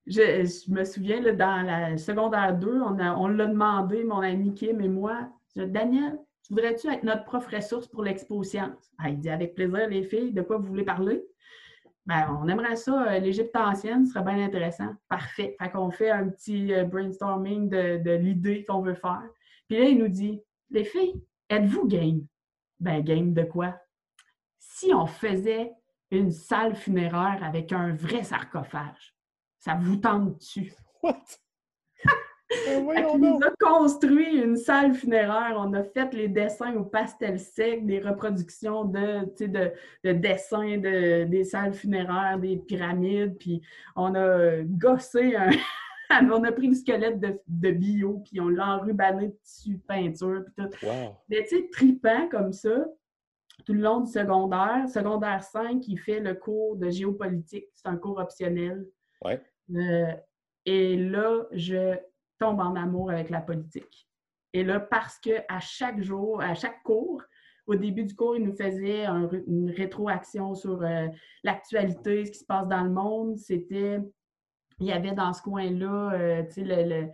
je, 0.06 0.71
me 0.71 0.84
souviens, 0.84 1.21
dans 1.34 1.65
la 1.65 1.97
secondaire 1.97 2.56
2, 2.58 2.82
on, 2.82 3.27
l'a 3.27 3.45
demandé, 3.47 4.04
mon 4.04 4.19
ami 4.19 4.54
Kim 4.54 4.80
et 4.80 4.88
moi, 4.88 5.27
Daniel, 5.56 6.19
voudrais-tu 6.51 6.87
être 6.91 7.03
notre 7.03 7.23
prof 7.23 7.47
ressource 7.47 7.87
pour 7.87 8.03
l'expo 8.03 8.43
sciences? 8.43 8.91
Ah, 8.99 9.09
il 9.09 9.17
dit 9.17 9.29
avec 9.29 9.55
plaisir, 9.55 9.87
les 9.87 10.03
filles, 10.03 10.33
de 10.33 10.41
quoi 10.41 10.57
vous 10.57 10.67
voulez 10.67 10.83
parler? 10.83 11.23
Ben, 12.05 12.37
on 12.41 12.47
aimerait 12.47 12.75
ça, 12.75 13.09
euh, 13.09 13.19
l'Égypte 13.19 13.55
ancienne, 13.55 14.05
serait 14.05 14.23
bien 14.23 14.43
intéressant. 14.43 14.93
Parfait. 15.07 15.55
Fait 15.59 15.71
qu'on 15.71 15.89
fait 15.91 16.09
un 16.09 16.27
petit 16.27 16.73
euh, 16.73 16.83
brainstorming 16.83 17.69
de, 17.69 18.11
l'idée 18.15 18.65
qu'on 18.65 18.81
veut 18.81 18.95
faire. 18.95 19.23
Puis 19.67 19.79
là, 19.79 19.85
il 19.85 19.97
nous 19.97 20.09
dit 20.09 20.41
Les 20.69 20.83
filles, 20.83 21.23
êtes-vous 21.49 21.87
game? 21.87 22.25
Ben, 22.79 23.01
game 23.01 23.33
de 23.33 23.43
quoi? 23.43 23.79
Si 24.59 24.93
on 24.93 25.05
faisait 25.05 25.71
une 26.09 26.31
salle 26.31 26.75
funéraire 26.75 27.39
avec 27.43 27.71
un 27.71 27.93
vrai 27.95 28.23
sarcophage, 28.23 29.15
ça 29.57 29.75
vous 29.75 29.95
tente-tu? 29.95 30.73
What? 31.01 31.23
Ben 32.65 33.05
on 33.09 33.17
nous 33.17 33.39
a 33.43 33.51
construit 33.59 34.37
une 34.37 34.57
salle 34.57 34.93
funéraire. 34.93 35.55
On 35.57 35.73
a 35.73 35.83
fait 35.83 36.13
les 36.13 36.27
dessins 36.27 36.75
au 36.75 36.83
pastel 36.83 37.39
sec, 37.39 37.85
des 37.85 37.99
reproductions 37.99 38.85
de, 38.85 39.25
de, 39.45 39.71
de 40.03 40.11
dessins 40.11 40.77
de, 40.77 41.23
des 41.25 41.43
salles 41.43 41.73
funéraires, 41.73 42.37
des 42.39 42.57
pyramides. 42.57 43.37
Puis 43.37 43.61
on 43.95 44.15
a 44.15 44.61
gossé 44.63 45.35
un. 45.35 45.51
on 46.31 46.43
a 46.43 46.51
pris 46.51 46.67
le 46.67 46.75
squelette 46.75 47.19
de, 47.19 47.39
de 47.47 47.71
bio, 47.71 48.21
puis 48.25 48.41
on 48.41 48.49
l'a 48.49 48.75
enrubané 48.75 49.27
de 49.27 49.37
tissu 49.43 49.77
peinture, 49.87 50.43
puis 50.45 50.65
tout. 50.65 50.87
Mais 51.29 51.43
tu 51.43 51.57
sais, 51.57 51.69
tripant 51.71 52.27
comme 52.29 52.51
ça, 52.51 52.85
tout 53.65 53.73
le 53.73 53.81
long 53.81 54.01
du 54.01 54.11
secondaire. 54.11 54.87
Secondaire 54.89 55.43
5, 55.43 55.87
il 55.87 55.97
fait 55.97 56.19
le 56.19 56.33
cours 56.33 56.75
de 56.75 56.89
géopolitique. 56.89 57.67
C'est 57.73 57.87
un 57.87 57.95
cours 57.95 58.17
optionnel. 58.17 58.85
Ouais. 59.23 59.41
Euh, 59.73 60.11
et 60.65 60.97
là, 60.97 61.45
je 61.51 61.95
tombe 62.41 62.60
en 62.60 62.75
amour 62.75 63.12
avec 63.12 63.30
la 63.30 63.39
politique. 63.39 64.08
Et 64.54 64.63
là, 64.63 64.80
parce 64.80 65.19
que 65.19 65.30
à 65.47 65.60
chaque 65.60 66.01
jour, 66.01 66.41
à 66.41 66.56
chaque 66.56 66.82
cours, 66.84 67.21
au 67.67 67.75
début 67.75 68.04
du 68.04 68.15
cours, 68.15 68.36
il 68.36 68.43
nous 68.43 68.56
faisait 68.56 69.06
une 69.06 69.69
rétroaction 69.69 70.56
sur 70.56 70.82
euh, 70.82 71.08
l'actualité, 71.43 72.25
ce 72.25 72.32
qui 72.32 72.39
se 72.39 72.45
passe 72.45 72.67
dans 72.67 72.84
le 72.84 72.89
monde. 72.89 73.38
C'était, 73.38 73.99
il 74.80 74.88
y 74.88 74.91
avait 74.91 75.13
dans 75.13 75.32
ce 75.34 75.41
coin-là, 75.43 76.13
euh, 76.13 76.43
le, 76.58 77.08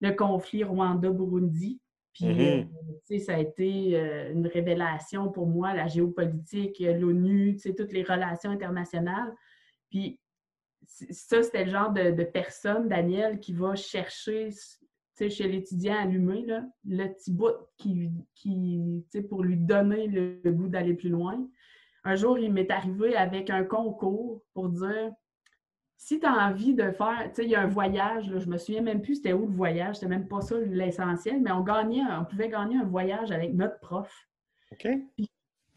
le, 0.00 0.12
conflit 0.12 0.62
Rwanda-Burundi. 0.62 1.80
Puis, 2.12 2.26
mm-hmm. 2.26 2.68
euh, 3.12 3.18
ça 3.18 3.36
a 3.36 3.38
été 3.38 3.98
une 4.30 4.46
révélation 4.46 5.30
pour 5.30 5.46
moi, 5.46 5.72
la 5.72 5.86
géopolitique, 5.86 6.78
l'ONU, 6.80 7.56
toutes 7.76 7.92
les 7.92 8.02
relations 8.02 8.50
internationales. 8.50 9.32
Puis, 9.88 10.20
ça, 10.88 11.42
c'était 11.42 11.64
le 11.64 11.70
genre 11.70 11.92
de, 11.92 12.10
de, 12.10 12.24
personne, 12.24 12.88
Daniel, 12.88 13.38
qui 13.38 13.52
va 13.52 13.76
chercher 13.76 14.50
chez 15.28 15.48
l'étudiant 15.48 15.98
allumé, 15.98 16.46
là, 16.46 16.64
le 16.84 17.08
petit 17.08 17.32
bout 17.32 17.56
qui, 17.76 18.10
qui 18.34 19.02
pour 19.28 19.42
lui 19.42 19.56
donner 19.56 20.06
le, 20.06 20.40
goût 20.52 20.68
d'aller 20.68 20.94
plus 20.94 21.08
loin. 21.08 21.44
Un 22.04 22.14
jour, 22.14 22.38
il 22.38 22.52
m'est 22.52 22.70
arrivé 22.70 23.16
avec 23.16 23.50
un 23.50 23.64
concours 23.64 24.42
pour 24.54 24.68
dire 24.68 25.12
si 25.96 26.20
tu 26.20 26.26
as 26.26 26.48
envie 26.48 26.74
de 26.74 26.92
faire, 26.92 27.24
tu 27.26 27.34
sais, 27.34 27.44
il 27.44 27.50
y 27.50 27.56
a 27.56 27.62
un 27.62 27.66
voyage, 27.66 28.30
là, 28.30 28.38
je 28.38 28.46
me 28.46 28.56
souviens 28.56 28.82
même 28.82 29.02
plus 29.02 29.16
c'était 29.16 29.32
où 29.32 29.46
le 29.46 29.54
voyage, 29.54 29.96
c'était 29.96 30.06
même 30.06 30.28
pas 30.28 30.40
ça 30.40 30.56
l'essentiel, 30.60 31.40
mais 31.42 31.50
on 31.50 31.62
gagnait, 31.62 32.02
on 32.12 32.24
pouvait 32.24 32.48
gagner 32.48 32.76
un 32.76 32.84
voyage 32.84 33.32
avec 33.32 33.52
notre 33.52 33.80
prof. 33.80 34.28
OK. 34.70 34.88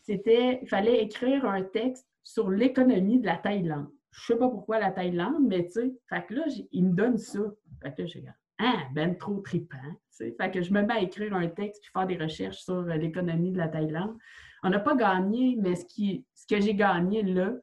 C'était, 0.03 0.59
il 0.61 0.67
fallait 0.67 1.01
écrire 1.01 1.45
un 1.45 1.63
texte 1.63 2.07
sur 2.23 2.51
l'économie 2.51 3.19
de 3.19 3.25
la 3.25 3.37
Thaïlande. 3.37 3.89
Je 4.11 4.25
sais 4.25 4.37
pas 4.37 4.49
pourquoi 4.49 4.79
la 4.79 4.91
Thaïlande, 4.91 5.47
mais 5.47 5.65
tu 5.65 5.71
sais, 5.71 5.93
fait 6.09 6.25
que 6.25 6.33
là, 6.33 6.43
il 6.71 6.85
me 6.85 6.93
donne 6.93 7.17
ça. 7.17 7.39
Fait 7.81 7.93
que 7.93 8.01
là, 8.01 8.07
j'ai 8.07 8.23
ah, 8.63 8.83
ben 8.93 9.17
trop 9.17 9.39
trippant. 9.39 9.77
Fait 10.11 10.51
que 10.51 10.61
je 10.61 10.71
me 10.71 10.83
mets 10.83 10.93
à 10.93 11.01
écrire 11.01 11.33
un 11.33 11.47
texte 11.47 11.81
puis 11.81 11.91
faire 11.91 12.05
des 12.05 12.17
recherches 12.17 12.59
sur 12.59 12.75
euh, 12.75 12.95
l'économie 12.95 13.51
de 13.51 13.57
la 13.57 13.67
Thaïlande. 13.67 14.15
On 14.61 14.69
n'a 14.69 14.79
pas 14.79 14.95
gagné, 14.95 15.57
mais 15.59 15.75
ce, 15.75 15.85
qui, 15.85 16.25
ce 16.35 16.45
que 16.45 16.61
j'ai 16.61 16.75
gagné 16.75 17.23
là, 17.23 17.53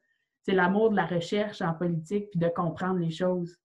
c'est 0.43 0.51
l'amour 0.51 0.89
de 0.89 0.97
la 0.97 1.05
recherche 1.05 1.61
en 1.61 1.73
politique 1.73 2.29
puis 2.31 2.39
de 2.39 2.49
comprendre 2.49 2.99
les 2.99 3.11
choses. 3.11 3.55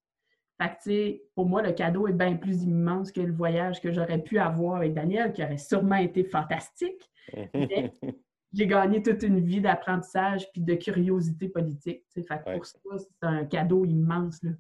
Fait 0.62 0.77
que, 0.85 1.20
pour 1.35 1.47
moi, 1.47 1.61
le 1.62 1.73
cadeau 1.73 2.07
est 2.07 2.12
bien 2.12 2.37
plus 2.37 2.62
immense 2.62 3.11
que 3.11 3.20
le 3.20 3.33
voyage 3.33 3.81
que 3.81 3.90
j'aurais 3.90 4.23
pu 4.23 4.38
avoir 4.38 4.77
avec 4.77 4.94
Daniel, 4.94 5.33
qui 5.33 5.42
aurait 5.42 5.59
sûrement 5.59 5.97
été 5.97 6.23
fantastique. 6.23 7.11
j'ai 8.55 8.67
gagné 8.67 9.03
toute 9.03 9.23
une 9.23 9.40
vie 9.40 9.61
d'apprentissage 9.61 10.51
puis 10.53 10.62
de 10.62 10.75
curiosité 10.75 11.49
politique. 11.49 12.05
Fait 12.14 12.23
que 12.23 12.55
pour 12.55 12.67
ça, 12.67 12.79
c'est 12.99 13.27
un 13.27 13.45
cadeau 13.45 13.85
immense. 13.85 14.43
Là 14.43 14.51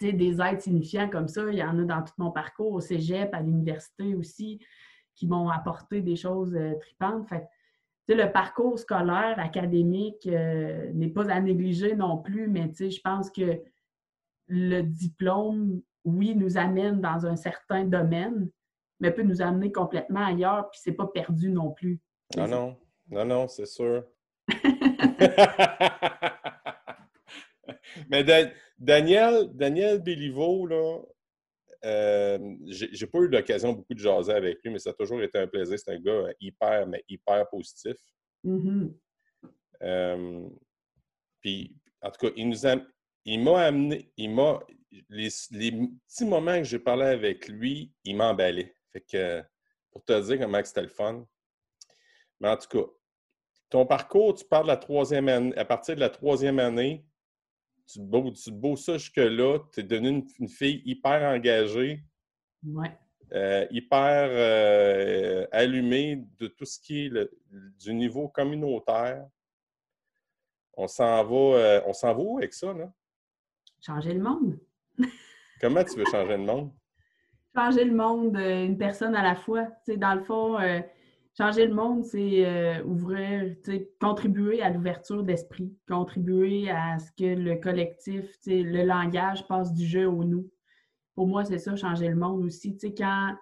des 0.00 0.40
aides 0.40 0.60
signifiants 0.60 1.08
comme 1.08 1.28
ça, 1.28 1.42
il 1.50 1.58
y 1.58 1.62
en 1.62 1.78
a 1.78 1.84
dans 1.84 2.02
tout 2.02 2.14
mon 2.18 2.30
parcours, 2.30 2.72
au 2.72 2.80
cégep, 2.80 3.32
à 3.34 3.40
l'université 3.40 4.14
aussi, 4.14 4.60
qui 5.14 5.26
m'ont 5.26 5.48
apporté 5.48 6.00
des 6.00 6.16
choses 6.16 6.54
euh, 6.54 6.74
tripantes. 6.80 7.28
Fait 7.28 7.46
le 8.08 8.30
parcours 8.30 8.78
scolaire, 8.78 9.38
académique 9.38 10.26
euh, 10.26 10.90
n'est 10.92 11.08
pas 11.08 11.30
à 11.30 11.40
négliger 11.40 11.94
non 11.94 12.18
plus, 12.18 12.48
mais 12.48 12.70
je 12.78 13.00
pense 13.00 13.30
que 13.30 13.62
le 14.48 14.82
diplôme, 14.82 15.80
oui, 16.04 16.34
nous 16.34 16.58
amène 16.58 17.00
dans 17.00 17.24
un 17.24 17.36
certain 17.36 17.84
domaine, 17.84 18.50
mais 19.00 19.10
peut 19.10 19.22
nous 19.22 19.40
amener 19.40 19.72
complètement 19.72 20.24
ailleurs, 20.24 20.68
puis 20.70 20.80
c'est 20.82 20.92
pas 20.92 21.06
perdu 21.06 21.48
non 21.48 21.70
plus. 21.70 21.98
Non, 22.36 22.46
non, 22.46 22.76
non, 23.08 23.24
non, 23.24 23.48
c'est 23.48 23.66
sûr. 23.66 24.04
mais 28.08 28.24
Daniel, 28.78 29.50
Daniel 29.54 30.02
Béliveau, 30.02 30.66
là, 30.66 31.00
euh, 31.84 32.38
j'ai 32.66 33.06
pas 33.06 33.18
eu 33.18 33.28
l'occasion 33.28 33.72
beaucoup 33.72 33.94
de 33.94 33.98
jaser 33.98 34.32
avec 34.32 34.58
lui, 34.64 34.72
mais 34.72 34.78
ça 34.78 34.90
a 34.90 34.94
toujours 34.94 35.22
été 35.22 35.38
un 35.38 35.46
plaisir. 35.46 35.78
C'est 35.78 35.92
un 35.92 36.00
gars 36.00 36.32
hyper, 36.40 36.86
mais 36.86 37.04
hyper 37.08 37.48
positif. 37.50 37.96
Mm-hmm. 38.44 38.94
Euh, 39.82 40.48
puis, 41.42 41.76
en 42.00 42.10
tout 42.10 42.26
cas, 42.26 42.32
il 42.36 42.48
nous 42.48 42.66
a, 42.66 42.76
il 43.26 43.42
m'a 43.42 43.66
amené, 43.66 44.10
il 44.16 44.30
m'a, 44.30 44.60
les, 45.10 45.28
petits 45.28 46.24
moments 46.24 46.58
que 46.58 46.64
j'ai 46.64 46.78
parlé 46.78 47.04
avec 47.04 47.48
lui, 47.48 47.92
il 48.04 48.16
m'a 48.16 48.30
emballé. 48.30 48.74
Fait 48.92 49.02
que, 49.02 49.42
pour 49.90 50.04
te 50.04 50.26
dire 50.26 50.38
comment 50.38 50.64
c'était 50.64 50.82
le 50.82 50.88
fun. 50.88 51.26
Mais 52.40 52.48
en 52.48 52.56
tout 52.56 52.68
cas, 52.68 52.86
ton 53.70 53.86
parcours, 53.86 54.34
tu 54.34 54.44
parles 54.44 54.64
de 54.64 54.68
la 54.68 54.76
troisième 54.76 55.28
année, 55.28 55.56
à 55.56 55.64
partir 55.64 55.94
de 55.94 56.00
la 56.00 56.10
troisième 56.10 56.58
année, 56.58 57.04
tu 57.86 57.98
te 57.98 58.50
beau, 58.50 58.76
ça 58.76 58.94
jusque-là. 58.94 59.58
Tu 59.72 59.80
es 59.80 59.82
devenue 59.82 60.24
une, 60.38 60.48
fille 60.48 60.82
hyper 60.84 61.22
engagée. 61.22 62.02
Euh, 63.32 63.66
hyper 63.70 64.28
euh, 64.30 65.46
allumée 65.52 66.24
de 66.38 66.46
tout 66.46 66.64
ce 66.64 66.78
qui 66.78 67.06
est 67.06 67.30
du 67.50 67.94
niveau 67.94 68.28
communautaire. 68.28 69.26
On 70.76 70.88
s'en 70.88 71.24
va, 71.24 71.58
euh, 71.58 71.80
on 71.86 71.92
s'en 71.92 72.14
va 72.14 72.20
où 72.20 72.38
avec 72.38 72.54
ça, 72.54 72.72
là? 72.72 72.92
Changer 73.80 74.14
le 74.14 74.20
monde. 74.20 74.58
Comment 75.60 75.84
tu 75.84 75.98
veux 75.98 76.06
changer 76.06 76.36
le 76.36 76.44
monde? 76.44 76.72
Changer 77.54 77.84
le 77.84 77.94
monde, 77.94 78.36
une 78.36 78.78
personne 78.78 79.14
à 79.14 79.22
la 79.22 79.36
fois. 79.36 79.68
Tu 79.84 79.96
dans 79.96 80.14
le 80.14 80.24
fond, 80.24 80.58
changer 81.36 81.66
le 81.66 81.74
monde, 81.74 82.04
c'est 82.04 82.46
euh, 82.46 82.82
ouvrir, 82.84 83.56
contribuer 84.00 84.62
à 84.62 84.70
l'ouverture 84.70 85.22
d'esprit, 85.22 85.72
contribuer 85.88 86.70
à 86.70 86.98
ce 86.98 87.10
que 87.12 87.34
le 87.34 87.56
collectif, 87.56 88.38
le 88.46 88.84
langage 88.84 89.46
passe 89.48 89.72
du 89.72 89.86
jeu 89.86 90.08
au 90.08 90.24
nous. 90.24 90.48
Pour 91.14 91.26
moi, 91.26 91.44
c'est 91.44 91.58
ça, 91.58 91.76
changer 91.76 92.08
le 92.08 92.16
monde 92.16 92.44
aussi. 92.44 92.76
quand, 92.96 93.36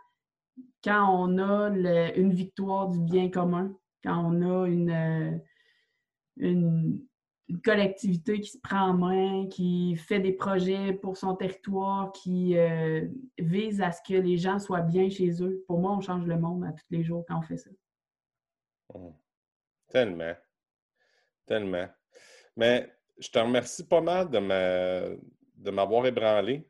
quand 0.84 1.08
on 1.10 1.38
a 1.38 1.70
une 2.16 2.32
victoire 2.32 2.88
du 2.88 3.00
bien 3.00 3.30
commun, 3.30 3.74
quand 4.02 4.18
on 4.18 4.42
a 4.42 4.68
une, 4.68 4.90
euh, 6.40 6.98
une, 7.52 7.60
collectivité 7.60 8.40
qui 8.40 8.50
se 8.50 8.58
prend 8.58 8.90
en 8.90 8.94
main, 8.94 9.46
qui 9.48 9.96
fait 9.96 10.20
des 10.20 10.32
projets 10.32 10.92
pour 10.92 11.16
son 11.16 11.34
territoire, 11.36 12.12
qui 12.12 12.56
euh, 12.56 13.06
vise 13.38 13.80
à 13.80 13.92
ce 13.92 14.00
que 14.06 14.18
les 14.18 14.38
gens 14.38 14.58
soient 14.58 14.80
bien 14.80 15.08
chez 15.08 15.42
eux. 15.42 15.64
Pour 15.66 15.78
moi, 15.78 15.92
on 15.92 16.00
change 16.00 16.26
le 16.26 16.38
monde 16.38 16.64
à 16.64 16.72
tous 16.72 16.86
les 16.90 17.02
jours 17.02 17.24
quand 17.28 17.38
on 17.38 17.42
fait 17.42 17.58
ça. 17.58 17.70
Mmh. 18.94 19.08
Tellement. 19.88 20.34
Tellement. 21.46 21.88
Mais 22.56 22.90
je 23.18 23.28
te 23.28 23.38
remercie 23.38 23.86
pas 23.86 24.00
mal 24.00 24.30
de, 24.30 25.18
de 25.56 25.70
m'avoir 25.70 26.06
ébranlé. 26.06 26.68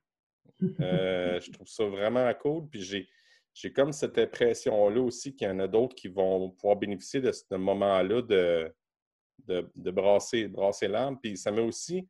Euh, 0.80 1.40
je 1.40 1.50
trouve 1.50 1.68
ça 1.68 1.84
vraiment 1.86 2.32
cool. 2.34 2.68
Puis 2.68 2.82
j'ai, 2.82 3.08
j'ai 3.54 3.72
comme 3.72 3.92
cette 3.92 4.18
impression-là 4.18 5.00
aussi 5.00 5.34
qu'il 5.34 5.48
y 5.48 5.50
en 5.50 5.58
a 5.60 5.68
d'autres 5.68 5.94
qui 5.94 6.08
vont 6.08 6.50
pouvoir 6.50 6.76
bénéficier 6.76 7.20
de 7.20 7.32
ce 7.32 7.54
moment-là 7.54 8.22
de, 8.22 8.74
de, 9.46 9.90
brasser, 9.90 10.48
brasser 10.48 10.88
l'âme. 10.88 11.18
Puis 11.20 11.36
ça 11.36 11.50
m'a 11.50 11.62
aussi 11.62 12.08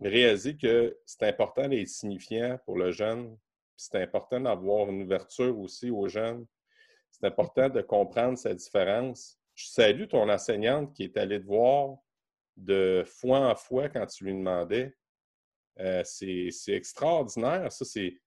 réalisé 0.00 0.56
que 0.56 0.98
c'est 1.04 1.24
important 1.24 1.68
d'être 1.68 1.88
signifiant 1.88 2.58
pour 2.64 2.76
le 2.76 2.90
jeune. 2.92 3.36
c'est 3.76 4.00
important 4.02 4.40
d'avoir 4.40 4.88
une 4.88 5.02
ouverture 5.02 5.58
aussi 5.58 5.90
aux 5.90 6.08
jeunes 6.08 6.46
c'est 7.12 7.26
important 7.26 7.68
de 7.68 7.82
comprendre 7.82 8.38
sa 8.38 8.54
différence. 8.54 9.38
Je 9.54 9.66
salue 9.68 10.06
ton 10.08 10.28
enseignante 10.28 10.94
qui 10.94 11.04
est 11.04 11.16
allée 11.16 11.40
te 11.40 11.46
voir 11.46 11.98
de 12.56 13.04
fois 13.06 13.50
en 13.50 13.54
fois 13.54 13.88
quand 13.88 14.06
tu 14.06 14.24
lui 14.24 14.32
demandais. 14.32 14.96
Euh, 15.78 16.02
c'est 16.04 16.50
extraordinaire. 16.68 17.70
Ça, 17.70 17.84
c'est. 17.84 18.18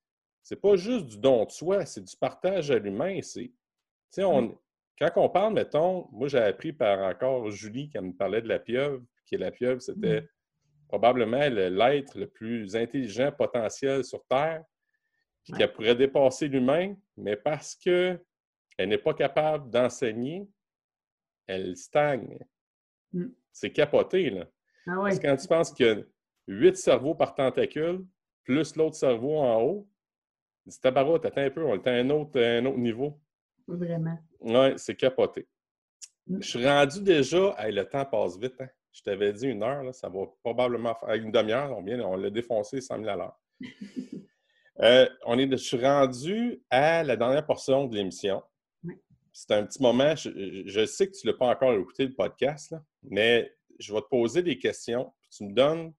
Pas 0.61 0.75
juste 0.75 1.07
du 1.07 1.17
don 1.17 1.45
de 1.45 1.51
soi, 1.51 1.85
c'est 1.87 2.03
du 2.03 2.15
partage 2.15 2.69
à 2.69 2.77
l'humain. 2.77 3.19
on, 4.19 4.55
quand 4.97 5.11
on 5.15 5.29
parle, 5.29 5.53
mettons, 5.53 6.07
moi 6.11 6.27
j'ai 6.27 6.39
appris 6.39 6.73
par 6.73 6.99
encore 7.03 7.49
Julie 7.51 7.89
qui 7.89 7.99
me 7.99 8.13
parlait 8.13 8.41
de 8.41 8.47
la 8.47 8.59
pieuvre, 8.59 9.03
qui 9.25 9.35
est 9.35 9.39
la 9.39 9.51
pieuvre, 9.51 9.81
c'était 9.81 10.21
mmh. 10.21 10.27
probablement 10.87 11.49
l'être 11.49 12.17
le 12.17 12.27
plus 12.27 12.75
intelligent 12.75 13.31
potentiel 13.31 14.03
sur 14.03 14.23
Terre, 14.25 14.63
puis 15.43 15.53
qu'elle 15.53 15.71
pourrait 15.71 15.95
dépasser 15.95 16.47
l'humain, 16.47 16.95
mais 17.17 17.35
parce 17.35 17.75
que 17.75 18.19
elle 18.77 18.89
n'est 18.89 18.97
pas 18.97 19.13
capable 19.13 19.69
d'enseigner, 19.69 20.47
elle 21.47 21.77
stagne. 21.77 22.39
Mm. 23.13 23.27
C'est 23.51 23.71
capoté, 23.71 24.29
là. 24.29 24.47
Ah 24.87 24.95
Parce 24.97 25.19
que 25.19 25.27
quand 25.27 25.35
tu 25.37 25.47
penses 25.47 25.71
qu'il 25.71 25.85
y 25.85 25.89
a 25.89 26.03
huit 26.47 26.75
cerveaux 26.75 27.15
par 27.15 27.33
tentacule, 27.33 28.05
plus 28.43 28.75
l'autre 28.75 28.95
cerveau 28.95 29.37
en 29.37 29.61
haut, 29.61 29.87
dis 30.65 30.79
tabarouette, 30.79 31.25
attends 31.25 31.41
un 31.41 31.49
peu, 31.49 31.63
on 31.63 31.75
est 31.75 31.87
à 31.87 31.93
un 31.93 32.09
autre, 32.09 32.39
un 32.39 32.65
autre 32.65 32.77
niveau. 32.77 33.19
Vraiment. 33.67 34.17
Oui, 34.45 34.73
c'est 34.77 34.95
capoté. 34.95 35.47
Mm. 36.27 36.41
Je 36.41 36.47
suis 36.47 36.65
rendu 36.65 37.01
déjà. 37.01 37.55
le 37.67 37.83
temps 37.83 38.05
passe 38.05 38.37
vite. 38.37 38.55
Hein? 38.59 38.69
Je 38.93 39.01
t'avais 39.01 39.33
dit 39.33 39.47
une 39.47 39.61
heure, 39.61 39.83
là, 39.83 39.91
ça 39.91 40.07
va 40.07 40.21
probablement 40.41 40.95
faire 40.95 41.13
une 41.15 41.31
demi-heure. 41.31 41.77
On, 41.77 41.85
on 41.85 42.15
l'a 42.15 42.29
défoncé 42.29 42.79
100 42.79 42.99
000 42.99 43.09
à 43.09 43.15
l'heure. 43.15 43.39
Euh, 44.81 45.07
on 45.25 45.39
est, 45.39 45.49
je 45.49 45.55
suis 45.55 45.81
rendu 45.81 46.61
à 46.69 47.01
la 47.01 47.15
dernière 47.15 47.45
portion 47.45 47.85
de 47.85 47.95
l'émission 47.95 48.43
c'est 49.35 49.51
un 49.51 49.65
petit 49.65 49.81
moment. 49.81 50.15
Je, 50.15 50.85
sais 50.85 51.07
que 51.07 51.11
tu 51.11 51.27
ne 51.27 51.31
l'as 51.31 51.37
pas 51.37 51.47
encore 51.47 51.73
écouté 51.73 52.05
le 52.05 52.13
podcast, 52.13 52.73
mais 53.03 53.53
je 53.79 53.93
vais 53.93 53.99
te 53.99 54.07
poser 54.07 54.41
des 54.41 54.57
questions. 54.57 55.13
tu 55.29 55.43
me 55.43 55.53
donnes, 55.53 55.93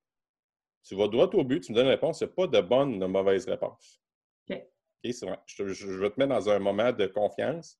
tu 0.83 0.97
vas 0.97 1.07
droit 1.07 1.29
au 1.35 1.45
but, 1.45 1.61
tu 1.61 1.73
me 1.73 1.77
donnes 1.77 1.85
une 1.85 1.93
réponse. 1.93 2.23
Il 2.23 2.25
n'y 2.25 2.31
a 2.31 2.35
pas 2.35 2.47
de 2.47 2.61
bonne 2.67 2.95
ou 2.95 2.99
de 2.99 3.05
mauvaise 3.05 3.47
réponse. 3.47 4.01
OK. 4.49 4.57
OK, 4.57 5.13
c'est 5.13 5.27
vrai. 5.27 5.39
Je, 5.45 5.65
vais 5.65 6.11
te 6.11 6.19
mettre 6.19 6.31
dans 6.31 6.49
un 6.49 6.59
moment 6.59 6.93
de 6.93 7.07
confiance. 7.07 7.79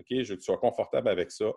OK? 0.00 0.06
Je 0.10 0.30
veux 0.30 0.36
que 0.36 0.40
tu 0.40 0.46
sois 0.46 0.58
confortable 0.58 1.08
avec 1.08 1.30
ça. 1.30 1.52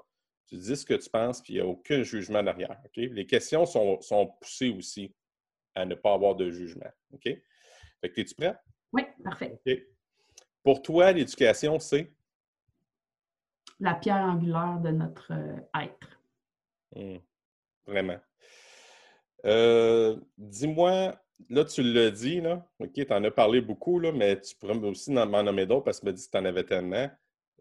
Tu 0.48 0.58
dis 0.58 0.76
ce 0.76 0.86
que 0.86 0.94
tu 0.94 1.10
penses, 1.10 1.42
puis 1.42 1.54
il 1.54 1.56
n'y 1.56 1.62
a 1.62 1.66
aucun 1.66 2.04
jugement 2.04 2.44
derrière. 2.44 2.80
OK? 2.86 2.98
Les 2.98 3.26
questions 3.26 3.66
sont, 3.66 4.36
poussées 4.42 4.70
aussi 4.70 5.16
à 5.76 5.86
ne 5.86 5.96
pas 5.96 6.14
avoir 6.14 6.36
de 6.36 6.50
jugement. 6.50 6.90
OK? 7.14 7.24
Fait 7.24 8.10
que 8.12 8.22
es-tu 8.22 8.36
prêt? 8.36 8.56
Oui, 8.92 9.04
parfait. 9.24 9.60
Pour 10.64 10.82
toi, 10.82 11.12
l'éducation, 11.12 11.80
c'est? 11.80 12.12
La 13.80 13.96
pierre 13.96 14.24
angulaire 14.24 14.80
de 14.82 14.92
notre 14.92 15.34
euh, 15.34 15.82
être. 15.82 16.20
Mmh. 16.96 17.18
Vraiment. 17.86 18.20
Euh, 19.46 20.18
dis-moi, 20.38 21.16
là, 21.50 21.66
tu 21.66 21.82
l'as 21.84 22.12
dit, 22.12 22.42
là. 22.42 22.66
OK, 22.80 22.94
tu 22.94 23.14
en 23.14 23.24
as 23.24 23.32
parlé 23.32 23.62
beaucoup, 23.62 24.00
là, 24.00 24.12
mais 24.12 24.40
tu 24.40 24.56
pourrais 24.56 24.78
aussi 24.78 25.12
m'en 25.12 25.44
nommer 25.44 25.66
d'autres 25.66 25.84
parce 25.84 26.00
que 26.00 26.06
tu 26.06 26.06
m'as 26.08 26.12
dit 26.14 26.26
que 26.26 26.32
tu 26.32 26.38
en 26.38 26.46
avais 26.46 26.64
tellement. 26.64 27.10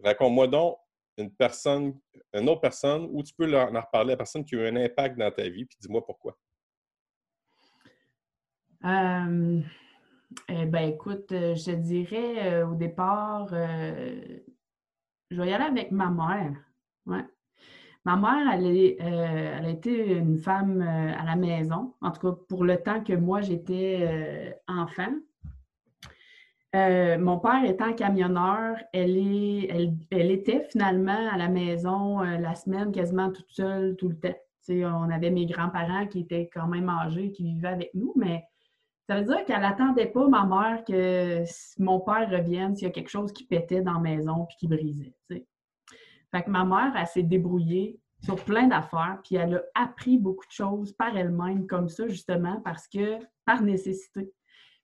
Raconte-moi 0.03 0.47
donc 0.47 0.79
une 1.19 1.31
personne, 1.31 1.99
une 2.33 2.49
autre 2.49 2.61
personne, 2.61 3.09
ou 3.11 3.23
tu 3.23 3.35
peux 3.35 3.55
en 3.57 3.81
reparler 3.81 4.11
la 4.11 4.17
personne 4.17 4.45
qui 4.45 4.57
a 4.57 4.59
eu 4.59 4.67
un 4.69 4.77
impact 4.77 5.19
dans 5.19 5.31
ta 5.31 5.49
vie, 5.49 5.65
puis 5.65 5.77
dis-moi 5.81 6.05
pourquoi. 6.05 6.37
Euh, 8.85 9.61
eh 10.49 10.67
ben, 10.67 10.89
écoute, 10.89 11.31
euh, 11.33 11.55
je 11.55 11.73
dirais 11.73 12.53
euh, 12.53 12.67
au 12.67 12.75
départ, 12.75 13.49
je 13.49 15.37
vais 15.41 15.49
y 15.49 15.53
aller 15.53 15.65
avec 15.65 15.93
ma 15.93 16.11
mère. 16.11 16.57
Ouais. 17.07 17.25
Ma 18.05 18.17
mère, 18.17 18.53
elle, 18.55 18.67
est, 18.77 18.97
elle 18.99 19.65
a 19.65 19.69
été 19.69 20.17
une 20.17 20.37
femme 20.39 20.81
à 20.83 21.25
la 21.25 21.37
maison, 21.37 21.95
en 22.01 22.11
tout 22.11 22.21
cas 22.21 22.37
pour 22.49 22.65
le 22.65 22.83
temps 22.83 23.05
que 23.05 23.13
moi 23.13 23.43
j'étais 23.43 24.59
enfant. 24.67 25.15
Euh, 26.75 27.19
mon 27.19 27.39
père 27.39 27.65
étant 27.65 27.93
camionneur, 27.93 28.77
elle, 28.95 29.19
était 30.11 30.67
finalement 30.71 31.29
à 31.31 31.37
la 31.37 31.49
maison 31.49 32.23
euh, 32.23 32.39
la 32.39 32.55
semaine 32.55 32.93
quasiment 32.93 33.31
toute 33.31 33.51
seule 33.51 33.95
tout 33.97 34.09
le 34.09 34.19
temps. 34.19 34.35
on 34.71 35.11
avait 35.11 35.31
mes 35.31 35.45
grands-parents 35.45 36.07
qui 36.07 36.21
étaient 36.21 36.49
quand 36.53 36.67
même 36.67 36.89
âgés, 36.89 37.31
qui 37.31 37.45
vivaient 37.45 37.69
avec 37.69 37.91
nous, 37.93 38.15
mais 38.17 38.47
ça 39.07 39.21
veut 39.21 39.27
dire 39.27 39.45
qu'elle 39.45 39.61
n'attendait 39.61 40.07
pas, 40.07 40.27
ma 40.29 40.47
mère, 40.47 40.85
que 40.85 41.45
mon 41.79 42.01
père 42.01 42.31
revienne 42.31 42.75
s'il 42.75 42.87
y 42.87 42.91
a 42.91 42.93
quelque 42.93 43.11
chose 43.11 43.33
qui 43.33 43.45
pétait 43.45 43.83
dans 43.83 43.95
la 43.95 44.01
maison 44.01 44.47
puis 44.47 44.57
qui 44.59 44.69
brisait. 44.69 45.13
Fait 45.29 46.43
que 46.43 46.51
ma 46.51 46.65
mère, 46.65 47.07
s'est 47.07 47.23
débrouillée 47.23 48.01
sur 48.25 48.37
plein 48.37 48.69
d'affaires, 48.69 49.19
puis 49.23 49.35
elle 49.35 49.57
a 49.57 49.83
appris 49.83 50.17
beaucoup 50.17 50.47
de 50.47 50.53
choses 50.53 50.93
par 50.93 51.15
elle-même 51.15 51.67
comme 51.67 51.89
ça, 51.89 52.09
justement, 52.09 52.63
parce 52.65 52.89
que 52.89 53.19
par 53.45 53.61
nécessité. 53.61 54.33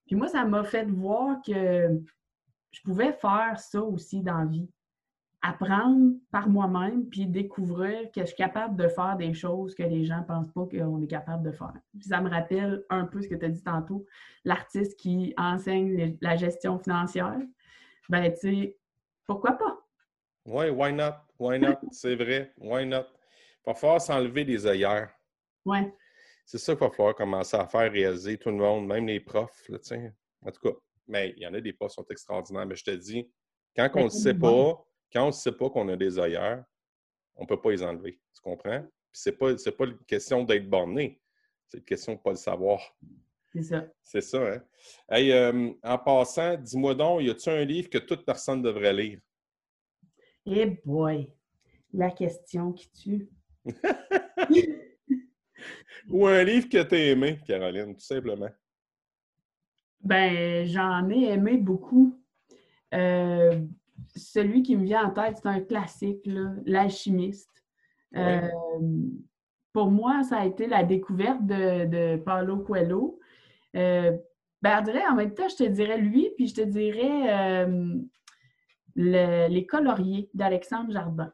Puis 0.08 0.16
moi, 0.16 0.26
ça 0.26 0.44
m'a 0.44 0.64
fait 0.64 0.86
voir 0.86 1.36
que 1.46 2.00
je 2.72 2.80
pouvais 2.82 3.12
faire 3.12 3.60
ça 3.60 3.82
aussi 3.82 4.22
dans 4.22 4.38
la 4.38 4.46
vie. 4.46 4.68
Apprendre 5.42 6.14
par 6.32 6.48
moi-même, 6.48 7.06
puis 7.08 7.26
découvrir 7.26 8.10
que 8.10 8.22
je 8.22 8.26
suis 8.26 8.36
capable 8.36 8.74
de 8.74 8.88
faire 8.88 9.16
des 9.16 9.34
choses 9.34 9.74
que 9.74 9.84
les 9.84 10.04
gens 10.04 10.20
ne 10.20 10.24
pensent 10.24 10.50
pas 10.50 10.66
qu'on 10.66 11.00
est 11.00 11.06
capable 11.06 11.44
de 11.44 11.52
faire. 11.52 11.74
Puis 11.96 12.08
ça 12.08 12.20
me 12.20 12.28
rappelle 12.28 12.82
un 12.90 13.04
peu 13.04 13.20
ce 13.20 13.28
que 13.28 13.36
tu 13.36 13.44
as 13.44 13.50
dit 13.50 13.62
tantôt, 13.62 14.04
l'artiste 14.44 14.98
qui 14.98 15.34
enseigne 15.36 16.16
la 16.22 16.36
gestion 16.36 16.78
financière. 16.78 17.38
Ben, 18.08 18.32
tu 18.32 18.40
sais, 18.40 18.78
pourquoi 19.26 19.52
pas? 19.52 19.78
Oui, 20.46 20.70
why 20.70 20.92
not? 20.92 21.14
Why 21.38 21.58
not? 21.60 21.76
C'est 21.92 22.16
vrai, 22.16 22.52
why 22.56 22.86
not? 22.86 23.04
Il 23.66 23.66
va 23.66 23.74
falloir 23.74 24.00
s'enlever 24.00 24.44
des 24.44 24.66
œillères. 24.66 25.10
Oui. 25.66 25.80
C'est 26.48 26.56
ça 26.56 26.74
qu'il 26.74 26.80
va 26.80 26.90
falloir 26.90 27.14
commencer 27.14 27.58
à 27.58 27.66
faire 27.66 27.92
réaliser 27.92 28.38
tout 28.38 28.48
le 28.48 28.56
monde, 28.56 28.86
même 28.86 29.06
les 29.06 29.20
profs. 29.20 29.68
Là, 29.68 29.76
en 30.40 30.50
tout 30.50 30.60
cas, 30.62 30.74
mais 31.06 31.34
il 31.36 31.42
y 31.42 31.46
en 31.46 31.52
a 31.52 31.60
des 31.60 31.74
profs 31.74 31.90
qui 31.90 31.96
sont 31.96 32.06
extraordinaires. 32.08 32.64
Mais 32.64 32.74
je 32.74 32.84
te 32.84 32.90
dis, 32.90 33.30
quand 33.76 33.90
on 33.96 34.04
ne 34.04 34.08
sait 34.08 34.32
pas, 34.32 34.82
quand 35.12 35.24
on 35.24 35.26
ne 35.26 35.32
sait 35.32 35.52
pas 35.52 35.68
qu'on 35.68 35.86
a 35.90 35.96
des 35.96 36.18
ailleurs, 36.18 36.64
on 37.36 37.42
ne 37.42 37.46
peut 37.46 37.60
pas 37.60 37.70
les 37.70 37.82
enlever. 37.82 38.18
Tu 38.34 38.40
comprends? 38.40 38.82
Ce 39.12 39.28
n'est 39.28 39.36
pas, 39.36 39.54
pas 39.54 39.84
une 39.84 39.98
question 40.06 40.42
d'être 40.42 40.66
borné. 40.70 41.20
C'est 41.66 41.78
une 41.78 41.84
question 41.84 42.14
de 42.14 42.18
ne 42.18 42.22
pas 42.22 42.30
le 42.30 42.36
savoir. 42.36 42.96
C'est 43.52 43.64
ça. 43.64 43.86
C'est 44.02 44.22
ça, 44.22 44.54
hein? 44.54 44.62
Hey, 45.10 45.30
euh, 45.32 45.70
en 45.82 45.98
passant, 45.98 46.56
dis-moi 46.56 46.94
donc, 46.94 47.24
y 47.24 47.28
a-t-il 47.28 47.56
un 47.56 47.64
livre 47.66 47.90
que 47.90 47.98
toute 47.98 48.24
personne 48.24 48.62
devrait 48.62 48.94
lire? 48.94 49.20
Eh 50.46 50.80
boy! 50.82 51.30
La 51.92 52.10
question 52.10 52.72
qui 52.72 52.90
tue. 52.90 53.28
Ou 56.08 56.26
un 56.26 56.42
livre 56.42 56.68
que 56.68 56.82
tu 56.82 56.94
as 56.94 56.98
aimé, 56.98 57.38
Caroline, 57.46 57.94
tout 57.94 58.00
simplement. 58.00 58.48
Ben, 60.00 60.64
j'en 60.66 61.08
ai 61.10 61.32
aimé 61.32 61.56
beaucoup. 61.56 62.18
Euh, 62.94 63.60
celui 64.16 64.62
qui 64.62 64.76
me 64.76 64.84
vient 64.84 65.06
en 65.06 65.10
tête, 65.10 65.38
c'est 65.42 65.48
un 65.48 65.60
classique, 65.60 66.28
L'Alchimiste. 66.64 67.50
Euh, 68.16 68.48
pour 69.72 69.90
moi, 69.90 70.22
ça 70.22 70.38
a 70.38 70.46
été 70.46 70.66
la 70.66 70.82
découverte 70.82 71.44
de, 71.44 71.84
de 71.84 72.16
Paulo 72.16 72.58
Coelho. 72.58 73.18
Euh, 73.76 74.16
ben, 74.62 74.82
en 75.10 75.14
même 75.14 75.34
temps, 75.34 75.48
je 75.48 75.56
te 75.56 75.68
dirais 75.68 75.98
lui, 75.98 76.30
puis 76.36 76.48
je 76.48 76.54
te 76.54 76.60
dirais 76.62 77.66
Les 78.96 79.66
coloriers 79.66 80.30
d'Alexandre 80.32 80.92
Jardin. 80.92 81.32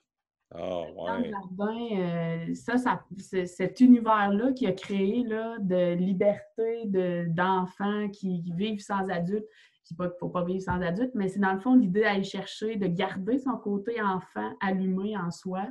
Oh, 0.52 0.86
Jardin, 1.06 1.98
euh, 1.98 2.54
ça, 2.54 2.76
cet 3.18 3.80
univers-là 3.80 4.52
qui 4.52 4.66
a 4.66 4.72
créé 4.72 5.24
là, 5.24 5.56
de 5.58 5.94
liberté 5.94 6.84
d'enfants 7.28 8.08
qui, 8.10 8.52
vivent 8.54 8.80
sans 8.80 9.08
adultes. 9.08 9.46
Je 9.72 9.88
dis 9.88 9.94
pas 9.96 10.04
qu'il 10.04 10.14
ne 10.14 10.18
faut 10.18 10.28
pas 10.28 10.44
vivre 10.44 10.62
sans 10.62 10.80
adultes, 10.80 11.14
mais 11.14 11.28
c'est 11.28 11.40
dans 11.40 11.52
le 11.52 11.58
fond 11.58 11.74
l'idée 11.74 12.02
d'aller 12.02 12.22
chercher, 12.22 12.76
de 12.76 12.86
garder 12.86 13.38
son 13.38 13.56
côté 13.56 14.00
enfant 14.00 14.52
allumé 14.60 15.16
en 15.16 15.30
soi, 15.30 15.66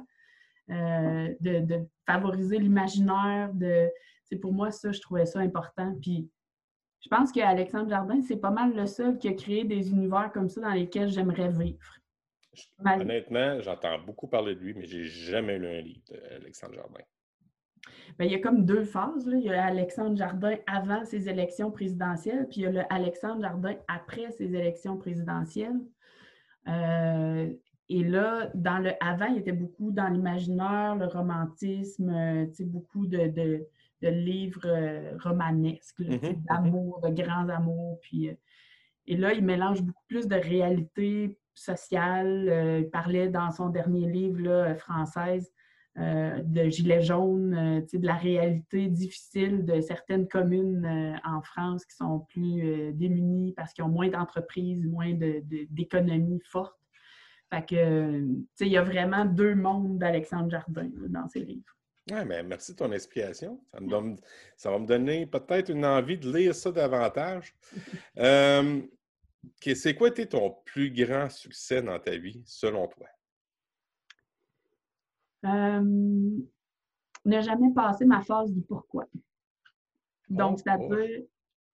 euh, 0.69 1.33
de, 1.39 1.87
favoriser 2.05 2.59
l'imaginaire. 2.59 3.53
De, 3.53 3.89
pour 4.41 4.51
moi, 4.51 4.71
ça, 4.71 4.91
je 4.91 4.99
trouvais 4.99 5.25
ça 5.25 5.39
important. 5.39 5.95
Puis 6.01 6.29
je 6.99 7.07
pense 7.07 7.31
qu'Alexandre 7.31 7.89
Jardin, 7.89 8.21
c'est 8.21 8.37
pas 8.37 8.51
mal 8.51 8.75
le 8.75 8.85
seul 8.85 9.17
qui 9.17 9.29
a 9.29 9.33
créé 9.33 9.63
des 9.63 9.91
univers 9.91 10.31
comme 10.33 10.49
ça 10.49 10.61
dans 10.61 10.71
lesquels 10.71 11.09
j'aimerais 11.09 11.49
vivre. 11.49 12.02
Honnêtement, 12.85 13.59
j'entends 13.61 13.99
beaucoup 13.99 14.27
parler 14.27 14.55
de 14.55 14.59
lui, 14.59 14.73
mais 14.73 14.85
j'ai 14.85 15.05
jamais 15.05 15.57
lu 15.57 15.67
un 15.67 15.81
livre 15.81 16.01
d'Alexandre 16.09 16.75
Jardin. 16.75 17.01
Bien, 18.17 18.27
il 18.27 18.31
y 18.31 18.35
a 18.35 18.39
comme 18.39 18.65
deux 18.65 18.83
phases. 18.83 19.29
Il 19.31 19.43
y 19.43 19.49
a 19.49 19.65
Alexandre 19.65 20.15
Jardin 20.15 20.55
avant 20.67 21.03
ses 21.05 21.29
élections 21.29 21.71
présidentielles, 21.71 22.47
puis 22.49 22.61
il 22.61 22.63
y 22.63 22.67
a 22.67 22.71
le 22.71 22.83
Alexandre 22.89 23.41
Jardin 23.41 23.75
après 23.87 24.31
ses 24.31 24.55
élections 24.55 24.97
présidentielles. 24.97 25.79
Euh, 26.67 27.51
et 27.89 28.03
là, 28.03 28.49
dans 28.53 28.79
le 28.79 28.91
avant, 29.01 29.25
il 29.25 29.39
était 29.39 29.51
beaucoup 29.51 29.91
dans 29.91 30.07
l'imaginaire, 30.07 30.95
le 30.95 31.07
romantisme, 31.07 32.09
euh, 32.09 32.45
beaucoup 32.61 33.05
de, 33.05 33.65
livres 34.01 34.65
euh, 34.65 35.17
romanesques, 35.17 35.99
mm-hmm. 35.99 36.45
d'amour, 36.45 37.01
de 37.01 37.21
grands 37.21 37.49
amours. 37.49 37.99
Puis, 38.01 38.29
et 39.07 39.17
là, 39.17 39.33
il 39.33 39.43
mélange 39.43 39.81
beaucoup 39.81 40.03
plus 40.07 40.27
de 40.27 40.35
réalité 40.35 41.37
social. 41.55 42.49
Euh, 42.49 42.79
il 42.79 42.89
parlait 42.89 43.29
dans 43.29 43.51
son 43.51 43.69
dernier 43.69 44.09
livre, 44.09 44.41
là, 44.41 44.75
Française, 44.75 45.51
euh, 45.97 46.39
de 46.43 46.69
gilets 46.69 47.01
jaunes, 47.01 47.53
euh, 47.53 47.97
de 47.97 48.05
la 48.05 48.15
réalité 48.15 48.87
difficile 48.87 49.65
de 49.65 49.79
certaines 49.81 50.27
communes 50.27 51.19
en 51.23 51.41
France 51.41 51.85
qui 51.85 51.95
sont 51.95 52.21
plus 52.29 52.93
démunies 52.93 53.53
parce 53.53 53.73
qu'ils 53.73 53.83
ont 53.83 53.89
moins 53.89 54.09
d'entreprises, 54.09 54.85
moins 54.85 55.13
d'économies 55.13 56.41
fortes. 56.45 56.77
Fait 57.53 57.65
que, 57.65 58.27
il 58.61 58.67
y 58.67 58.77
a 58.77 58.83
vraiment 58.83 59.25
deux 59.25 59.53
mondes 59.53 59.99
d'Alexandre 59.99 60.49
Jardin 60.49 60.89
dans 61.09 61.27
ses 61.27 61.41
livres. 61.41 61.77
Oui, 62.11 62.17
mais 62.25 62.43
merci 62.43 62.73
de 62.73 62.77
ton 62.77 62.91
inspiration. 62.91 63.61
Ça, 63.71 63.79
ça 64.57 64.71
va 64.71 64.79
me 64.79 64.85
donner 64.85 65.25
peut-être 65.25 65.69
une 65.69 65.85
envie 65.85 66.17
de 66.17 66.35
lire 66.35 66.55
ça 66.55 66.71
davantage. 66.71 67.55
C'est 69.61 69.95
quoi 69.95 70.09
était 70.09 70.25
ton 70.25 70.55
plus 70.65 70.91
grand 70.91 71.29
succès 71.29 71.81
dans 71.81 71.99
ta 71.99 72.17
vie, 72.17 72.41
selon 72.45 72.87
toi? 72.87 73.07
ne 77.25 77.41
jamais 77.41 77.73
passer 77.73 78.05
ma 78.05 78.21
phase 78.21 78.51
du 78.53 78.61
pourquoi. 78.61 79.07
Donc, 80.29 80.57
oh, 80.57 80.61
c'est-à-dire 80.63 81.25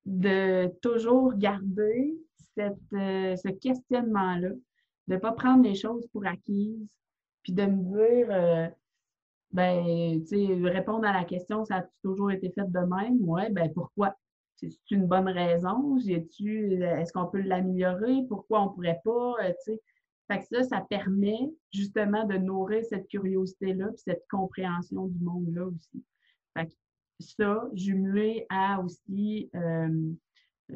de 0.05 0.67
toujours 0.81 1.35
garder 1.35 2.17
euh, 2.57 3.35
ce 3.35 3.49
questionnement-là, 3.49 4.49
de 4.49 5.13
ne 5.13 5.17
pas 5.17 5.31
prendre 5.31 5.63
les 5.63 5.75
choses 5.75 6.07
pour 6.11 6.25
acquises, 6.25 6.87
puis 7.43 7.53
de 7.53 7.63
me 7.63 7.83
dire, 7.83 8.27
euh, 8.31 8.67
ben, 9.51 10.21
tu 10.21 10.27
sais, 10.27 10.69
répondre 10.69 11.05
à 11.05 11.13
la 11.13 11.23
question, 11.23 11.63
ça 11.65 11.77
a 11.77 11.83
toujours 12.01 12.31
été 12.31 12.49
fait 12.51 12.69
de 12.69 12.79
même? 12.79 13.17
Ouais, 13.21 13.49
ben 13.49 13.71
pourquoi? 13.73 14.15
C'est 14.59 14.91
une 14.91 15.07
bonne 15.07 15.29
raison? 15.29 15.97
Est-ce 15.97 17.13
qu'on 17.13 17.27
peut 17.27 17.41
l'améliorer? 17.41 18.23
Pourquoi 18.27 18.63
on 18.63 18.69
ne 18.69 18.73
pourrait 18.73 19.01
pas? 19.03 19.35
Euh, 19.43 19.53
fait 20.31 20.39
que 20.39 20.45
ça, 20.45 20.63
ça 20.63 20.81
permet 20.81 21.49
justement 21.73 22.25
de 22.25 22.37
nourrir 22.37 22.83
cette 22.85 23.07
curiosité-là 23.07 23.89
et 23.91 23.97
cette 23.97 24.25
compréhension 24.29 25.07
du 25.07 25.19
monde-là 25.19 25.65
aussi. 25.65 26.03
Fait 26.55 26.67
que 26.67 26.73
ça, 27.19 27.67
jumelé 27.73 28.45
à 28.49 28.79
aussi 28.81 29.49
euh, 29.55 30.13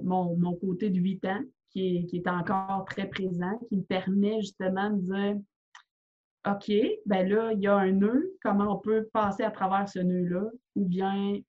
mon, 0.02 0.56
côté 0.56 0.90
de 0.90 1.00
8 1.00 1.26
ans 1.26 1.42
qui 1.70 1.98
est, 1.98 2.06
qui 2.06 2.18
est, 2.18 2.28
encore 2.28 2.86
très 2.86 3.08
présent, 3.08 3.60
qui 3.70 3.78
me 3.78 3.84
permet 3.84 4.42
justement 4.42 4.90
de 4.90 5.02
dire 5.02 5.38
OK, 6.46 6.72
ben 7.06 7.28
là, 7.30 7.54
il 7.54 7.62
y 7.62 7.68
a 7.68 7.76
un 7.78 7.92
nœud, 7.92 8.36
comment 8.42 8.76
on 8.76 8.80
peut 8.80 9.08
passer 9.14 9.44
à 9.44 9.52
travers 9.52 9.88
ce 9.88 10.00
nœud-là, 10.00 10.50
ou 10.76 10.86
bien 10.86 11.40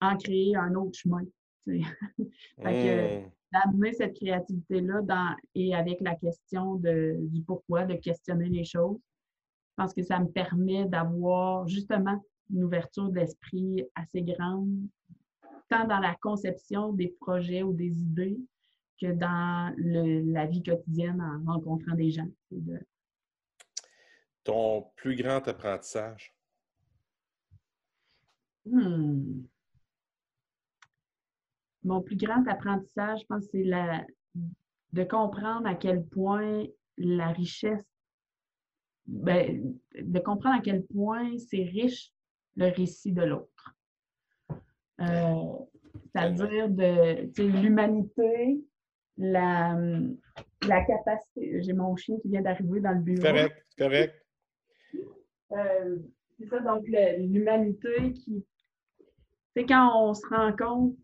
en 0.00 0.16
créer 0.16 0.56
un 0.56 0.74
autre 0.74 0.98
chemin? 0.98 1.22
Mmh. 1.72 3.30
d'amener 3.52 3.92
cette 3.92 4.16
créativité-là 4.16 5.02
dans, 5.02 5.34
et 5.54 5.74
avec 5.74 6.00
la 6.00 6.14
question 6.14 6.76
de, 6.76 7.16
du 7.20 7.42
pourquoi, 7.42 7.84
de 7.86 7.94
questionner 7.94 8.48
les 8.48 8.64
choses, 8.64 8.98
je 9.78 9.82
pense 9.82 9.94
que 9.94 10.02
ça 10.02 10.18
me 10.18 10.28
permet 10.28 10.86
d'avoir 10.86 11.66
justement 11.66 12.22
une 12.50 12.64
ouverture 12.64 13.10
d'esprit 13.10 13.84
assez 13.94 14.22
grande, 14.22 14.68
tant 15.68 15.86
dans 15.86 15.98
la 15.98 16.16
conception 16.20 16.92
des 16.92 17.14
projets 17.20 17.62
ou 17.62 17.72
des 17.72 18.00
idées 18.00 18.38
que 19.00 19.12
dans 19.12 19.72
la 19.78 20.46
vie 20.46 20.62
quotidienne 20.62 21.20
en 21.20 21.52
rencontrant 21.52 21.94
des 21.94 22.10
gens. 22.10 22.28
Ton 24.44 24.86
plus 24.96 25.14
grand 25.14 25.46
apprentissage? 25.46 26.34
Hmm. 28.64 29.42
Mon 31.88 32.02
plus 32.02 32.16
grand 32.16 32.46
apprentissage, 32.46 33.20
je 33.22 33.26
pense, 33.26 33.44
c'est 33.50 33.64
la, 33.64 34.04
de 34.92 35.04
comprendre 35.04 35.66
à 35.66 35.74
quel 35.74 36.04
point 36.04 36.64
la 36.98 37.28
richesse, 37.28 37.86
ben, 39.06 39.74
de 39.98 40.18
comprendre 40.18 40.56
à 40.56 40.60
quel 40.60 40.84
point 40.84 41.38
c'est 41.38 41.62
riche 41.62 42.12
le 42.56 42.66
récit 42.66 43.12
de 43.12 43.22
l'autre. 43.22 43.64
Euh, 45.00 45.34
c'est-à-dire 46.12 46.68
de 46.68 47.42
l'humanité, 47.42 48.60
la, 49.16 49.78
la 50.66 50.84
capacité. 50.84 51.62
J'ai 51.62 51.72
mon 51.72 51.96
chien 51.96 52.18
qui 52.20 52.28
vient 52.28 52.42
d'arriver 52.42 52.80
dans 52.80 52.92
le 52.92 53.00
bureau. 53.00 53.22
Correct, 53.22 53.66
correct. 53.78 54.14
Euh, 55.52 55.96
c'est 56.38 56.48
ça, 56.48 56.60
donc 56.60 56.84
l'humanité 56.86 58.12
qui. 58.12 58.44
C'est 59.56 59.64
quand 59.64 59.90
on 60.02 60.12
se 60.12 60.26
rend 60.28 60.54
compte 60.54 60.96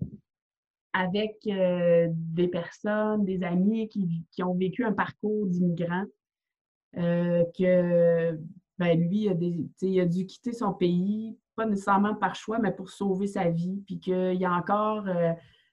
avec 0.95 1.37
euh, 1.47 2.09
des 2.11 2.49
personnes, 2.49 3.25
des 3.25 3.43
amis 3.43 3.89
qui, 3.89 4.43
ont 4.43 4.55
vécu 4.55 4.85
un 4.85 4.93
parcours 4.93 5.47
d'immigrants, 5.47 6.07
euh, 6.97 7.45
que 7.59 8.39
ben, 8.79 8.99
lui, 8.99 9.29
il 9.83 10.01
a, 10.01 10.07
dû 10.07 10.25
quitter 10.25 10.53
son 10.53 10.73
pays, 10.73 11.37
pas 11.57 11.67
nécessairement 11.67 12.15
par 12.15 12.35
choix, 12.35 12.59
mais 12.59 12.73
pour 12.73 12.89
sauver 12.89 13.27
sa 13.27 13.51
vie, 13.51 13.83
puis 13.87 14.01
qu'il 14.01 14.35
y 14.35 14.45
a 14.45 14.53
encore 14.53 15.07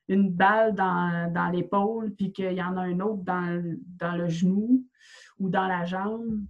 une 0.09 0.29
balle 0.29 0.75
dans, 0.75 1.51
l'épaule, 1.53 2.13
puis 2.15 2.33
qu'il 2.33 2.53
y 2.53 2.61
en 2.61 2.75
a 2.75 2.81
un 2.81 2.99
autre 2.99 3.23
dans, 3.23 3.77
dans 3.97 4.17
le 4.17 4.27
genou 4.27 4.83
ou 5.39 5.49
dans 5.49 5.67
la 5.67 5.85
jambe 5.85 6.41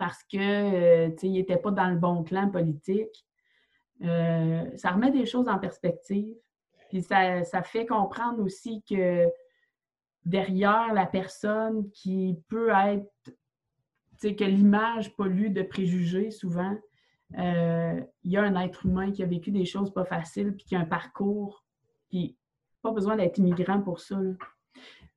parce 0.00 0.22
que 0.24 0.38
euh, 0.38 1.14
il 1.22 1.32
n'était 1.32 1.58
pas 1.58 1.70
dans 1.70 1.90
le 1.90 1.96
bon 1.96 2.24
clan 2.24 2.50
politique. 2.50 3.26
Euh, 4.02 4.64
ça 4.76 4.92
remet 4.92 5.10
des 5.10 5.26
choses 5.26 5.46
en 5.46 5.58
perspective. 5.58 6.34
Puis 6.90 7.02
ça, 7.02 7.44
ça, 7.44 7.62
fait 7.62 7.86
comprendre 7.86 8.42
aussi 8.42 8.82
que 8.88 9.26
derrière 10.24 10.92
la 10.92 11.06
personne 11.06 11.90
qui 11.92 12.38
peut 12.48 12.70
être, 12.70 13.08
que 14.20 14.44
l'image 14.44 15.16
pollue 15.16 15.50
de 15.50 15.62
préjugés 15.62 16.30
souvent, 16.30 16.76
euh, 17.38 18.00
il 18.24 18.32
y 18.32 18.36
a 18.36 18.42
un 18.42 18.60
être 18.60 18.84
humain 18.84 19.12
qui 19.12 19.22
a 19.22 19.26
vécu 19.26 19.50
des 19.50 19.64
choses 19.64 19.92
pas 19.92 20.04
faciles, 20.04 20.54
puis 20.54 20.64
qui 20.64 20.76
a 20.76 20.80
un 20.80 20.84
parcours, 20.84 21.64
puis 22.10 22.36
pas 22.82 22.90
besoin 22.90 23.16
d'être 23.16 23.38
immigrant 23.38 23.80
pour 23.80 24.00
ça. 24.00 24.18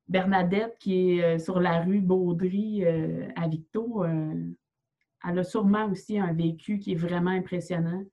Bernadette, 0.08 0.78
qui 0.80 1.20
est 1.20 1.40
sur 1.40 1.60
la 1.60 1.82
rue 1.82 2.02
Baudry 2.02 2.86
à 2.86 3.48
Victo, 3.48 4.06
elle 4.06 5.40
a 5.40 5.44
sûrement 5.44 5.86
aussi 5.86 6.20
un 6.20 6.34
vécu 6.34 6.80
qui 6.80 6.92
est 6.92 6.96
vraiment 6.96 7.32
impressionnant, 7.32 8.04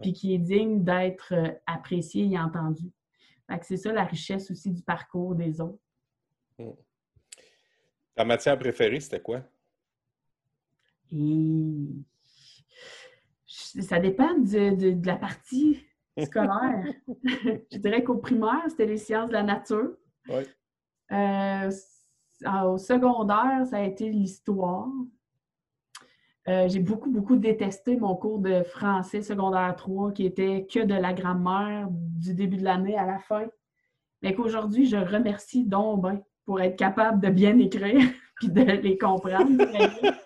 puis 0.00 0.12
qui 0.12 0.34
est 0.34 0.38
digne 0.38 0.82
d'être 0.82 1.34
euh, 1.34 1.50
apprécié 1.66 2.26
et 2.26 2.38
entendu. 2.38 2.90
c'est 3.62 3.76
ça 3.76 3.92
la 3.92 4.04
richesse 4.04 4.50
aussi 4.50 4.70
du 4.70 4.82
parcours 4.82 5.34
des 5.34 5.60
autres. 5.60 5.82
Hmm. 6.58 6.70
Ta 8.14 8.24
matière 8.24 8.58
préférée, 8.58 9.00
c'était 9.00 9.20
quoi? 9.20 9.42
Ça 13.46 13.98
dépend 13.98 14.34
de, 14.38 15.06
la 15.06 15.16
partie 15.16 15.84
scolaire. 16.22 16.84
Je 17.72 17.78
dirais 17.78 18.02
qu'au 18.02 18.18
primaire, 18.18 18.64
c'était 18.68 18.86
les 18.86 18.98
sciences 18.98 19.28
de 19.28 19.34
la 19.34 19.42
nature. 19.42 19.96
Oui. 20.28 20.42
Euh, 21.12 21.70
au 22.64 22.78
secondaire, 22.78 23.66
ça 23.66 23.76
a 23.78 23.82
été 23.82 24.10
l'histoire. 24.10 24.88
Euh, 26.48 26.68
j'ai 26.68 26.80
beaucoup, 26.80 27.10
beaucoup 27.10 27.36
détesté 27.36 27.96
mon 27.96 28.16
cours 28.16 28.40
de 28.40 28.64
français 28.64 29.22
secondaire 29.22 29.74
3 29.76 30.10
qui 30.12 30.26
était 30.26 30.66
que 30.68 30.80
de 30.80 30.94
la 30.94 31.12
grammaire 31.12 31.86
du 31.90 32.34
début 32.34 32.56
de 32.56 32.64
l'année 32.64 32.98
à 32.98 33.06
la 33.06 33.18
fin. 33.20 33.46
Mais 34.22 34.34
qu'aujourd'hui, 34.34 34.86
je 34.86 34.96
remercie 34.96 35.64
donc 35.64 36.02
ben, 36.02 36.20
pour 36.44 36.60
être 36.60 36.76
capable 36.76 37.20
de 37.20 37.28
bien 37.28 37.58
écrire 37.58 38.00
puis 38.36 38.48
de 38.48 38.62
les 38.62 38.98
comprendre. 38.98 39.50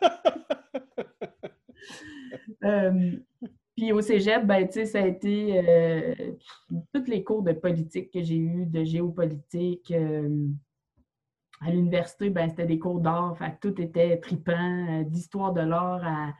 Euh, 2.64 3.12
puis 3.76 3.92
au 3.92 4.00
cégep, 4.00 4.44
ben, 4.44 4.68
ça 4.68 4.98
a 4.98 5.06
été 5.06 5.62
euh, 5.62 6.14
tous 6.92 7.06
les 7.06 7.22
cours 7.22 7.42
de 7.42 7.52
politique 7.52 8.10
que 8.10 8.22
j'ai 8.22 8.38
eus, 8.38 8.66
de 8.66 8.82
géopolitique 8.82 9.92
à 11.60 11.70
l'université, 11.70 12.30
ben, 12.30 12.48
c'était 12.48 12.66
des 12.66 12.78
cours 12.78 13.00
d'art, 13.00 13.36
tout 13.60 13.80
était 13.80 14.18
tripant, 14.18 15.00
euh, 15.00 15.04
d'histoire 15.04 15.52
de 15.52 15.62
l'art 15.62 16.04
à 16.04 16.32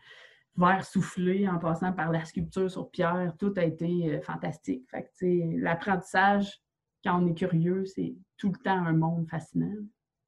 verre 0.57 0.85
soufflé 0.85 1.49
en 1.49 1.59
passant 1.59 1.93
par 1.93 2.11
la 2.11 2.25
sculpture 2.25 2.71
sur 2.71 2.91
pierre, 2.91 3.35
tout 3.39 3.53
a 3.57 3.65
été 3.65 4.15
euh, 4.15 4.21
fantastique. 4.21 4.87
Fait 4.91 5.11
l'apprentissage, 5.57 6.61
quand 7.05 7.23
on 7.23 7.27
est 7.27 7.35
curieux, 7.35 7.85
c'est 7.85 8.15
tout 8.37 8.53
le 8.53 8.59
temps 8.63 8.85
un 8.85 8.93
monde 8.93 9.29
fascinant. 9.29 9.77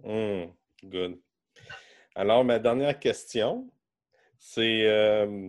Mmh, 0.05 0.53
good. 0.85 1.21
Alors, 2.15 2.45
ma 2.45 2.59
dernière 2.59 2.99
question, 2.99 3.71
c'est, 4.39 4.87
euh, 4.87 5.49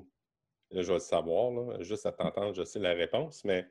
je 0.71 0.81
vais 0.81 0.93
le 0.93 0.99
savoir, 0.99 1.81
juste 1.83 2.05
à 2.05 2.11
t'entendre, 2.11 2.53
je 2.53 2.63
sais 2.63 2.79
la 2.79 2.93
réponse, 2.93 3.43
mais 3.43 3.67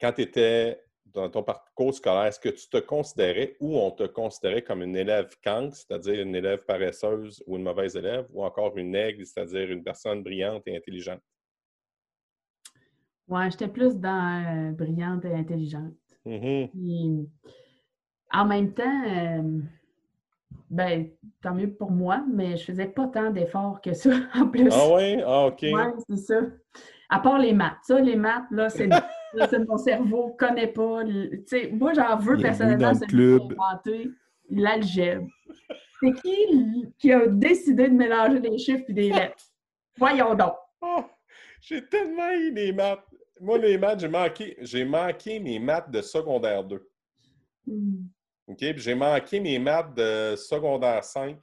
quand 0.00 0.12
tu 0.12 0.22
étais 0.22 0.85
dans 1.12 1.30
ton 1.30 1.42
parcours 1.42 1.94
scolaire, 1.94 2.24
est-ce 2.24 2.40
que 2.40 2.48
tu 2.48 2.68
te 2.68 2.78
considérais 2.78 3.56
ou 3.60 3.78
on 3.78 3.90
te 3.90 4.04
considérait 4.04 4.62
comme 4.62 4.82
une 4.82 4.96
élève 4.96 5.34
cancre, 5.42 5.76
c'est-à-dire 5.76 6.20
une 6.20 6.34
élève 6.34 6.64
paresseuse 6.64 7.42
ou 7.46 7.56
une 7.56 7.62
mauvaise 7.62 7.96
élève, 7.96 8.26
ou 8.32 8.44
encore 8.44 8.76
une 8.76 8.94
aigle, 8.94 9.24
c'est-à-dire 9.24 9.70
une 9.70 9.82
personne 9.82 10.22
brillante 10.22 10.62
et 10.66 10.76
intelligente? 10.76 11.20
Oui, 13.28 13.50
j'étais 13.50 13.68
plus 13.68 13.96
dans 13.96 14.68
euh, 14.68 14.72
brillante 14.72 15.24
et 15.24 15.34
intelligente. 15.34 15.94
Mm-hmm. 16.24 17.28
en 18.32 18.44
même 18.46 18.74
temps, 18.74 19.04
euh, 19.06 19.60
ben, 20.68 21.08
tant 21.40 21.54
mieux 21.54 21.72
pour 21.72 21.92
moi, 21.92 22.24
mais 22.28 22.56
je 22.56 22.64
faisais 22.64 22.88
pas 22.88 23.06
tant 23.06 23.30
d'efforts 23.30 23.80
que 23.80 23.92
ça 23.92 24.10
en 24.34 24.48
plus. 24.48 24.72
Ah 24.72 24.88
oui? 24.92 25.20
Ah, 25.24 25.46
OK. 25.46 25.62
Oui, 25.62 25.82
c'est 26.08 26.16
ça. 26.16 26.40
À 27.08 27.20
part 27.20 27.38
les 27.38 27.52
maths. 27.52 27.78
Ça, 27.82 28.00
les 28.00 28.16
maths, 28.16 28.50
là, 28.50 28.68
c'est 28.68 28.88
mon 29.66 29.78
cerveau 29.78 30.28
ne 30.28 30.36
connaît 30.36 30.72
pas. 30.72 31.04
moi, 31.72 31.92
j'en 31.94 32.16
veux 32.18 32.36
personnellement 32.36 32.94
celui 32.94 33.08
qui 33.08 33.54
a 33.54 33.64
inventé 33.64 34.10
l'algèbre. 34.50 35.28
C'est 36.00 36.12
qui 36.22 36.92
qui 36.98 37.12
a 37.12 37.26
décidé 37.26 37.88
de 37.88 37.94
mélanger 37.94 38.40
des 38.40 38.58
chiffres 38.58 38.84
et 38.88 38.92
des 38.92 39.10
lettres? 39.10 39.44
Voyons 39.96 40.34
donc. 40.34 40.54
Oh, 40.80 41.04
j'ai 41.60 41.86
tellement 41.86 42.30
eu 42.32 42.52
les 42.52 42.72
maths. 42.72 43.04
Moi, 43.40 43.58
les 43.58 43.78
maths, 43.78 44.00
j'ai 44.00 44.08
manqué, 44.08 44.56
j'ai 44.60 44.84
manqué 44.84 45.38
mes 45.38 45.58
maths 45.58 45.90
de 45.90 46.00
secondaire 46.00 46.64
2. 46.64 46.88
Hmm. 47.66 48.06
OK? 48.46 48.64
j'ai 48.76 48.94
manqué 48.94 49.40
mes 49.40 49.58
maths 49.58 49.94
de 49.94 50.36
secondaire 50.36 51.02
5. 51.04 51.38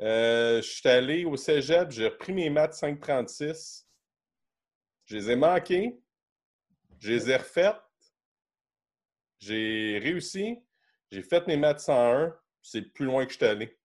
Euh, 0.00 0.60
je 0.60 0.68
suis 0.68 0.88
allé 0.88 1.24
au 1.24 1.36
cégep, 1.36 1.90
j'ai 1.90 2.08
repris 2.08 2.32
mes 2.32 2.50
maths 2.50 2.74
536. 2.74 3.85
Je 5.06 5.16
les 5.16 5.30
ai 5.30 5.36
manqués. 5.36 5.98
Je 6.98 7.12
les 7.12 7.30
ai 7.30 7.36
refaites. 7.36 7.76
J'ai 9.38 9.98
réussi. 10.02 10.58
J'ai 11.10 11.22
fait 11.22 11.46
mes 11.46 11.56
maths 11.56 11.80
101. 11.80 12.34
C'est 12.60 12.82
plus 12.82 13.06
loin 13.06 13.24
que 13.24 13.32
je 13.32 13.36
suis 13.36 13.46
allé. 13.46 13.78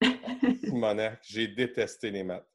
j'ai 1.22 1.48
détesté 1.48 2.10
les 2.10 2.24
maths. 2.24 2.48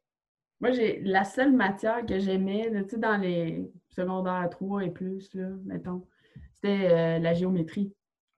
Moi, 0.59 0.71
j'ai 0.71 0.99
la 1.01 1.23
seule 1.23 1.53
matière 1.53 2.05
que 2.05 2.19
j'aimais, 2.19 2.69
tu 2.83 2.89
sais, 2.89 2.97
dans 2.97 3.15
les 3.15 3.71
secondaires 3.89 4.49
3 4.49 4.85
et 4.85 4.89
plus, 4.89 5.33
là, 5.33 5.49
mettons, 5.63 6.05
c'était 6.53 6.91
euh, 6.91 7.19
la 7.19 7.33
géométrie. 7.33 7.93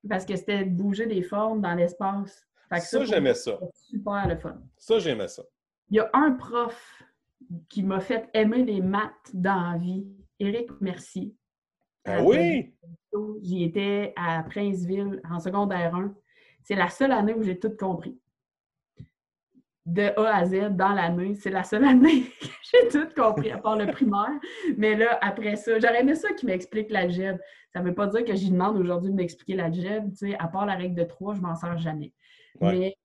Parce 0.08 0.26
que 0.26 0.36
c'était 0.36 0.66
de 0.66 0.70
bouger 0.70 1.08
des 1.08 1.24
formes 1.24 1.62
dans 1.62 1.74
l'espace. 1.74 2.48
Ça, 2.70 2.80
ça 2.80 3.06
j'aimais 3.06 3.34
ça. 3.34 3.60
Super 3.74 4.28
le 4.28 4.38
fun. 4.38 4.62
Ça, 4.78 5.00
j'aimais 5.00 5.28
ça. 5.28 5.44
Il 5.90 5.98
y 5.98 6.00
a 6.00 6.10
un 6.14 6.32
prof 6.32 7.04
qui 7.70 7.84
m'a 7.84 8.00
fait 8.00 8.30
aimer 8.34 8.64
les 8.64 8.82
maths 8.82 9.32
dans 9.34 9.72
la 9.72 9.78
vie, 9.78 10.06
Éric 10.40 10.70
Mercier. 10.82 11.34
Ah 12.06 12.24
oui? 12.24 12.74
J'y 13.42 13.64
étais 13.64 14.14
à 14.16 14.44
Princeville 14.44 15.22
en 15.30 15.40
secondaire 15.40 15.94
1. 15.96 16.14
C'est 16.64 16.76
la 16.76 16.90
seule 16.90 17.12
année 17.12 17.34
où 17.34 17.44
j'ai 17.44 17.60
tout 17.60 17.76
compris. 17.76 18.18
de 19.86 20.14
A 20.20 20.36
à 20.36 20.46
Z 20.46 20.76
dans 20.76 20.94
l'année. 20.94 21.36
C'est 21.36 21.50
la 21.50 21.64
seule 21.64 21.84
année 21.94 22.24
que 22.24 22.48
j'ai 22.72 22.88
tout 22.90 23.08
compris, 23.16 23.52
à 23.52 23.58
part 23.58 23.78
le 23.78 23.92
primaire. 23.92 24.40
Mais 24.78 24.96
là, 24.96 25.20
après 25.22 25.56
ça, 25.56 25.80
j'aurais 25.80 26.02
aimé 26.02 26.16
ça 26.16 26.32
qui 26.34 26.46
m'explique 26.46 26.90
l'algèbre. 26.90 27.40
Ça 27.74 27.80
ne 27.80 27.86
veut 27.86 27.96
pas 27.96 28.08
dire 28.08 28.24
que 28.24 28.36
j'y 28.36 28.52
demande 28.52 28.78
aujourd'hui 28.78 29.12
de 29.12 29.16
m'expliquer 29.16 29.56
l'algèbre. 29.56 30.10
À 30.40 30.48
part 30.48 30.66
la 30.66 30.76
règle 30.76 30.96
de 30.96 31.04
3, 31.04 31.36
je 31.36 31.42
m'en 31.42 31.56
sers 31.56 31.78
jamais. 31.78 32.14
Mais, 32.60 32.96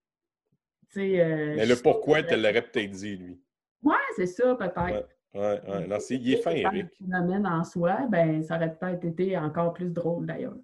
euh, 0.96 1.54
Mais 1.56 1.66
le 1.66 1.76
pourquoi, 1.82 2.22
tu 2.22 2.34
l'aurais 2.36 2.62
peut-être 2.62 2.90
dit, 2.90 3.16
lui. 3.16 3.40
Oui, 3.82 3.96
c'est 4.16 4.26
ça, 4.26 4.54
peut-être. 4.54 5.08
Oui, 5.34 5.40
ouais. 5.40 5.86
Non, 5.86 5.98
il 6.10 6.32
est 6.34 6.42
fin, 6.42 6.52
Eric. 6.52 6.86
Le 7.00 7.06
phénomène 7.06 7.46
en 7.46 7.64
soi, 7.64 8.06
ben, 8.08 8.42
ça 8.42 8.56
aurait 8.56 8.74
peut-être 8.74 9.04
été 9.04 9.36
encore 9.36 9.72
plus 9.72 9.90
drôle, 9.90 10.26
d'ailleurs. 10.26 10.56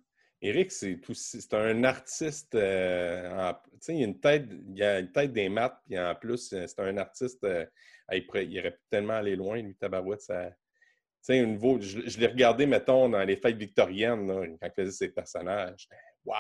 Eric, 0.45 0.73
c'est 0.73 0.99
c'est 1.13 1.55
un 1.55 1.85
artiste. 1.85 2.57
Euh, 2.57 3.53
sais, 3.79 3.95
il, 3.95 4.01
y 4.01 4.03
a 4.03 4.07
une 4.07 4.19
tête, 4.19 4.49
il 4.75 4.83
a 4.83 4.99
une 4.99 5.13
tête 5.13 5.33
des 5.33 5.49
maths, 5.49 5.79
puis 5.87 5.97
en 5.97 6.15
plus, 6.17 6.53
euh, 6.53 6.67
c'est 6.67 6.81
un 6.81 6.97
artiste. 6.97 7.45
Euh, 7.45 7.65
il, 8.11 8.27
il, 8.35 8.59
aurait 8.59 8.77
tellement 8.91 9.15
aller 9.15 9.37
loin, 9.37 9.63
lui, 9.63 9.77
Tabarouette. 9.77 10.21
Ça, 10.21 10.51
niveau, 11.29 11.81
je, 11.81 12.01
je 12.05 12.19
l'ai 12.19 12.27
regardé, 12.27 12.67
mettons, 12.67 13.09
dans 13.09 13.23
les 13.23 13.37
fêtes 13.37 13.57
victoriennes, 13.57 14.27
là, 14.27 14.45
quand 14.61 14.67
il 14.67 14.83
faisait 14.83 15.07
ses 15.07 15.09
personnages. 15.11 15.87
Wow! 16.25 16.35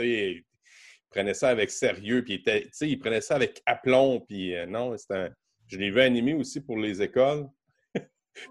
Il 0.00 0.44
prenait 1.08 1.32
ça 1.32 1.48
avec 1.48 1.70
sérieux, 1.70 2.22
puis 2.22 2.42
il, 2.46 2.70
il 2.82 2.98
prenait 2.98 3.22
ça 3.22 3.36
avec 3.36 3.62
aplomb, 3.64 4.20
puis 4.20 4.54
non, 4.68 4.94
c'est 4.98 5.14
un. 5.14 5.30
Je 5.66 5.78
l'ai 5.78 5.90
vu 5.90 6.00
animé 6.00 6.34
aussi 6.34 6.60
pour 6.60 6.78
les 6.78 7.02
écoles. 7.02 7.48
T'es 7.94 8.00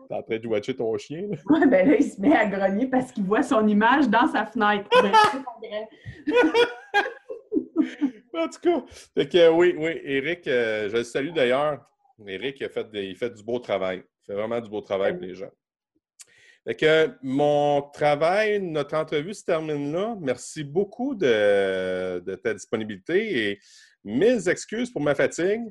en 0.10 0.22
train 0.22 0.40
de 0.40 0.48
watcher 0.48 0.76
ton 0.76 0.98
chien? 0.98 1.30
Oui, 1.50 1.68
ben 1.68 1.88
là, 1.88 1.96
il 1.98 2.04
se 2.04 2.20
met 2.20 2.36
à 2.36 2.46
grogner 2.46 2.88
parce 2.88 3.12
qu'il 3.12 3.24
voit 3.24 3.44
son 3.44 3.68
image 3.68 4.10
dans 4.10 4.28
sa 4.28 4.46
fenêtre. 4.46 4.90
Ben, 8.34 8.44
en 8.44 8.50
tout 8.50 8.60
cas, 8.62 8.84
fait 9.16 9.28
que, 9.28 9.50
oui, 9.50 9.74
oui, 9.78 10.02
Eric, 10.04 10.46
euh, 10.48 10.90
je 10.90 10.98
le 10.98 11.04
salue 11.04 11.32
d'ailleurs. 11.32 11.84
Eric, 12.28 12.58
il, 12.60 12.70
fait, 12.70 12.88
il 12.94 13.16
fait 13.16 13.30
du 13.30 13.44
beau 13.44 13.60
travail. 13.60 14.04
Il 14.22 14.26
fait 14.26 14.34
vraiment 14.34 14.60
du 14.60 14.70
beau 14.70 14.82
travail 14.82 15.14
pour 15.14 15.22
les 15.22 15.34
gens. 15.34 15.50
Fait 16.66 16.76
que 16.76 17.12
mon 17.22 17.82
travail, 17.94 18.60
notre 18.62 18.96
entrevue 18.96 19.34
se 19.34 19.46
termine 19.46 19.92
là. 19.94 20.16
Merci 20.20 20.64
beaucoup 20.64 21.16
de, 21.16 22.20
de 22.20 22.36
ta 22.36 22.54
disponibilité 22.54 23.50
et 23.50 23.60
mille 24.04 24.48
excuses 24.50 24.92
pour 24.92 25.02
ma 25.02 25.16
fatigue. 25.16 25.62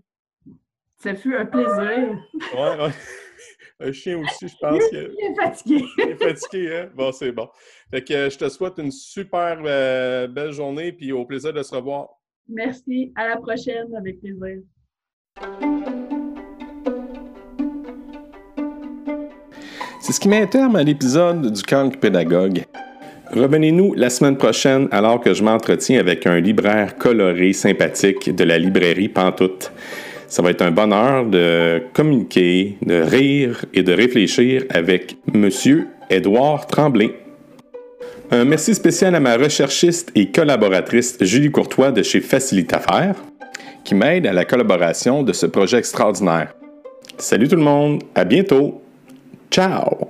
Ça 1.04 1.14
fut 1.14 1.36
un 1.36 1.44
plaisir. 1.44 2.18
Oui. 2.54 2.90
Un 3.78 3.92
chien 3.92 4.18
aussi, 4.18 4.48
je 4.48 4.54
pense. 4.58 4.82
Il 4.90 4.98
est 4.98 5.34
fatigué. 5.34 5.84
Il 5.98 6.08
est 6.08 6.24
fatigué, 6.24 6.76
hein? 6.76 6.88
Bon, 6.96 7.12
c'est 7.12 7.30
bon. 7.30 7.46
Fait 7.90 8.02
que 8.02 8.14
euh, 8.14 8.30
je 8.30 8.38
te 8.38 8.48
souhaite 8.48 8.78
une 8.78 8.90
super 8.90 9.58
euh, 9.66 10.26
belle 10.26 10.52
journée, 10.52 10.92
puis 10.92 11.12
au 11.12 11.26
plaisir 11.26 11.52
de 11.52 11.62
se 11.62 11.74
revoir. 11.74 12.08
Merci. 12.48 13.12
À 13.16 13.28
la 13.28 13.36
prochaine, 13.36 13.94
avec 13.94 14.18
plaisir. 14.18 14.62
C'est 20.00 20.12
ce 20.12 20.20
qui 20.20 20.28
met 20.28 20.40
un 20.40 20.46
terme 20.46 20.76
à 20.76 20.82
l'épisode 20.82 21.52
du 21.52 21.62
Kank 21.62 22.00
Pédagogue. 22.00 22.64
Revenez-nous 23.30 23.92
la 23.92 24.08
semaine 24.08 24.38
prochaine 24.38 24.88
alors 24.90 25.20
que 25.20 25.34
je 25.34 25.44
m'entretiens 25.44 26.00
avec 26.00 26.26
un 26.26 26.40
libraire 26.40 26.96
coloré 26.96 27.52
sympathique 27.52 28.34
de 28.34 28.44
la 28.44 28.56
librairie 28.56 29.10
Pantoute. 29.10 29.70
Ça 30.34 30.42
va 30.42 30.50
être 30.50 30.62
un 30.62 30.72
bonheur 30.72 31.26
de 31.26 31.80
communiquer, 31.92 32.76
de 32.84 33.00
rire 33.00 33.66
et 33.72 33.84
de 33.84 33.92
réfléchir 33.92 34.64
avec 34.68 35.16
Monsieur 35.32 35.86
Édouard 36.10 36.66
Tremblay. 36.66 37.14
Un 38.32 38.44
merci 38.44 38.74
spécial 38.74 39.14
à 39.14 39.20
ma 39.20 39.36
recherchiste 39.36 40.10
et 40.16 40.32
collaboratrice 40.32 41.18
Julie 41.20 41.52
Courtois 41.52 41.92
de 41.92 42.02
chez 42.02 42.20
Facilite 42.20 42.72
Affaires, 42.72 43.14
qui 43.84 43.94
m'aide 43.94 44.26
à 44.26 44.32
la 44.32 44.44
collaboration 44.44 45.22
de 45.22 45.32
ce 45.32 45.46
projet 45.46 45.78
extraordinaire. 45.78 46.52
Salut 47.16 47.46
tout 47.46 47.54
le 47.54 47.62
monde, 47.62 48.02
à 48.16 48.24
bientôt. 48.24 48.82
Ciao! 49.52 50.03